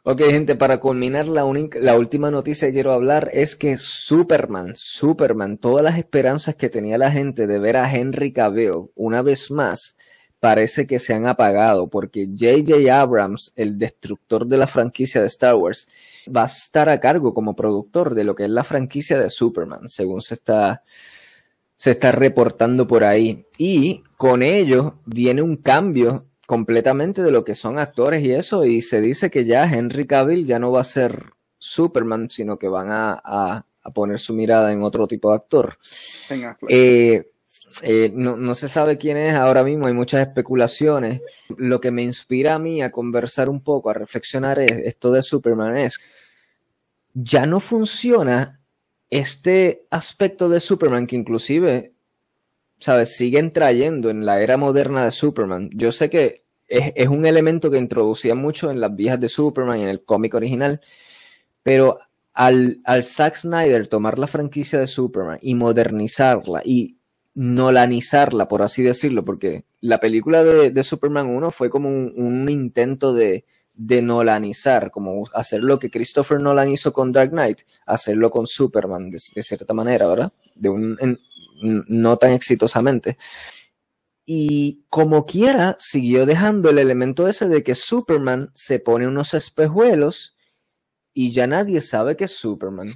Ok, 0.05 0.23
gente, 0.23 0.57
para 0.57 0.79
culminar, 0.79 1.29
la, 1.29 1.45
la 1.81 1.99
última 1.99 2.31
noticia 2.31 2.69
que 2.69 2.75
quiero 2.75 2.93
hablar 2.93 3.31
es 3.33 3.57
que 3.57 3.77
Superman, 3.77 4.73
Superman, 4.75 5.59
todas 5.59 5.85
las 5.85 5.99
esperanzas 5.99 6.57
que 6.57 6.69
tenía 6.69 6.99
la 6.99 7.11
gente 7.11 7.47
de 7.47 7.59
ver 7.59 7.77
a 7.77 7.93
Henry 7.93 8.33
Cavill 8.33 8.91
una 8.95 9.23
vez 9.23 9.51
más, 9.51 9.97
parece 10.43 10.89
que 10.89 10.99
se 10.99 11.15
han 11.15 11.29
apagado 11.29 11.87
porque 11.87 12.27
J.J. 12.27 13.01
Abrams, 13.01 13.53
el 13.55 13.79
destructor 13.79 14.45
de 14.45 14.57
la 14.57 14.67
franquicia 14.67 15.21
de 15.21 15.29
Star 15.29 15.55
Wars, 15.55 15.89
va 16.27 16.43
a 16.43 16.47
estar 16.47 16.89
a 16.89 16.99
cargo 16.99 17.33
como 17.33 17.55
productor 17.55 18.17
de 18.17 18.25
lo 18.25 18.35
que 18.35 18.43
es 18.43 18.51
la 18.51 18.65
franquicia 18.65 19.21
de 19.21 19.31
Superman, 19.31 19.89
según 19.89 20.21
se 20.21 20.35
está, 20.35 20.83
se 21.77 21.93
está 21.93 22.11
reportando 22.11 22.89
por 22.89 23.05
ahí. 23.05 23.47
Y 23.57 24.03
con 24.17 24.43
ello 24.43 24.99
viene 25.07 25.43
un 25.43 25.59
cambio 25.59 26.27
completamente 26.45 27.23
de 27.23 27.31
lo 27.31 27.45
que 27.45 27.55
son 27.55 27.79
actores 27.79 28.21
y 28.25 28.33
eso, 28.33 28.65
y 28.65 28.83
se 28.83 29.01
dice 29.01 29.31
que 29.31 29.45
ya 29.45 29.73
Henry 29.73 30.09
Cavill 30.09 30.45
ya 30.45 30.59
no 30.59 30.73
va 30.73 30.81
a 30.81 30.85
ser 30.85 31.35
Superman, 31.57 32.29
sino 32.31 32.59
que 32.59 32.67
van 32.67 32.89
a, 32.91 33.65
poner 33.95 34.19
su 34.19 34.35
mirada 34.35 34.73
en 34.73 34.83
otro 34.83 35.07
tipo 35.07 35.31
de 35.31 35.37
actor. 35.37 35.79
Eh, 36.69 37.32
eh, 37.83 38.11
no, 38.15 38.37
no, 38.37 38.55
se 38.55 38.69
sabe 38.69 38.99
quién 38.99 39.17
es 39.17 39.35
ahora 39.35 39.65
mismo, 39.65 39.87
hay 39.87 39.95
muchas 39.95 40.27
especulaciones. 40.27 41.21
Lo 41.57 41.81
que 41.81 41.91
me 41.91 42.03
inspira 42.03 42.55
a 42.55 42.59
mí 42.59 42.83
a 42.83 42.91
conversar 42.91 43.49
un 43.49 43.61
poco, 43.61 43.91
a 43.91 43.95
reflexionar 43.95 44.59
es 44.59 44.73
esto 44.73 45.13
de 45.13 45.23
Superman 45.23 45.77
es, 45.77 45.99
ya 47.15 47.47
no 47.47 47.61
funciona 47.61 48.61
este 49.11 49.87
aspecto 49.91 50.49
de 50.49 50.61
Superman 50.61 51.07
que 51.07 51.17
inclusive, 51.17 51.93
¿sabes? 52.81 53.17
Siguen 53.17 53.53
trayendo 53.53 54.11
en 54.11 54.27
la 54.27 54.41
era 54.41 54.57
moderna 54.57 55.05
de 55.05 55.11
Superman. 55.11 55.71
Yo 55.75 55.93
sé 55.93 56.11
que 56.11 56.45
es, 56.69 56.93
es 56.97 57.09
un 57.09 57.27
elemento 57.27 57.71
que 57.71 57.79
introducía 57.79 58.35
mucho 58.35 58.71
en 58.71 58.81
las 58.81 58.95
viejas 58.95 59.21
de 59.21 59.29
Superman 59.29 59.81
en 59.81 59.89
el 59.89 60.05
cómic 60.05 60.35
original, 60.35 60.81
pero 61.63 61.99
al, 62.35 62.81
al 62.85 63.05
Zack 63.05 63.37
Snyder 63.37 63.89
tomar 63.89 64.19
la 64.19 64.27
franquicia 64.27 64.79
de 64.79 64.87
Superman 64.87 65.39
y 65.43 65.55
modernizarla 65.55 66.63
y 66.65 66.97
nolanizarla, 67.35 68.49
por 68.49 68.63
así 68.63 68.83
decirlo, 68.83 69.25
porque 69.25 69.65
la 69.81 70.01
película 70.01 70.45
de, 70.45 70.83
Superman 70.83 71.27
1 71.29 71.51
fue 71.51 71.71
como 71.71 71.89
un, 71.89 72.49
intento 72.49 73.15
de, 73.15 73.45
de, 73.75 74.03
nolanizar, 74.03 74.91
como 74.91 75.25
hacer 75.35 75.63
lo 75.63 75.79
que 75.79 75.91
Christopher 75.91 76.41
Nolan 76.41 76.71
hizo 76.71 76.93
con 76.93 77.13
Dark 77.13 77.31
Knight, 77.31 77.61
hacerlo 77.87 78.31
con 78.31 78.47
Superman 78.47 79.11
de, 79.11 79.19
cierta 79.19 79.73
manera, 79.73 80.07
¿verdad? 80.07 80.33
De 80.55 80.69
un, 80.69 80.99
no 81.89 82.17
tan 82.19 82.33
exitosamente. 82.33 83.17
Y 84.25 84.85
como 84.89 85.27
quiera, 85.27 85.77
siguió 85.79 86.27
dejando 86.27 86.71
el 86.71 86.79
elemento 86.79 87.27
ese 87.29 87.49
de 87.49 87.63
que 87.63 87.75
Superman 87.75 88.51
se 88.55 88.79
pone 88.79 89.09
unos 89.09 89.35
espejuelos 89.35 90.37
y 91.15 91.33
ya 91.33 91.47
nadie 91.47 91.81
sabe 91.81 92.17
que 92.17 92.25
es 92.25 92.37
Superman. 92.37 92.95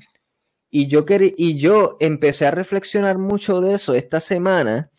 Y 0.78 0.88
yo, 0.88 1.06
y 1.08 1.56
yo 1.56 1.96
empecé 2.00 2.44
a 2.44 2.50
reflexionar 2.50 3.16
mucho 3.16 3.62
de 3.62 3.76
eso 3.76 3.94
esta 3.94 4.20
semana. 4.20 4.90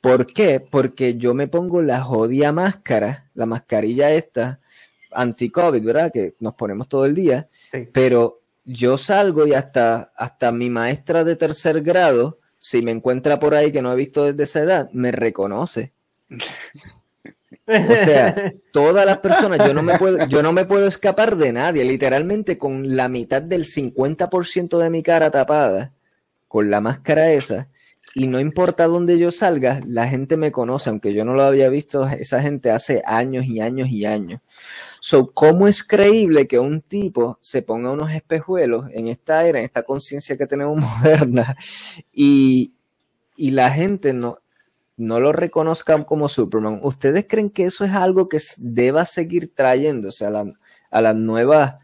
¿Por 0.00 0.26
qué? 0.26 0.58
Porque 0.58 1.16
yo 1.16 1.32
me 1.32 1.46
pongo 1.46 1.80
la 1.80 2.02
jodida 2.02 2.50
máscara, 2.50 3.30
la 3.34 3.46
mascarilla 3.46 4.10
esta, 4.10 4.58
anti-COVID, 5.12 5.84
¿verdad? 5.84 6.10
Que 6.12 6.34
nos 6.40 6.54
ponemos 6.54 6.88
todo 6.88 7.04
el 7.04 7.14
día. 7.14 7.48
Pero 7.92 8.40
yo 8.64 8.98
salgo 8.98 9.46
y 9.46 9.54
hasta, 9.54 10.12
hasta 10.16 10.50
mi 10.50 10.68
maestra 10.70 11.22
de 11.22 11.36
tercer 11.36 11.82
grado, 11.82 12.40
si 12.58 12.82
me 12.82 12.90
encuentra 12.90 13.38
por 13.38 13.54
ahí 13.54 13.70
que 13.70 13.80
no 13.80 13.92
he 13.92 13.96
visto 13.96 14.24
desde 14.24 14.42
esa 14.42 14.60
edad, 14.62 14.90
me 14.90 15.12
reconoce. 15.12 15.92
O 17.66 17.96
sea, 17.96 18.34
todas 18.72 19.06
las 19.06 19.18
personas, 19.18 19.66
yo 19.66 19.74
no 19.74 19.82
me 19.82 19.98
puedo, 19.98 20.26
yo 20.26 20.42
no 20.42 20.52
me 20.52 20.64
puedo 20.64 20.86
escapar 20.86 21.36
de 21.36 21.52
nadie, 21.52 21.84
literalmente 21.84 22.58
con 22.58 22.96
la 22.96 23.08
mitad 23.08 23.42
del 23.42 23.64
50% 23.64 24.78
de 24.78 24.90
mi 24.90 25.02
cara 25.02 25.30
tapada, 25.30 25.92
con 26.48 26.70
la 26.70 26.80
máscara 26.80 27.30
esa, 27.30 27.68
y 28.14 28.26
no 28.26 28.40
importa 28.40 28.86
dónde 28.86 29.18
yo 29.18 29.32
salga, 29.32 29.80
la 29.86 30.06
gente 30.06 30.36
me 30.36 30.52
conoce, 30.52 30.90
aunque 30.90 31.14
yo 31.14 31.24
no 31.24 31.34
lo 31.34 31.44
había 31.44 31.68
visto 31.68 32.06
esa 32.06 32.42
gente 32.42 32.70
hace 32.70 33.02
años 33.06 33.46
y 33.46 33.60
años 33.60 33.88
y 33.88 34.04
años. 34.04 34.40
So, 35.00 35.32
¿cómo 35.32 35.66
es 35.66 35.82
creíble 35.82 36.46
que 36.46 36.58
un 36.58 36.82
tipo 36.82 37.38
se 37.40 37.62
ponga 37.62 37.90
unos 37.90 38.10
espejuelos 38.12 38.86
en 38.92 39.08
esta 39.08 39.46
era, 39.46 39.60
en 39.60 39.64
esta 39.64 39.82
conciencia 39.82 40.36
que 40.36 40.46
tenemos 40.46 40.76
moderna, 41.02 41.56
y, 42.12 42.74
y 43.36 43.52
la 43.52 43.70
gente 43.70 44.12
no, 44.12 44.41
no 44.96 45.20
lo 45.20 45.32
reconozcan 45.32 46.04
como 46.04 46.28
Superman, 46.28 46.80
¿ustedes 46.82 47.26
creen 47.28 47.50
que 47.50 47.64
eso 47.64 47.84
es 47.84 47.92
algo 47.92 48.28
que 48.28 48.38
deba 48.58 49.04
seguir 49.04 49.54
trayéndose 49.54 50.26
a, 50.26 50.30
la, 50.30 50.52
a 50.90 51.00
las 51.00 51.14
nuevas? 51.14 51.76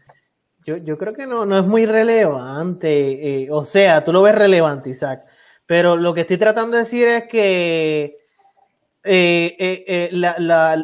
Yo, 0.65 0.77
yo, 0.77 0.97
creo 0.97 1.13
que 1.13 1.25
no, 1.25 1.45
no 1.45 1.57
es 1.57 1.65
muy 1.65 1.85
relevante. 1.85 3.43
Eh, 3.43 3.51
o 3.51 3.63
sea, 3.63 4.03
tú 4.03 4.13
lo 4.13 4.21
ves 4.21 4.35
relevante, 4.35 4.91
Isaac. 4.91 5.25
Pero 5.65 5.95
lo 5.95 6.13
que 6.13 6.21
estoy 6.21 6.37
tratando 6.37 6.77
de 6.77 6.83
decir 6.83 7.07
es 7.07 7.23
que 7.27 8.17
eh, 9.03 9.55
eh, 9.59 10.09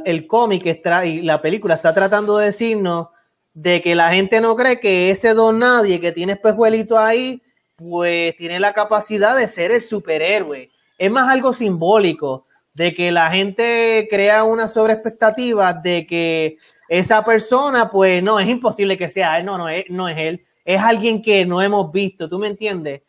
el 0.06 0.28
cómic 0.28 0.66
y 1.06 1.22
la 1.22 1.42
película 1.42 1.76
está 1.76 1.94
tratando 1.94 2.38
de 2.38 2.48
decirnos 2.48 3.10
de 3.54 3.82
que 3.82 3.96
la 3.96 4.12
gente 4.12 4.42
no 4.42 4.56
cree 4.56 4.80
que 4.80 5.12
ese 5.12 5.34
don 5.34 5.60
nadie 5.60 6.02
que 6.02 6.12
tiene 6.12 6.34
espejuelito 6.34 6.98
ahí, 6.98 7.42
pues 7.76 8.36
tiene 8.38 8.60
la 8.60 8.74
capacidad 8.74 9.38
de 9.38 9.48
ser 9.48 9.72
el 9.72 9.82
superhéroe 9.82 10.72
es 10.98 11.12
más 11.12 11.30
algo 11.30 11.54
simbólico 11.54 12.46
de 12.74 12.94
que 12.94 13.12
la 13.12 13.32
gente 13.32 14.08
crea 14.10 14.44
una 14.44 14.68
sobreexpectativa 14.68 15.74
de 15.74 16.06
que 16.06 16.58
esa 16.90 17.24
persona, 17.24 17.90
pues 17.90 18.22
no, 18.22 18.40
es 18.40 18.48
imposible 18.48 18.98
que 18.98 19.08
sea 19.08 19.40
él, 19.40 19.46
no, 19.46 19.58
no 19.58 19.70
es, 19.70 19.86
no 19.90 20.08
es 20.10 20.18
él, 20.18 20.46
es 20.66 20.82
alguien 20.82 21.22
que 21.22 21.46
no 21.46 21.62
hemos 21.62 21.92
visto, 21.92 22.28
¿tú 22.28 22.38
me 22.38 22.48
entiendes? 22.48 23.02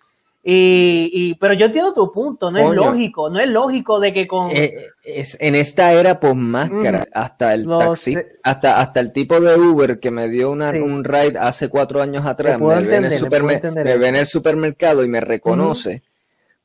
Y, 0.48 1.34
pero 1.40 1.54
yo 1.54 1.66
entiendo 1.66 1.92
tu 1.92 2.12
punto, 2.12 2.52
no 2.52 2.70
es 2.70 2.76
lógico, 2.76 3.28
no 3.28 3.40
es 3.40 3.48
lógico 3.48 3.98
de 3.98 4.12
que 4.12 4.28
con... 4.28 4.52
Eh, 4.52 4.70
es, 5.02 5.36
en 5.40 5.56
esta 5.56 5.92
era 5.92 6.20
por 6.20 6.36
máscara, 6.36 7.00
mm, 7.00 7.18
hasta 7.18 7.52
el 7.52 7.66
taxi, 7.66 8.16
hasta, 8.44 8.80
hasta 8.80 9.00
el 9.00 9.12
tipo 9.12 9.40
de 9.40 9.58
Uber 9.58 9.98
que 9.98 10.12
me 10.12 10.28
dio 10.28 10.52
una, 10.52 10.70
un 10.70 11.02
ride 11.02 11.36
hace 11.36 11.68
cuatro 11.68 12.00
años 12.00 12.24
atrás, 12.24 12.60
me, 12.60 12.80
ve, 12.80 12.96
en 12.96 14.14
el 14.14 14.26
supermercado 14.26 15.02
y 15.02 15.08
me 15.08 15.20
reconoce. 15.20 16.04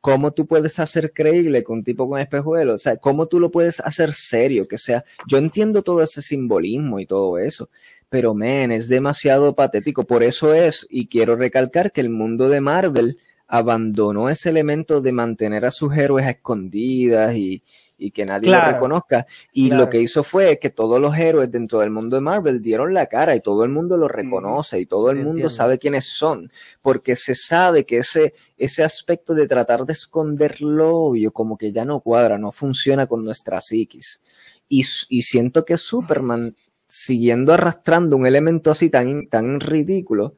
¿Cómo 0.02 0.32
tú 0.34 0.48
puedes 0.48 0.80
hacer 0.80 1.14
creíble 1.14 1.64
que 1.64 1.72
un 1.72 1.84
tipo 1.84 2.10
con 2.10 2.20
espejuelos? 2.20 2.76
O 2.76 2.78
sea, 2.80 2.98
¿cómo 2.98 3.28
tú 3.28 3.40
lo 3.40 3.52
puedes 3.52 3.80
hacer 3.80 4.14
serio? 4.14 4.66
Que 4.68 4.80
sea, 4.80 5.06
yo 5.28 5.38
entiendo 5.38 5.84
todo 5.84 6.02
ese 6.02 6.24
simbolismo 6.24 7.00
y 7.00 7.06
todo 7.06 7.38
eso, 7.38 7.70
pero 8.10 8.34
men, 8.34 8.72
es 8.72 8.90
demasiado 8.90 9.56
patético. 9.56 10.04
Por 10.04 10.24
eso 10.24 10.54
es, 10.54 10.88
y 10.90 11.08
quiero 11.08 11.36
recalcar 11.36 11.92
que 11.92 12.02
el 12.02 12.10
mundo 12.10 12.50
de 12.50 12.62
Marvel 12.62 13.18
abandonó 13.48 14.30
ese 14.30 14.50
elemento 14.50 15.02
de 15.02 15.12
mantener 15.12 15.66
a 15.66 15.72
sus 15.72 15.96
héroes 15.96 16.26
escondidas 16.28 17.36
y, 17.36 17.62
y 18.02 18.10
que 18.10 18.26
nadie 18.26 18.50
lo 18.50 18.60
reconozca. 18.60 19.28
Y 19.54 19.70
lo 19.70 19.88
que 19.88 20.02
hizo 20.02 20.24
fue 20.24 20.58
que 20.58 20.72
todos 20.72 21.00
los 21.00 21.16
héroes 21.16 21.52
dentro 21.52 21.80
del 21.80 21.92
mundo 21.92 22.16
de 22.16 22.22
Marvel 22.22 22.60
dieron 22.60 22.96
la 22.96 23.06
cara 23.06 23.36
y 23.36 23.42
todo 23.42 23.64
el 23.64 23.70
mundo 23.70 23.96
lo 23.96 24.08
reconoce 24.08 24.80
y 24.80 24.88
todo 24.88 25.12
el 25.12 25.18
mundo 25.18 25.50
sabe 25.50 25.78
quiénes 25.78 26.06
son, 26.06 26.52
porque 26.82 27.16
se 27.16 27.36
sabe 27.36 27.86
que 27.86 28.00
ese, 28.00 28.34
ese 28.58 28.84
aspecto 28.84 29.36
de 29.36 29.48
tratar 29.48 29.86
de 29.86 29.94
esconder 29.94 30.62
lo 30.62 30.96
obvio 30.96 31.32
como 31.32 31.58
que 31.58 31.72
ya 31.72 31.86
no 31.86 32.00
cuadra, 32.00 32.40
no 32.40 32.52
funciona 32.52 33.06
con 33.06 33.24
nuestra 33.24 33.62
psiquis. 33.62 34.20
Y, 34.68 34.84
y 35.10 35.22
siento 35.22 35.64
que 35.64 35.78
Superman, 35.78 36.56
siguiendo 36.88 37.54
arrastrando 37.54 38.18
un 38.18 38.26
elemento 38.26 38.72
así 38.72 38.90
tan, 38.90 39.28
tan 39.28 39.60
ridículo, 39.60 40.34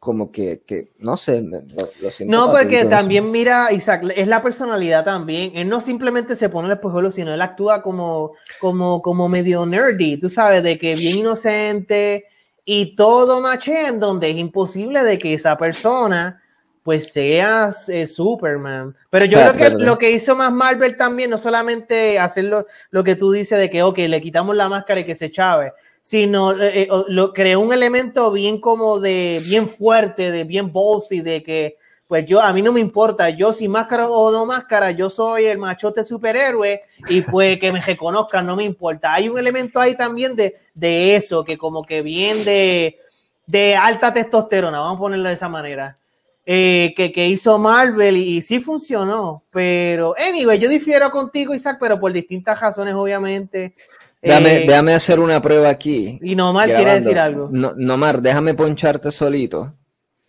como 0.00 0.32
que, 0.32 0.62
que 0.66 0.88
no 0.98 1.18
sé, 1.18 1.42
lo, 1.42 2.10
siento. 2.10 2.34
No, 2.34 2.50
porque 2.50 2.86
también 2.86 3.30
mira, 3.30 3.70
Isaac, 3.70 4.02
es 4.16 4.26
la 4.26 4.42
personalidad 4.42 5.04
también. 5.04 5.52
Él 5.54 5.68
no 5.68 5.82
simplemente 5.82 6.36
se 6.36 6.48
pone 6.48 6.68
el 6.68 6.72
espejuelo, 6.72 7.12
sino 7.12 7.34
él 7.34 7.42
actúa 7.42 7.82
como, 7.82 8.32
como, 8.60 9.02
como 9.02 9.28
medio 9.28 9.66
nerdy, 9.66 10.16
tú 10.16 10.30
sabes, 10.30 10.62
de 10.62 10.78
que 10.78 10.94
bien 10.96 11.18
inocente 11.18 12.24
y 12.64 12.96
todo 12.96 13.42
maché 13.42 13.88
en 13.88 14.00
donde 14.00 14.30
es 14.30 14.36
imposible 14.38 15.02
de 15.02 15.18
que 15.18 15.34
esa 15.34 15.58
persona 15.58 16.42
pues 16.82 17.12
sea 17.12 17.70
eh, 17.88 18.06
Superman. 18.06 18.96
Pero 19.10 19.26
yo 19.26 19.38
creo 19.52 19.52
que 19.52 19.84
lo 19.84 19.98
que 19.98 20.12
hizo 20.12 20.34
más 20.34 20.50
Marvel 20.50 20.96
también, 20.96 21.28
no 21.28 21.36
solamente 21.36 22.18
hacer 22.18 22.44
lo, 22.44 22.64
lo, 22.90 23.04
que 23.04 23.16
tú 23.16 23.32
dices 23.32 23.58
de 23.58 23.68
que, 23.68 23.82
ok, 23.82 23.98
le 23.98 24.22
quitamos 24.22 24.56
la 24.56 24.70
máscara 24.70 25.00
y 25.00 25.04
que 25.04 25.14
se 25.14 25.30
chave, 25.30 25.74
sino 26.10 26.60
eh, 26.60 26.82
eh, 26.82 26.88
lo, 27.06 27.32
creó 27.32 27.60
un 27.60 27.72
elemento 27.72 28.32
bien 28.32 28.60
como 28.60 28.98
de, 28.98 29.40
bien 29.46 29.68
fuerte, 29.68 30.32
de 30.32 30.42
bien 30.42 30.72
bossy, 30.72 31.20
de 31.20 31.40
que, 31.40 31.76
pues 32.08 32.26
yo, 32.26 32.40
a 32.40 32.52
mí 32.52 32.62
no 32.62 32.72
me 32.72 32.80
importa, 32.80 33.30
yo 33.30 33.52
sin 33.52 33.70
máscara 33.70 34.08
o 34.08 34.32
no 34.32 34.44
máscara, 34.44 34.90
yo 34.90 35.08
soy 35.08 35.46
el 35.46 35.58
machote 35.58 36.02
superhéroe 36.02 36.80
y 37.08 37.20
pues 37.20 37.60
que 37.60 37.70
me 37.70 37.80
reconozcan, 37.80 38.44
no 38.44 38.56
me 38.56 38.64
importa. 38.64 39.14
Hay 39.14 39.28
un 39.28 39.38
elemento 39.38 39.78
ahí 39.78 39.96
también 39.96 40.34
de, 40.34 40.56
de 40.74 41.14
eso, 41.14 41.44
que 41.44 41.56
como 41.56 41.84
que 41.84 42.02
bien 42.02 42.44
de, 42.44 42.98
de 43.46 43.76
alta 43.76 44.12
testosterona, 44.12 44.80
vamos 44.80 44.96
a 44.96 45.00
ponerlo 45.02 45.28
de 45.28 45.34
esa 45.34 45.48
manera. 45.48 45.96
Eh, 46.44 46.92
que, 46.96 47.12
que, 47.12 47.28
hizo 47.28 47.56
Marvel 47.56 48.16
y, 48.16 48.42
sí 48.42 48.58
funcionó, 48.58 49.44
pero 49.52 50.16
anyway, 50.18 50.58
yo 50.58 50.68
difiero 50.68 51.08
contigo, 51.12 51.54
Isaac, 51.54 51.76
pero 51.78 52.00
por 52.00 52.12
distintas 52.12 52.60
razones, 52.60 52.94
obviamente. 52.94 53.76
Eh, 54.22 54.64
déjame, 54.66 54.92
hacer 54.92 55.18
una 55.18 55.40
prueba 55.40 55.70
aquí. 55.70 56.18
Y 56.22 56.36
Nomar 56.36 56.68
quiere 56.68 56.94
decir 56.94 57.18
algo. 57.18 57.48
No, 57.50 57.72
Nomar, 57.74 58.20
déjame 58.20 58.54
poncharte 58.54 59.10
solito. 59.10 59.74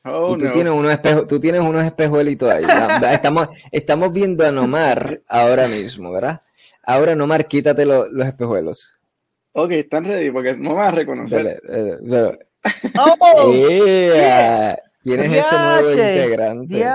Oh, 0.04 0.36
tú, 0.36 0.50
tienes 0.50 0.74
unos 0.74 0.92
espejo, 0.92 1.28
tú 1.28 1.40
tienes 1.40 1.62
unos 1.62 1.84
espejuelitos 1.84 2.50
ahí. 2.50 2.64
estamos, 3.12 3.50
estamos 3.72 4.12
viendo 4.12 4.46
a 4.46 4.52
Nomar 4.52 5.22
ahora 5.28 5.68
mismo, 5.68 6.12
¿verdad? 6.12 6.42
Ahora, 6.84 7.16
Nomar, 7.16 7.48
quítate 7.48 7.86
los 7.86 8.26
espejuelos. 8.26 8.96
Ok, 9.54 9.72
están 9.72 10.06
ready 10.06 10.32
porque 10.32 10.56
no 10.56 10.70
me 10.70 10.76
vas 10.76 10.88
a 10.88 10.92
reconocer. 10.92 11.62
Eh, 11.70 11.98
oh, 12.98 13.52
¿Quién 15.04 15.20
es 15.20 15.46
ese 15.46 15.56
nuevo 15.58 15.92
integrante? 15.92 16.86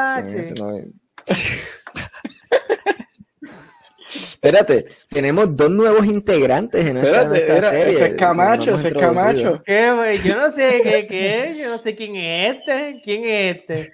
Espérate, 4.16 4.86
tenemos 5.08 5.56
dos 5.56 5.70
nuevos 5.70 6.06
integrantes 6.06 6.86
en 6.86 6.96
esta, 6.98 7.60
serie. 7.60 7.94
Ese 7.94 8.06
es 8.06 8.14
Camacho, 8.16 8.74
ese 8.74 8.88
es 8.88 8.94
Camacho. 8.94 9.62
¿Qué, 9.64 9.92
güey? 9.92 10.22
Yo 10.22 10.36
no 10.36 10.50
sé 10.50 10.80
qué, 10.82 11.06
qué, 11.06 11.56
yo 11.58 11.70
no 11.70 11.78
sé 11.78 11.94
quién 11.94 12.16
es 12.16 12.56
este, 12.56 13.00
quién 13.02 13.24
es 13.24 13.56
este. 13.56 13.92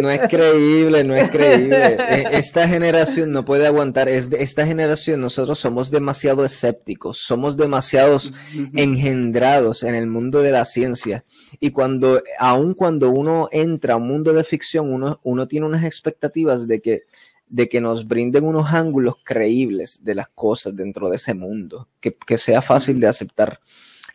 No 0.00 0.10
es 0.10 0.28
creíble, 0.28 1.04
no 1.04 1.14
es 1.14 1.30
creíble. 1.30 1.94
E, 1.94 2.26
esta 2.32 2.68
generación 2.68 3.32
no 3.32 3.44
puede 3.44 3.66
aguantar. 3.66 4.08
Esta 4.08 4.66
generación, 4.66 5.20
nosotros 5.20 5.58
somos 5.58 5.90
demasiado 5.90 6.44
escépticos, 6.44 7.18
somos 7.18 7.56
demasiados 7.56 8.32
engendrados 8.74 9.82
en 9.82 9.94
el 9.94 10.06
mundo 10.06 10.40
de 10.40 10.52
la 10.52 10.64
ciencia. 10.64 11.24
Y 11.60 11.70
cuando, 11.70 12.22
aun 12.38 12.74
cuando 12.74 13.10
uno 13.10 13.48
entra 13.50 13.94
a 13.94 13.96
un 13.96 14.08
mundo 14.08 14.32
de 14.32 14.44
ficción, 14.44 14.92
uno, 14.92 15.20
uno 15.22 15.46
tiene 15.46 15.66
unas 15.66 15.84
expectativas 15.84 16.66
de 16.66 16.80
que, 16.80 17.02
de 17.48 17.68
que 17.68 17.80
nos 17.80 18.06
brinden 18.06 18.44
unos 18.44 18.72
ángulos 18.72 19.16
creíbles 19.22 20.04
de 20.04 20.14
las 20.14 20.28
cosas 20.28 20.74
dentro 20.76 21.08
de 21.08 21.16
ese 21.16 21.34
mundo, 21.34 21.88
que, 22.00 22.14
que 22.14 22.36
sea 22.36 22.62
fácil 22.62 23.00
de 23.00 23.06
aceptar 23.06 23.60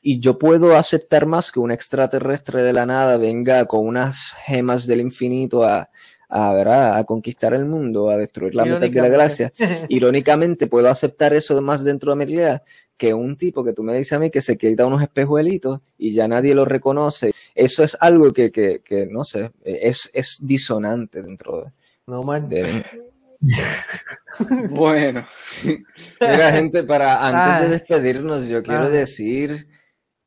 y 0.03 0.19
yo 0.19 0.37
puedo 0.37 0.75
aceptar 0.75 1.25
más 1.25 1.51
que 1.51 1.61
un 1.61 1.71
extraterrestre 1.71 2.61
de 2.61 2.73
la 2.73 2.85
nada 2.85 3.17
venga 3.17 3.65
con 3.65 3.87
unas 3.87 4.35
gemas 4.45 4.85
del 4.85 4.99
infinito 4.99 5.63
a, 5.63 5.89
a, 6.27 6.97
a 6.97 7.03
conquistar 7.05 7.53
el 7.53 7.65
mundo, 7.65 8.09
a 8.09 8.17
destruir 8.17 8.53
la 8.53 8.65
mitad 8.65 8.81
de 8.81 9.01
la 9.01 9.07
galaxia. 9.07 9.53
Irónicamente, 9.87 10.67
puedo 10.67 10.89
aceptar 10.89 11.33
eso 11.33 11.59
más 11.61 11.85
dentro 11.85 12.11
de 12.11 12.17
mi 12.17 12.25
realidad 12.25 12.63
que 12.97 13.13
un 13.13 13.37
tipo 13.37 13.63
que 13.63 13.73
tú 13.73 13.81
me 13.81 13.97
dices 13.97 14.13
a 14.13 14.19
mí 14.19 14.29
que 14.29 14.41
se 14.41 14.57
quita 14.57 14.85
unos 14.85 15.01
espejuelitos 15.01 15.79
y 15.97 16.13
ya 16.13 16.27
nadie 16.27 16.53
lo 16.53 16.65
reconoce. 16.65 17.31
Eso 17.55 17.83
es 17.83 17.97
algo 17.99 18.33
que, 18.33 18.51
que, 18.51 18.81
que 18.83 19.05
no 19.05 19.23
sé, 19.23 19.51
es, 19.63 20.11
es 20.13 20.37
disonante 20.41 21.21
dentro 21.21 21.63
de... 21.63 21.71
No, 22.07 22.23
man. 22.23 22.49
bueno. 24.69 25.25
Mira, 25.63 26.51
gente, 26.51 26.83
para 26.83 27.25
antes 27.25 27.61
de 27.61 27.75
ah. 27.75 27.79
despedirnos, 27.79 28.49
yo 28.49 28.61
quiero 28.61 28.83
ah. 28.83 28.89
decir 28.89 29.67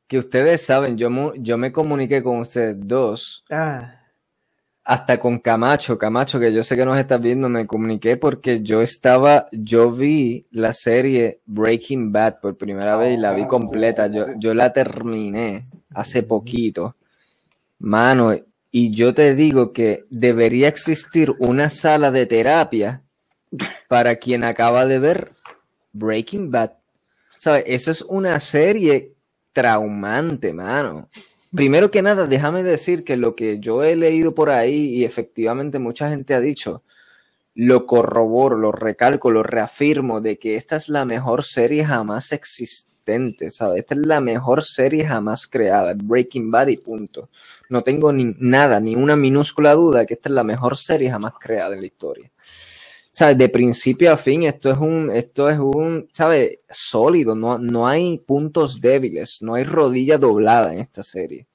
que 0.07 0.17
ustedes 0.17 0.65
saben, 0.65 0.97
yo, 0.97 1.33
yo 1.35 1.57
me 1.57 1.71
comuniqué 1.71 2.23
con 2.23 2.39
ustedes 2.39 2.75
dos. 2.79 3.43
Ah. 3.49 3.93
Hasta 4.83 5.19
con 5.19 5.39
Camacho, 5.39 5.97
Camacho, 5.97 6.39
que 6.39 6.53
yo 6.53 6.63
sé 6.63 6.77
que 6.77 6.85
nos 6.85 6.97
estás 6.97 7.19
viendo, 7.19 7.49
me 7.49 7.67
comuniqué 7.67 8.15
porque 8.15 8.61
yo 8.61 8.81
estaba, 8.81 9.49
yo 9.51 9.91
vi 9.91 10.47
la 10.51 10.71
serie 10.71 11.41
Breaking 11.45 12.13
Bad 12.13 12.39
por 12.39 12.55
primera 12.55 12.95
vez 12.95 13.17
y 13.17 13.17
la 13.17 13.33
vi 13.33 13.45
completa. 13.47 14.07
Yo, 14.07 14.27
yo 14.37 14.53
la 14.53 14.71
terminé 14.71 15.67
hace 15.93 16.23
poquito. 16.23 16.95
Mano, 17.79 18.33
y 18.71 18.91
yo 18.91 19.13
te 19.13 19.35
digo 19.35 19.73
que 19.73 20.05
debería 20.09 20.69
existir 20.69 21.33
una 21.39 21.69
sala 21.69 22.09
de 22.09 22.25
terapia 22.25 23.01
para 23.89 24.15
quien 24.15 24.45
acaba 24.45 24.85
de 24.85 24.99
ver 24.99 25.33
Breaking 25.91 26.49
Bad. 26.49 26.71
¿Sabes? 27.35 27.63
Eso 27.67 27.91
es 27.91 28.01
una 28.03 28.39
serie 28.39 29.16
traumante, 29.57 30.53
mano. 30.53 31.09
Primero 31.51 31.89
que 31.89 32.03
nada, 32.03 32.27
déjame 32.27 32.61
decir 32.61 33.03
que 33.03 33.17
lo 33.17 33.35
que 33.35 33.57
yo 33.59 33.83
he 33.83 33.95
leído 33.95 34.35
por 34.35 34.51
ahí 34.51 34.93
y 34.93 35.03
efectivamente 35.03 35.79
mucha 35.79 36.11
gente 36.11 36.35
ha 36.35 36.39
dicho, 36.39 36.83
lo 37.55 37.87
corroboro, 37.87 38.55
lo 38.55 38.71
recalco, 38.71 39.31
lo 39.31 39.41
reafirmo 39.41 40.21
de 40.21 40.37
que 40.37 40.57
esta 40.57 40.75
es 40.75 40.89
la 40.89 41.05
mejor 41.05 41.43
serie 41.43 41.83
jamás 41.83 42.33
existente, 42.33 43.49
¿sabes? 43.49 43.79
Esta 43.79 43.95
es 43.95 44.05
la 44.05 44.21
mejor 44.21 44.63
serie 44.63 45.07
jamás 45.07 45.47
creada, 45.47 45.95
Breaking 45.95 46.51
Bad 46.51 46.67
y 46.67 46.77
punto. 46.77 47.31
No 47.67 47.81
tengo 47.81 48.13
ni 48.13 48.35
nada, 48.37 48.79
ni 48.79 48.95
una 48.95 49.15
minúscula 49.15 49.73
duda 49.73 50.01
de 50.01 50.05
que 50.05 50.13
esta 50.13 50.29
es 50.29 50.35
la 50.35 50.43
mejor 50.43 50.77
serie 50.77 51.09
jamás 51.09 51.33
creada 51.39 51.73
en 51.73 51.81
la 51.81 51.87
historia. 51.87 52.31
¿Sabes? 53.17 53.35
De 53.35 53.49
principio 53.49 54.13
a 54.13 54.17
fin, 54.17 54.43
esto 54.43 54.69
es 54.69 54.77
un, 54.77 55.09
esto 55.11 55.49
es 55.49 55.57
un, 55.57 56.07
¿sabes? 56.13 56.59
Sólido, 56.69 57.35
no, 57.35 57.57
no 57.57 57.87
hay 57.87 58.19
puntos 58.19 58.79
débiles, 58.79 59.41
no 59.41 59.55
hay 59.55 59.63
rodilla 59.63 60.19
doblada 60.19 60.71
en 60.71 60.81
esta 60.81 61.01
serie. 61.01 61.47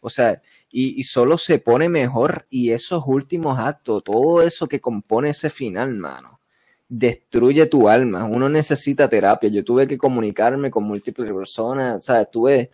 O 0.00 0.10
sea, 0.10 0.42
y, 0.68 0.98
y, 0.98 1.04
solo 1.04 1.38
se 1.38 1.60
pone 1.60 1.88
mejor 1.88 2.46
y 2.50 2.72
esos 2.72 3.04
últimos 3.06 3.56
actos, 3.56 4.02
todo 4.02 4.42
eso 4.42 4.66
que 4.66 4.80
compone 4.80 5.30
ese 5.30 5.48
final, 5.48 5.94
mano, 5.94 6.40
destruye 6.88 7.66
tu 7.66 7.88
alma. 7.88 8.24
Uno 8.24 8.48
necesita 8.48 9.08
terapia. 9.08 9.48
Yo 9.48 9.62
tuve 9.64 9.86
que 9.86 9.98
comunicarme 9.98 10.72
con 10.72 10.82
múltiples 10.82 11.30
personas, 11.32 12.04
¿sabes? 12.04 12.22
Estuve 12.22 12.70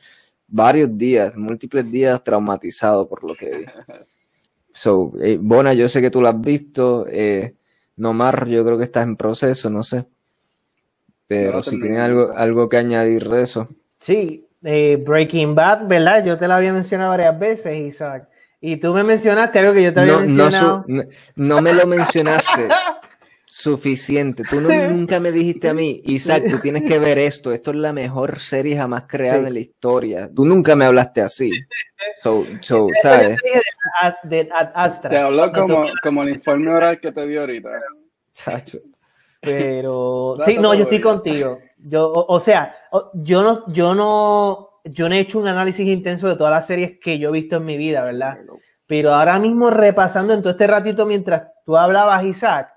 varios 0.49 0.97
días, 0.97 1.37
múltiples 1.37 1.91
días 1.91 2.24
traumatizado 2.24 3.07
por 3.07 3.24
lo 3.24 3.35
que 3.35 3.59
vi. 3.59 3.64
So, 4.74 5.12
eh, 5.20 5.37
Bona, 5.39 5.74
yo 5.74 5.87
sé 5.87 6.01
que 6.01 6.11
tú 6.11 6.22
lo 6.22 6.28
has 6.28 6.41
visto. 6.41 7.07
Eh, 7.07 7.57
Nomar, 7.97 8.47
yo 8.49 8.64
creo 8.64 8.78
que 8.78 8.84
estás 8.84 9.05
en 9.05 9.16
proceso, 9.16 9.70
no 9.70 9.82
sé. 9.82 10.07
Pero 11.26 11.62
si 11.62 11.80
tienes 11.80 12.01
algo, 12.01 12.32
algo 12.34 12.68
que 12.68 12.76
añadir 12.76 13.28
de 13.28 13.43
eso. 13.43 13.68
Sí, 13.97 14.47
eh, 14.62 15.03
Breaking 15.05 15.55
Bad, 15.55 15.86
¿verdad? 15.86 16.24
Yo 16.24 16.36
te 16.36 16.47
lo 16.47 16.55
había 16.55 16.72
mencionado 16.72 17.11
varias 17.11 17.38
veces, 17.38 17.78
Isaac. 17.78 18.28
Y 18.61 18.76
tú 18.76 18.93
me 18.93 19.03
mencionaste 19.03 19.59
algo 19.59 19.72
que 19.72 19.82
yo 19.82 19.93
te 19.93 20.01
había 20.01 20.18
mencionado. 20.18 20.84
No, 20.86 21.05
no, 21.34 21.61
me 21.61 21.72
lo 21.72 21.86
mencionaste 21.86 22.68
suficiente. 23.53 24.45
Tú 24.49 24.61
nunca 24.91 25.21
me 25.21 25.31
dijiste 25.31 25.69
a 25.69 25.75
mí, 25.75 26.01
Isaac, 26.07 26.45
tú 26.49 26.59
tienes 26.59 26.85
que 26.85 26.99
ver 26.99 27.19
esto. 27.19 27.53
Esto 27.53 27.73
es 27.73 27.77
la 27.77 27.93
mejor 27.93 28.41
serie 28.41 28.79
jamás 28.79 29.05
creada 29.07 29.47
en 29.47 29.53
la 29.53 29.61
historia. 29.61 30.31
Tú 30.35 30.47
nunca 30.47 30.75
me 30.75 30.87
hablaste 30.87 31.21
así. 31.21 31.51
So, 32.23 32.47
so, 32.63 32.89
¿sabes? 33.03 33.39
De, 34.23 34.49
Astra. 34.75 35.11
Te 35.11 35.19
habló 35.19 35.53
como, 35.53 35.85
como 36.03 36.23
el 36.23 36.31
informe 36.31 36.71
oral 36.71 36.99
que 36.99 37.13
te 37.13 37.27
dio 37.27 37.41
ahorita. 37.41 37.69
Chacho. 38.33 38.79
Pero 39.39 40.39
sí, 40.47 40.57
no, 40.59 40.73
yo 40.73 40.85
estoy 40.85 41.03
contigo. 41.03 41.59
Yo, 41.77 42.11
o, 42.11 42.41
sea, 42.41 42.75
yo 43.13 43.43
no, 43.43 43.71
yo 43.71 43.95
no, 43.95 44.81
yo 44.85 45.11
no 45.11 45.15
he 45.15 45.21
hecho 45.21 45.39
un 45.39 45.49
análisis 45.49 45.87
intenso 45.87 46.27
de 46.27 46.37
todas 46.37 46.53
las 46.53 46.67
series 46.67 46.99
que 46.99 47.19
yo 47.19 47.29
he 47.29 47.33
visto 47.33 47.57
en 47.57 47.67
mi 47.67 47.77
vida, 47.77 48.03
¿verdad? 48.03 48.39
Pero 48.87 49.15
ahora 49.15 49.39
mismo 49.39 49.69
repasando 49.69 50.33
en 50.33 50.41
todo 50.41 50.53
este 50.53 50.67
ratito 50.67 51.05
mientras 51.05 51.49
tú 51.67 51.77
hablabas, 51.77 52.25
Isaac, 52.25 52.73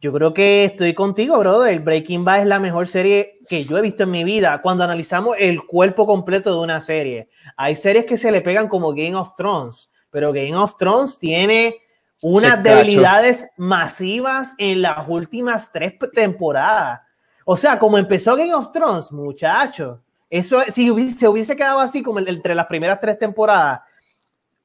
yo 0.00 0.12
creo 0.12 0.34
que 0.34 0.66
estoy 0.66 0.94
contigo, 0.94 1.38
brother. 1.38 1.72
El 1.72 1.80
Breaking 1.80 2.24
Bad 2.24 2.42
es 2.42 2.46
la 2.46 2.60
mejor 2.60 2.86
serie 2.86 3.38
que 3.48 3.64
yo 3.64 3.78
he 3.78 3.82
visto 3.82 4.02
en 4.02 4.10
mi 4.10 4.24
vida. 4.24 4.60
Cuando 4.62 4.84
analizamos 4.84 5.36
el 5.38 5.64
cuerpo 5.64 6.06
completo 6.06 6.52
de 6.52 6.60
una 6.60 6.80
serie, 6.80 7.28
hay 7.56 7.74
series 7.74 8.04
que 8.04 8.18
se 8.18 8.30
le 8.30 8.42
pegan 8.42 8.68
como 8.68 8.90
Game 8.90 9.14
of 9.14 9.34
Thrones, 9.36 9.90
pero 10.10 10.32
Game 10.32 10.54
of 10.54 10.76
Thrones 10.76 11.18
tiene 11.18 11.76
unas 12.20 12.62
debilidades 12.62 13.50
masivas 13.56 14.54
en 14.58 14.82
las 14.82 15.08
últimas 15.08 15.72
tres 15.72 15.94
temporadas. 16.12 17.00
O 17.44 17.56
sea, 17.56 17.78
como 17.78 17.96
empezó 17.96 18.36
Game 18.36 18.54
of 18.54 18.72
Thrones, 18.72 19.10
muchachos, 19.12 19.98
Eso, 20.28 20.60
si 20.68 21.10
se 21.10 21.28
hubiese 21.28 21.56
quedado 21.56 21.78
así 21.78 22.02
como 22.02 22.18
entre 22.18 22.54
las 22.54 22.66
primeras 22.66 23.00
tres 23.00 23.18
temporadas, 23.18 23.80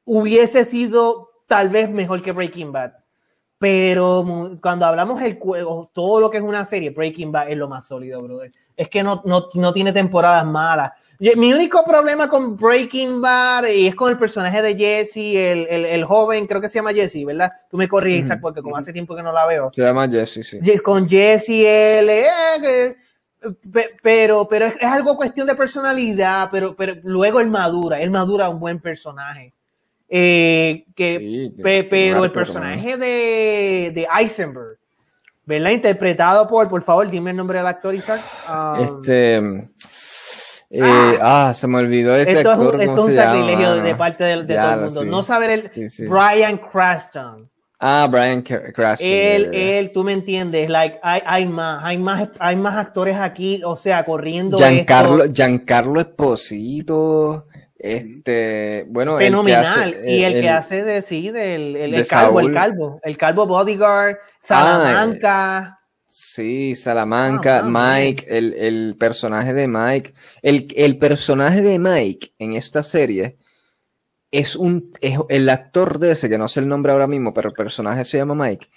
hubiese 0.03 0.65
sido 0.65 1.29
tal 1.45 1.69
vez 1.69 1.89
mejor 1.89 2.21
que 2.21 2.31
Breaking 2.31 2.71
Bad. 2.71 3.00
Pero 3.61 4.57
cuando 4.59 4.87
hablamos 4.87 5.19
del 5.19 5.37
juego, 5.37 5.87
todo 5.93 6.19
lo 6.19 6.31
que 6.31 6.37
es 6.37 6.43
una 6.43 6.65
serie, 6.65 6.89
Breaking 6.89 7.31
Bad 7.31 7.51
es 7.51 7.57
lo 7.57 7.67
más 7.67 7.85
sólido, 7.85 8.19
brother. 8.19 8.51
Es 8.75 8.89
que 8.89 9.03
no, 9.03 9.21
no, 9.23 9.45
no 9.53 9.71
tiene 9.71 9.93
temporadas 9.93 10.43
malas. 10.47 10.93
Mi 11.19 11.53
único 11.53 11.83
problema 11.83 12.27
con 12.27 12.57
Breaking 12.57 13.21
Bad 13.21 13.67
y 13.67 13.85
es 13.85 13.93
con 13.93 14.09
el 14.09 14.17
personaje 14.17 14.63
de 14.63 14.75
Jesse, 14.75 15.35
el, 15.35 15.67
el, 15.69 15.85
el 15.85 16.05
joven, 16.05 16.47
creo 16.47 16.59
que 16.59 16.67
se 16.67 16.79
llama 16.79 16.91
Jesse, 16.91 17.23
¿verdad? 17.23 17.51
Tú 17.69 17.77
me 17.77 17.87
corriges, 17.87 18.35
porque 18.41 18.63
como 18.63 18.77
hace 18.77 18.91
tiempo 18.91 19.15
que 19.15 19.21
no 19.21 19.31
la 19.31 19.45
veo. 19.45 19.69
Se 19.71 19.83
llama 19.83 20.09
Jesse, 20.09 20.43
sí. 20.43 20.79
Con 20.79 21.07
Jesse, 21.07 21.49
él, 21.49 22.09
eh, 22.09 22.95
pero, 24.01 24.47
pero 24.47 24.65
es, 24.65 24.81
algo 24.81 25.15
cuestión 25.15 25.45
de 25.45 25.53
personalidad, 25.53 26.49
pero, 26.51 26.75
pero 26.75 26.95
luego 27.03 27.39
él 27.39 27.51
madura, 27.51 28.01
él 28.01 28.09
madura 28.09 28.49
un 28.49 28.59
buen 28.59 28.79
personaje. 28.79 29.53
Eh, 30.13 30.83
que, 30.93 31.53
pero 31.89 32.25
el 32.25 32.33
personaje 32.33 32.97
de, 32.97 33.91
de 33.95 34.07
Eisenberg, 34.19 34.77
¿verdad? 35.45 35.71
Interpretado 35.71 36.49
por, 36.49 36.67
por 36.67 36.81
favor, 36.81 37.09
dime 37.09 37.31
el 37.31 37.37
nombre 37.37 37.59
del 37.59 37.67
actor, 37.67 37.95
Isaac. 37.95 38.21
Um, 38.45 38.81
este 38.81 39.37
eh, 40.73 40.81
ah, 41.21 41.49
ah, 41.49 41.53
se 41.53 41.65
me 41.65 41.79
olvidó 41.79 42.13
ese 42.15 42.39
esto 42.39 42.51
actor. 42.51 42.75
Es, 42.75 42.89
esto 42.89 43.03
es 43.03 43.07
un 43.07 43.13
sacrilegio 43.13 43.75
de, 43.75 43.95
parte 43.95 44.23
de, 44.25 44.55
todo 44.55 44.73
el 44.73 44.79
mundo. 44.81 45.05
No 45.05 45.23
saber 45.23 45.49
el 45.49 45.63
Brian 46.09 46.57
Cranston. 46.57 47.49
Ah, 47.79 48.07
Brian 48.11 48.41
Cranston. 48.41 49.09
Él, 49.09 49.53
él, 49.53 49.91
tú 49.93 50.03
me 50.03 50.11
entiendes, 50.11 50.69
like, 50.69 50.99
hay, 51.01 51.21
hay, 51.25 51.45
más, 51.45 51.83
hay 51.83 51.97
más, 51.97 52.29
hay 52.37 52.55
más 52.57 52.77
actores 52.77 53.15
aquí, 53.15 53.61
o 53.65 53.77
sea, 53.77 54.03
corriendo. 54.05 54.57
Giancarlo, 54.57 55.23
esto. 55.23 55.33
Giancarlo 55.33 56.01
Esposito. 56.01 57.47
Este, 57.83 58.85
bueno, 58.89 59.17
fenomenal. 59.17 60.01
y 60.05 60.23
el, 60.23 60.39
que 60.39 60.49
hace 60.49 60.83
de 60.83 61.01
sí, 61.01 61.31
del 61.31 61.75
el, 61.75 62.07
calvo, 62.07 62.39
el 62.39 62.53
calvo, 62.53 62.99
el 63.01 63.17
calvo 63.17 63.47
bodyguard, 63.47 64.17
ah, 64.17 64.37
Salamanca. 64.39 65.79
Sí, 66.05 66.75
Salamanca, 66.75 67.63
ah, 67.63 67.67
Mike, 67.67 68.27
el, 68.29 68.53
el, 68.53 68.95
personaje 68.99 69.53
de 69.53 69.67
Mike. 69.67 70.13
El, 70.43 70.67
el, 70.75 70.99
personaje 70.99 71.63
de 71.63 71.79
Mike 71.79 72.35
en 72.37 72.53
esta 72.53 72.83
serie 72.83 73.39
es 74.29 74.55
un. 74.55 74.91
Es 75.01 75.17
el 75.29 75.49
actor 75.49 75.97
de 75.97 76.11
ese, 76.11 76.29
que 76.29 76.37
no 76.37 76.47
sé 76.47 76.59
el 76.59 76.67
nombre 76.67 76.91
ahora 76.91 77.07
mismo, 77.07 77.33
pero 77.33 77.49
el 77.49 77.55
personaje 77.55 78.05
se 78.05 78.19
llama 78.19 78.35
Mike. 78.35 78.67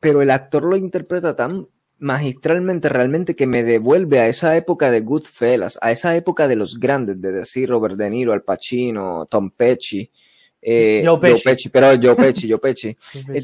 Pero 0.00 0.22
el 0.22 0.30
actor 0.30 0.64
lo 0.64 0.78
interpreta 0.78 1.36
tan 1.36 1.68
magistralmente 1.98 2.88
realmente 2.88 3.34
que 3.36 3.46
me 3.46 3.64
devuelve 3.64 4.20
a 4.20 4.28
esa 4.28 4.56
época 4.56 4.90
de 4.90 5.00
Goodfellas, 5.00 5.78
a 5.80 5.92
esa 5.92 6.14
época 6.16 6.48
de 6.48 6.56
los 6.56 6.78
grandes, 6.78 7.20
de 7.20 7.32
decir 7.32 7.70
Robert 7.70 7.96
De 7.96 8.10
Niro, 8.10 8.32
Al 8.32 8.42
Pacino, 8.42 9.26
Tom 9.30 9.50
Pesci 9.50 10.10
eh, 10.68 11.04
Joe 11.06 11.20
Pesci. 11.20 11.68
pero 11.68 11.88
Joe 12.02 12.16
Pesci, 12.16 12.50
Joe 12.50 12.58
Pesci. 12.58 12.96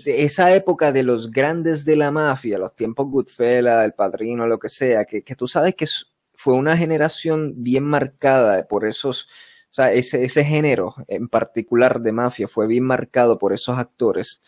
Esa 0.04 0.52
época 0.54 0.90
de 0.90 1.04
los 1.04 1.30
grandes 1.30 1.84
de 1.84 1.94
la 1.94 2.10
mafia, 2.10 2.58
los 2.58 2.74
tiempos 2.74 3.08
Goodfella, 3.08 3.84
El 3.84 3.92
Padrino, 3.92 4.44
lo 4.48 4.58
que 4.58 4.68
sea, 4.68 5.04
que, 5.04 5.22
que 5.22 5.36
tú 5.36 5.46
sabes 5.46 5.76
que 5.76 5.86
fue 6.34 6.54
una 6.54 6.76
generación 6.76 7.54
bien 7.62 7.84
marcada 7.84 8.66
por 8.66 8.84
esos, 8.84 9.28
o 9.70 9.74
sea, 9.74 9.92
ese, 9.92 10.24
ese 10.24 10.44
género 10.44 10.96
en 11.06 11.28
particular 11.28 12.00
de 12.00 12.10
mafia 12.10 12.48
fue 12.48 12.66
bien 12.66 12.82
marcado 12.82 13.38
por 13.38 13.52
esos 13.52 13.78
actores. 13.78 14.42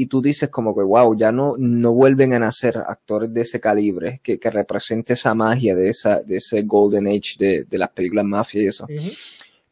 Y 0.00 0.06
tú 0.06 0.22
dices 0.22 0.48
como 0.48 0.76
que, 0.76 0.82
wow, 0.84 1.16
ya 1.18 1.32
no, 1.32 1.56
no 1.58 1.92
vuelven 1.92 2.32
a 2.32 2.38
nacer 2.38 2.78
actores 2.78 3.34
de 3.34 3.40
ese 3.40 3.58
calibre, 3.58 4.20
que, 4.22 4.38
que 4.38 4.48
represente 4.48 5.14
esa 5.14 5.34
magia 5.34 5.74
de, 5.74 5.88
esa, 5.88 6.22
de 6.22 6.36
ese 6.36 6.62
golden 6.62 7.08
age 7.08 7.34
de, 7.36 7.64
de 7.64 7.78
las 7.78 7.88
películas 7.88 8.24
mafia 8.24 8.62
y 8.62 8.66
eso. 8.66 8.86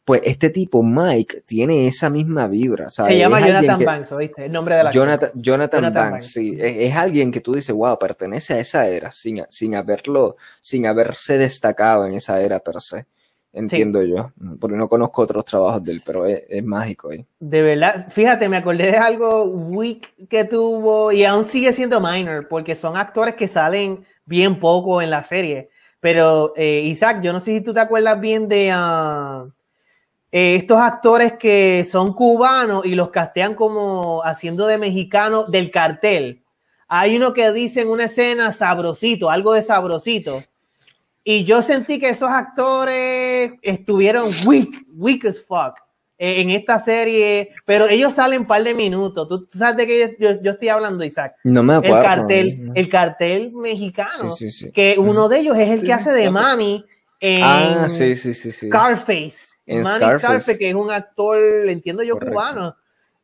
Pues 0.03 0.19
este 0.25 0.49
tipo, 0.49 0.83
Mike, 0.83 1.43
tiene 1.45 1.87
esa 1.87 2.09
misma 2.09 2.49
vibra. 2.49 2.89
Se 2.89 3.17
llama 3.17 3.39
Jonathan 3.39 3.85
Banks, 3.85 4.11
¿oíste? 4.11 4.45
El 4.47 4.51
nombre 4.51 4.75
de 4.75 4.83
la 4.83 4.91
Jonathan, 4.91 5.31
Jonathan, 5.33 5.93
Banks, 5.93 6.25
sí. 6.25 6.57
Es, 6.59 6.93
alguien 6.93 7.31
que 7.31 7.39
tú 7.39 7.53
dices, 7.53 7.73
wow, 7.73 7.97
pertenece 7.97 8.55
a 8.55 8.59
esa 8.59 8.85
era, 8.85 9.11
sin, 9.11 9.45
sin 9.47 9.75
haberlo, 9.75 10.35
sin 10.59 10.87
haberse 10.87 11.37
destacado 11.37 12.05
en 12.05 12.15
esa 12.15 12.41
era 12.41 12.59
per 12.59 12.81
se. 12.81 13.05
Entiendo 13.53 14.03
yo, 14.03 14.31
porque 14.59 14.75
no 14.75 14.87
conozco 14.87 15.23
otros 15.23 15.45
trabajos 15.45 15.83
de 15.83 15.93
él, 15.93 16.01
pero 16.05 16.25
es, 16.25 16.63
mágico 16.63 17.09
ahí. 17.09 17.25
De 17.39 17.61
verdad, 17.61 18.07
fíjate, 18.09 18.47
me 18.49 18.57
acordé 18.57 18.91
de 18.91 18.97
algo 18.97 19.45
weak 19.45 20.27
que 20.27 20.43
tuvo 20.43 21.11
y 21.11 21.23
aún 21.23 21.43
sigue 21.43 21.73
siendo 21.73 21.99
minor, 21.99 22.47
porque 22.47 22.75
son 22.75 22.97
actores 22.97 23.35
que 23.35 23.47
salen 23.47 24.05
bien 24.25 24.59
poco 24.59 25.01
en 25.01 25.09
la 25.09 25.23
serie. 25.23 25.69
Pero, 25.99 26.53
eh, 26.55 26.81
Isaac, 26.81 27.21
yo 27.21 27.33
no 27.33 27.39
sé 27.39 27.57
si 27.57 27.61
tú 27.61 27.73
te 27.73 27.79
acuerdas 27.79 28.19
bien 28.19 28.47
de... 28.47 28.73
Uh, 28.73 29.51
eh, 30.31 30.57
estos 30.57 30.79
actores 30.79 31.33
que 31.33 31.85
son 31.89 32.13
cubanos 32.13 32.85
y 32.85 32.95
los 32.95 33.09
castean 33.09 33.55
como 33.55 34.21
haciendo 34.23 34.67
de 34.67 34.77
mexicano 34.77 35.45
del 35.45 35.71
cartel. 35.71 36.43
Hay 36.87 37.15
uno 37.15 37.33
que 37.33 37.51
dice 37.51 37.81
en 37.81 37.89
una 37.89 38.05
escena 38.05 38.51
sabrosito, 38.51 39.29
algo 39.29 39.53
de 39.53 39.61
sabrosito. 39.61 40.43
Y 41.29 41.43
yo 41.43 41.61
sentí 41.61 41.99
que 41.99 42.07
esos 42.07 42.29
actores 42.29 43.51
estuvieron 43.61 44.29
weak, 44.45 44.85
weak 44.95 45.25
as 45.25 45.41
fuck 45.41 45.77
eh, 46.17 46.39
en 46.39 46.51
esta 46.51 46.79
serie, 46.79 47.49
pero 47.65 47.85
ellos 47.89 48.13
salen 48.13 48.43
un 48.43 48.47
par 48.47 48.63
de 48.63 48.73
minutos. 48.73 49.27
¿Tú, 49.27 49.45
sabes 49.49 49.75
de 49.75 49.87
qué 49.87 50.17
yo, 50.17 50.51
estoy 50.51 50.69
hablando, 50.69 51.03
Isaac? 51.03 51.35
No 51.43 51.63
me 51.63 51.73
acuerdo. 51.73 51.97
El 51.97 52.03
cartel, 52.05 52.71
el 52.73 52.87
cartel 52.87 53.51
mexicano. 53.51 54.33
Que 54.73 54.95
uno 54.97 55.27
de 55.27 55.39
ellos 55.39 55.57
es 55.57 55.69
el 55.69 55.83
que 55.83 55.91
hace 55.91 56.13
de 56.13 56.31
Manny 56.31 56.85
en 57.19 57.43
ah, 57.43 57.89
sí, 57.89 58.15
sí, 58.15 58.33
sí, 58.33 58.69
Scarface. 58.69 59.57
Manny 59.67 60.05
Scarface. 60.19 60.57
que 60.57 60.69
es 60.69 60.75
un 60.75 60.91
actor, 60.91 61.37
entiendo 61.67 62.03
yo, 62.03 62.17
cubano. 62.17 62.73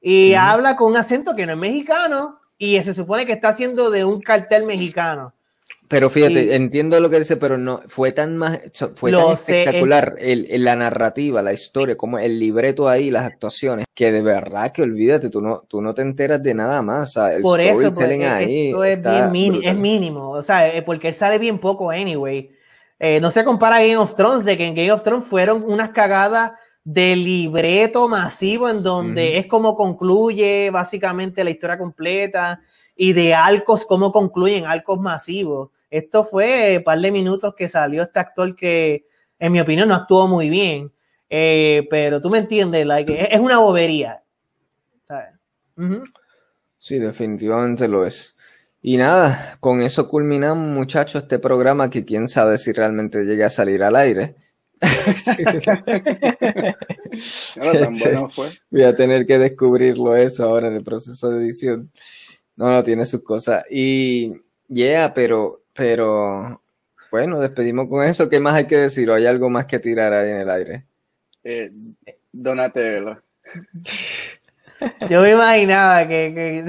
Y 0.01 0.33
habla 0.33 0.75
con 0.75 0.91
un 0.91 0.97
acento 0.97 1.33
que 1.37 1.45
no 1.45 1.53
es 1.53 1.57
mexicano 1.57 2.41
y 2.57 2.83
se 2.83 2.93
supone 2.93 3.25
que 3.25 3.31
está 3.31 3.47
haciendo 3.47 3.89
de 3.89 4.03
un 4.03 4.19
cartel 4.19 4.65
mexicano. 4.65 5.33
Pero 5.93 6.09
fíjate, 6.09 6.55
entiendo 6.55 6.99
lo 6.99 7.07
que 7.07 7.19
dice, 7.19 7.37
pero 7.37 7.55
no 7.55 7.81
fue 7.87 8.11
tan 8.11 8.35
más 8.35 8.59
fue 8.95 9.11
tan 9.11 9.31
espectacular 9.33 10.15
el, 10.17 10.47
la 10.63 10.75
narrativa, 10.75 11.43
la 11.43 11.53
historia, 11.53 11.95
como 11.95 12.17
el 12.17 12.39
libreto 12.39 12.89
ahí, 12.89 13.11
las 13.11 13.25
actuaciones, 13.25 13.85
que 13.93 14.11
de 14.11 14.23
verdad 14.23 14.71
que 14.71 14.81
olvídate, 14.81 15.29
tú 15.29 15.39
no, 15.39 15.61
tú 15.67 15.83
no 15.83 15.93
te 15.93 16.01
enteras 16.01 16.41
de 16.41 16.55
nada 16.55 16.81
más. 16.81 17.15
el 17.17 17.43
Por 17.43 17.61
eso, 17.61 17.93
ahí 18.01 18.69
esto 18.69 18.83
es, 18.83 19.01
bien 19.01 19.59
es 19.63 19.75
mínimo, 19.75 20.31
o 20.31 20.41
sea, 20.41 20.67
eh, 20.67 20.81
porque 20.81 21.09
él 21.09 21.13
sale 21.13 21.37
bien 21.37 21.59
poco 21.59 21.91
anyway. 21.91 22.49
Eh, 22.97 23.19
no 23.19 23.29
se 23.29 23.43
compara 23.43 23.75
a 23.75 23.81
Game 23.81 23.97
of 23.97 24.15
Thrones, 24.15 24.45
de 24.45 24.57
que 24.57 24.65
en 24.65 24.73
Game 24.73 24.91
of 24.91 25.03
Thrones 25.03 25.25
fueron 25.25 25.63
unas 25.63 25.89
cagadas 25.89 26.53
de 26.83 27.15
libreto 27.15 28.07
masivo 28.07 28.67
en 28.67 28.81
donde 28.81 29.37
es 29.37 29.45
como 29.45 29.75
concluye 29.75 30.71
básicamente 30.71 31.43
la 31.43 31.51
historia 31.51 31.77
completa 31.77 32.61
y 32.95 33.13
de 33.13 33.33
arcos, 33.33 33.85
cómo 33.85 34.11
concluyen 34.11 34.65
arcos 34.65 34.99
masivos. 34.99 35.69
Esto 35.93 36.23
fue 36.23 36.77
un 36.79 36.83
par 36.83 36.99
de 36.99 37.11
minutos 37.11 37.53
que 37.53 37.67
salió 37.67 38.01
este 38.01 38.19
actor 38.19 38.55
que, 38.55 39.05
en 39.37 39.51
mi 39.51 39.59
opinión, 39.59 39.87
no 39.87 39.93
actuó 39.93 40.27
muy 40.27 40.49
bien. 40.49 40.91
Eh, 41.29 41.87
pero 41.87 42.19
tú 42.19 42.31
me 42.31 42.39
entiendes, 42.39 42.87
es 43.07 43.39
una 43.39 43.59
bobería. 43.59 44.23
Sí, 46.79 46.97
definitivamente 46.97 47.87
lo 47.87 48.07
es. 48.07 48.35
Y 48.81 48.97
nada, 48.97 49.57
con 49.59 49.83
eso 49.83 50.09
culminamos, 50.09 50.67
muchachos, 50.67 51.21
este 51.21 51.37
programa 51.37 51.91
que 51.91 52.03
quién 52.03 52.27
sabe 52.27 52.57
si 52.57 52.73
realmente 52.73 53.23
llegue 53.23 53.43
a 53.43 53.51
salir 53.51 53.83
al 53.83 53.95
aire. 53.95 54.35
Este, 57.55 58.17
voy 58.71 58.83
a 58.83 58.95
tener 58.95 59.27
que 59.27 59.37
descubrirlo 59.37 60.15
eso 60.15 60.45
ahora 60.45 60.69
en 60.69 60.73
el 60.73 60.83
proceso 60.83 61.29
de 61.29 61.43
edición. 61.43 61.91
No, 62.55 62.71
no, 62.71 62.83
tiene 62.83 63.05
sus 63.05 63.23
cosas. 63.23 63.63
Y, 63.69 64.33
yeah, 64.67 65.13
pero, 65.13 65.62
pero, 65.73 66.61
bueno, 67.11 67.39
despedimos 67.39 67.87
con 67.87 68.05
eso. 68.05 68.29
¿Qué 68.29 68.39
más 68.39 68.55
hay 68.55 68.65
que 68.65 68.77
decir? 68.77 69.09
¿O 69.09 69.15
hay 69.15 69.25
algo 69.25 69.49
más 69.49 69.65
que 69.65 69.79
tirar 69.79 70.13
ahí 70.13 70.31
en 70.31 70.37
el 70.37 70.49
aire? 70.49 70.85
Eh, 71.43 71.71
Donatello. 72.31 73.21
Yo 75.09 75.21
me 75.21 75.31
imaginaba 75.31 76.07
que. 76.07 76.33
que... 76.35 76.63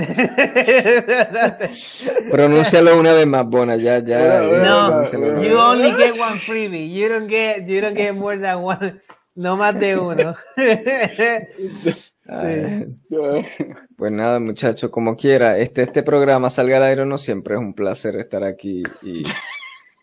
Pronúncialo 2.31 2.99
una 2.99 3.13
vez 3.13 3.27
más, 3.27 3.45
Bona, 3.47 3.77
ya, 3.77 3.99
ya. 3.99 4.41
No, 4.41 5.05
you 5.43 5.59
only 5.59 5.93
get 5.93 6.19
one 6.21 6.39
freebie. 6.39 6.91
You 6.93 7.09
don't 7.09 7.29
get, 7.29 7.67
you 7.67 7.81
don't 7.81 7.97
get 7.97 8.15
more 8.15 8.39
than 8.39 8.63
one. 8.63 9.01
No 9.35 9.57
más 9.57 9.81
de 9.81 9.99
uno. 9.99 10.37
Pues 13.97 14.11
nada, 14.13 14.41
muchachos, 14.41 14.91
como 14.91 15.17
quiera, 15.17 15.59
este, 15.59 15.83
este 15.83 16.03
programa 16.03 16.51
salga 16.51 16.79
al 16.79 16.83
aire 16.85 17.07
no 17.07 17.17
siempre 17.17 17.55
es 17.55 17.61
un 17.61 17.75
placer 17.75 18.17
estar 18.17 18.43
aquí 18.43 18.83
y 19.03 19.23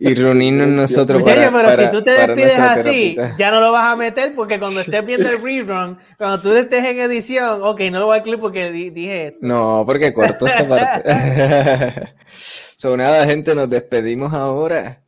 y 0.02 0.16
reunirnos 0.16 0.68
nosotros 0.68 1.22
para, 1.22 1.52
pero 1.52 1.78
si 1.78 1.92
tú 1.92 2.04
te 2.04 2.12
despides 2.12 2.60
así, 2.60 3.16
ya 3.38 3.52
no 3.52 3.62
lo 3.62 3.72
vas 3.72 3.94
a 3.94 3.96
meter 3.96 4.34
porque 4.36 4.60
cuando 4.60 4.82
estés 4.82 5.06
viendo 5.06 5.30
el 5.30 5.42
rerun, 5.42 6.00
cuando 6.18 6.42
tú 6.42 6.52
estés 6.54 6.84
en 6.84 7.00
edición, 7.00 7.62
ok, 7.62 7.80
no 7.92 8.00
lo 8.00 8.08
voy 8.08 8.18
a 8.18 8.24
clip 8.24 8.40
porque 8.40 8.72
dije 8.72 9.38
No, 9.42 9.84
porque 9.86 10.14
corto 10.14 10.48
esta 10.48 10.68
parte. 10.68 12.14
so 12.78 12.98
nada, 12.98 13.26
gente, 13.26 13.54
nos 13.54 13.70
despedimos 13.70 14.34
ahora. 14.34 15.02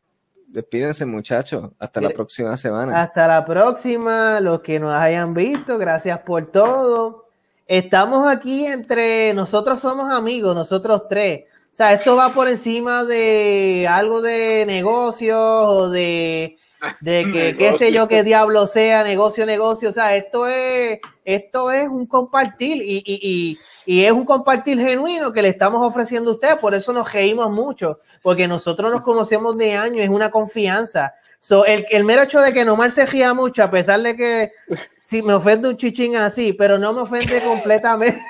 despídense 0.47 1.05
muchachos. 1.07 1.71
Hasta 1.79 1.99
la 1.99 2.11
próxima 2.11 2.55
semana. 2.55 3.01
Hasta 3.01 3.27
la 3.27 3.43
próxima, 3.43 4.39
los 4.39 4.61
que 4.61 4.79
nos 4.79 4.93
hayan 4.93 5.33
visto, 5.33 5.79
gracias 5.79 6.19
por 6.19 6.45
todo. 6.45 7.22
Estamos 7.67 8.27
aquí 8.27 8.65
entre, 8.65 9.33
nosotros 9.33 9.79
somos 9.79 10.11
amigos, 10.11 10.55
nosotros 10.55 11.03
tres. 11.07 11.45
O 11.71 11.75
sea, 11.75 11.93
esto 11.93 12.15
va 12.15 12.29
por 12.29 12.47
encima 12.47 13.03
de 13.03 13.87
algo 13.89 14.21
de 14.21 14.65
negocios 14.65 15.39
o 15.39 15.89
de 15.89 16.57
de 16.99 17.31
que 17.31 17.55
qué 17.57 17.73
sé 17.73 17.91
yo 17.91 18.07
qué 18.07 18.23
diablo 18.23 18.67
sea, 18.67 19.03
negocio, 19.03 19.45
negocio, 19.45 19.89
o 19.89 19.93
sea, 19.93 20.15
esto 20.15 20.47
es, 20.47 20.99
esto 21.23 21.71
es 21.71 21.87
un 21.87 22.05
compartir 22.05 22.81
y, 22.81 23.03
y, 23.05 23.57
y, 23.85 24.03
es 24.03 24.11
un 24.11 24.25
compartir 24.25 24.79
genuino 24.79 25.31
que 25.31 25.41
le 25.41 25.49
estamos 25.49 25.81
ofreciendo 25.81 26.31
a 26.31 26.33
ustedes, 26.33 26.57
por 26.57 26.73
eso 26.73 26.91
nos 26.91 27.11
reímos 27.11 27.49
mucho, 27.51 27.99
porque 28.21 28.47
nosotros 28.47 28.91
nos 28.91 29.01
conocemos 29.01 29.57
de 29.57 29.73
años, 29.73 30.03
es 30.03 30.09
una 30.09 30.29
confianza. 30.31 31.13
So, 31.43 31.65
el, 31.65 31.85
el 31.89 32.05
mero 32.05 32.21
hecho 32.21 32.39
de 32.39 32.53
que 32.53 32.63
Nomar 32.63 32.89
se 32.89 33.05
ría 33.05 33.33
mucho, 33.33 33.63
a 33.63 33.69
pesar 33.69 34.01
de 34.01 34.15
que 34.15 34.53
si 35.01 35.21
me 35.21 35.33
ofende 35.33 35.67
un 35.67 35.75
chichín 35.75 36.15
así, 36.15 36.53
pero 36.53 36.79
no 36.79 36.93
me 36.93 37.01
ofende 37.01 37.41
completamente. 37.45 38.21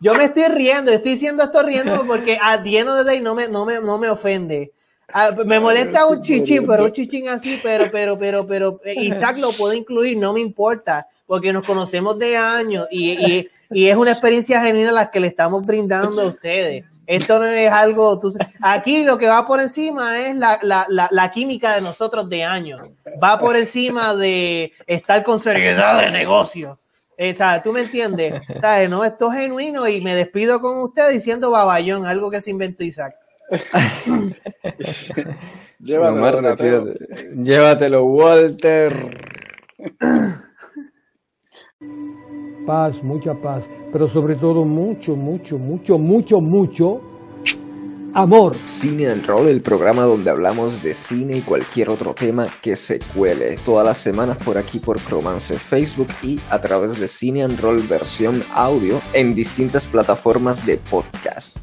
Yo 0.00 0.12
me 0.16 0.24
estoy 0.24 0.46
riendo, 0.48 0.90
estoy 0.90 1.12
diciendo 1.12 1.44
esto 1.44 1.62
riendo 1.62 2.04
porque 2.04 2.40
a 2.42 2.58
Dieno 2.58 2.96
de 2.96 3.04
Day 3.04 3.20
no 3.20 3.36
me, 3.36 3.46
no 3.46 3.64
me, 3.64 3.80
no 3.80 3.98
me 3.98 4.08
ofende. 4.10 4.72
Ah, 5.12 5.30
me 5.46 5.60
molesta 5.60 6.04
un 6.08 6.20
chichín, 6.22 6.66
pero 6.66 6.86
un 6.86 6.92
chichín 6.92 7.28
así, 7.28 7.60
pero, 7.62 7.88
pero, 7.92 8.18
pero, 8.18 8.48
pero, 8.48 8.80
eh, 8.84 8.94
Isaac 8.96 9.38
lo 9.38 9.52
puedo 9.52 9.72
incluir, 9.72 10.18
no 10.18 10.32
me 10.32 10.40
importa, 10.40 11.06
porque 11.24 11.52
nos 11.52 11.64
conocemos 11.64 12.18
de 12.18 12.36
años 12.36 12.88
y, 12.90 13.48
y, 13.70 13.88
es 13.88 13.96
una 13.96 14.10
experiencia 14.10 14.60
genuina 14.60 14.90
la 14.90 15.08
que 15.08 15.20
le 15.20 15.28
estamos 15.28 15.64
brindando 15.64 16.22
a 16.22 16.26
ustedes. 16.26 16.84
Esto 17.06 17.38
no 17.38 17.46
es 17.46 17.70
algo, 17.70 18.18
tú, 18.18 18.32
aquí 18.60 19.02
lo 19.02 19.18
que 19.18 19.28
va 19.28 19.46
por 19.46 19.60
encima 19.60 20.20
es 20.20 20.36
la, 20.36 20.58
la, 20.62 20.86
la, 20.88 21.08
la, 21.10 21.30
química 21.30 21.74
de 21.74 21.80
nosotros 21.80 22.28
de 22.28 22.44
años. 22.44 22.80
Va 23.22 23.38
por 23.38 23.56
encima 23.56 24.14
de 24.14 24.72
estar 24.86 25.22
con 25.24 25.40
seriedad 25.40 26.00
de 26.00 26.10
negocio. 26.10 26.78
Eh, 27.16 27.34
¿sabes? 27.34 27.62
¿Tú 27.62 27.72
me 27.72 27.82
entiendes? 27.82 28.42
¿Sabes? 28.60 28.88
No, 28.88 29.04
esto 29.04 29.30
es 29.32 29.38
genuino 29.38 29.86
y 29.86 30.00
me 30.00 30.14
despido 30.14 30.60
con 30.60 30.78
usted 30.78 31.10
diciendo 31.10 31.50
baballón, 31.50 32.06
algo 32.06 32.30
que 32.30 32.40
se 32.40 32.50
inventó 32.50 32.84
Isaac. 32.84 33.14
llévatelo, 35.78 36.94
llévatelo, 37.42 38.04
Walter. 38.04 39.42
Paz, 42.66 43.02
mucha 43.02 43.34
paz, 43.34 43.64
pero 43.92 44.08
sobre 44.08 44.36
todo 44.36 44.64
mucho, 44.64 45.16
mucho, 45.16 45.58
mucho, 45.58 45.98
mucho, 45.98 46.40
mucho 46.40 47.00
amor. 48.14 48.56
Cine 48.64 49.08
and 49.08 49.26
Roll, 49.26 49.48
el 49.48 49.62
programa 49.62 50.02
donde 50.02 50.30
hablamos 50.30 50.82
de 50.82 50.94
cine 50.94 51.38
y 51.38 51.40
cualquier 51.42 51.88
otro 51.88 52.14
tema 52.14 52.46
que 52.60 52.76
se 52.76 52.98
cuele. 52.98 53.58
Todas 53.64 53.86
las 53.86 53.98
semanas 53.98 54.36
por 54.38 54.58
aquí 54.58 54.78
por 54.78 55.00
Cromance 55.00 55.56
Facebook 55.56 56.08
y 56.22 56.38
a 56.50 56.60
través 56.60 57.00
de 57.00 57.08
Cine 57.08 57.42
and 57.42 57.60
Roll 57.60 57.80
versión 57.82 58.42
audio 58.54 59.00
en 59.12 59.34
distintas 59.34 59.86
plataformas 59.86 60.64
de 60.66 60.76
podcast. 60.78 61.56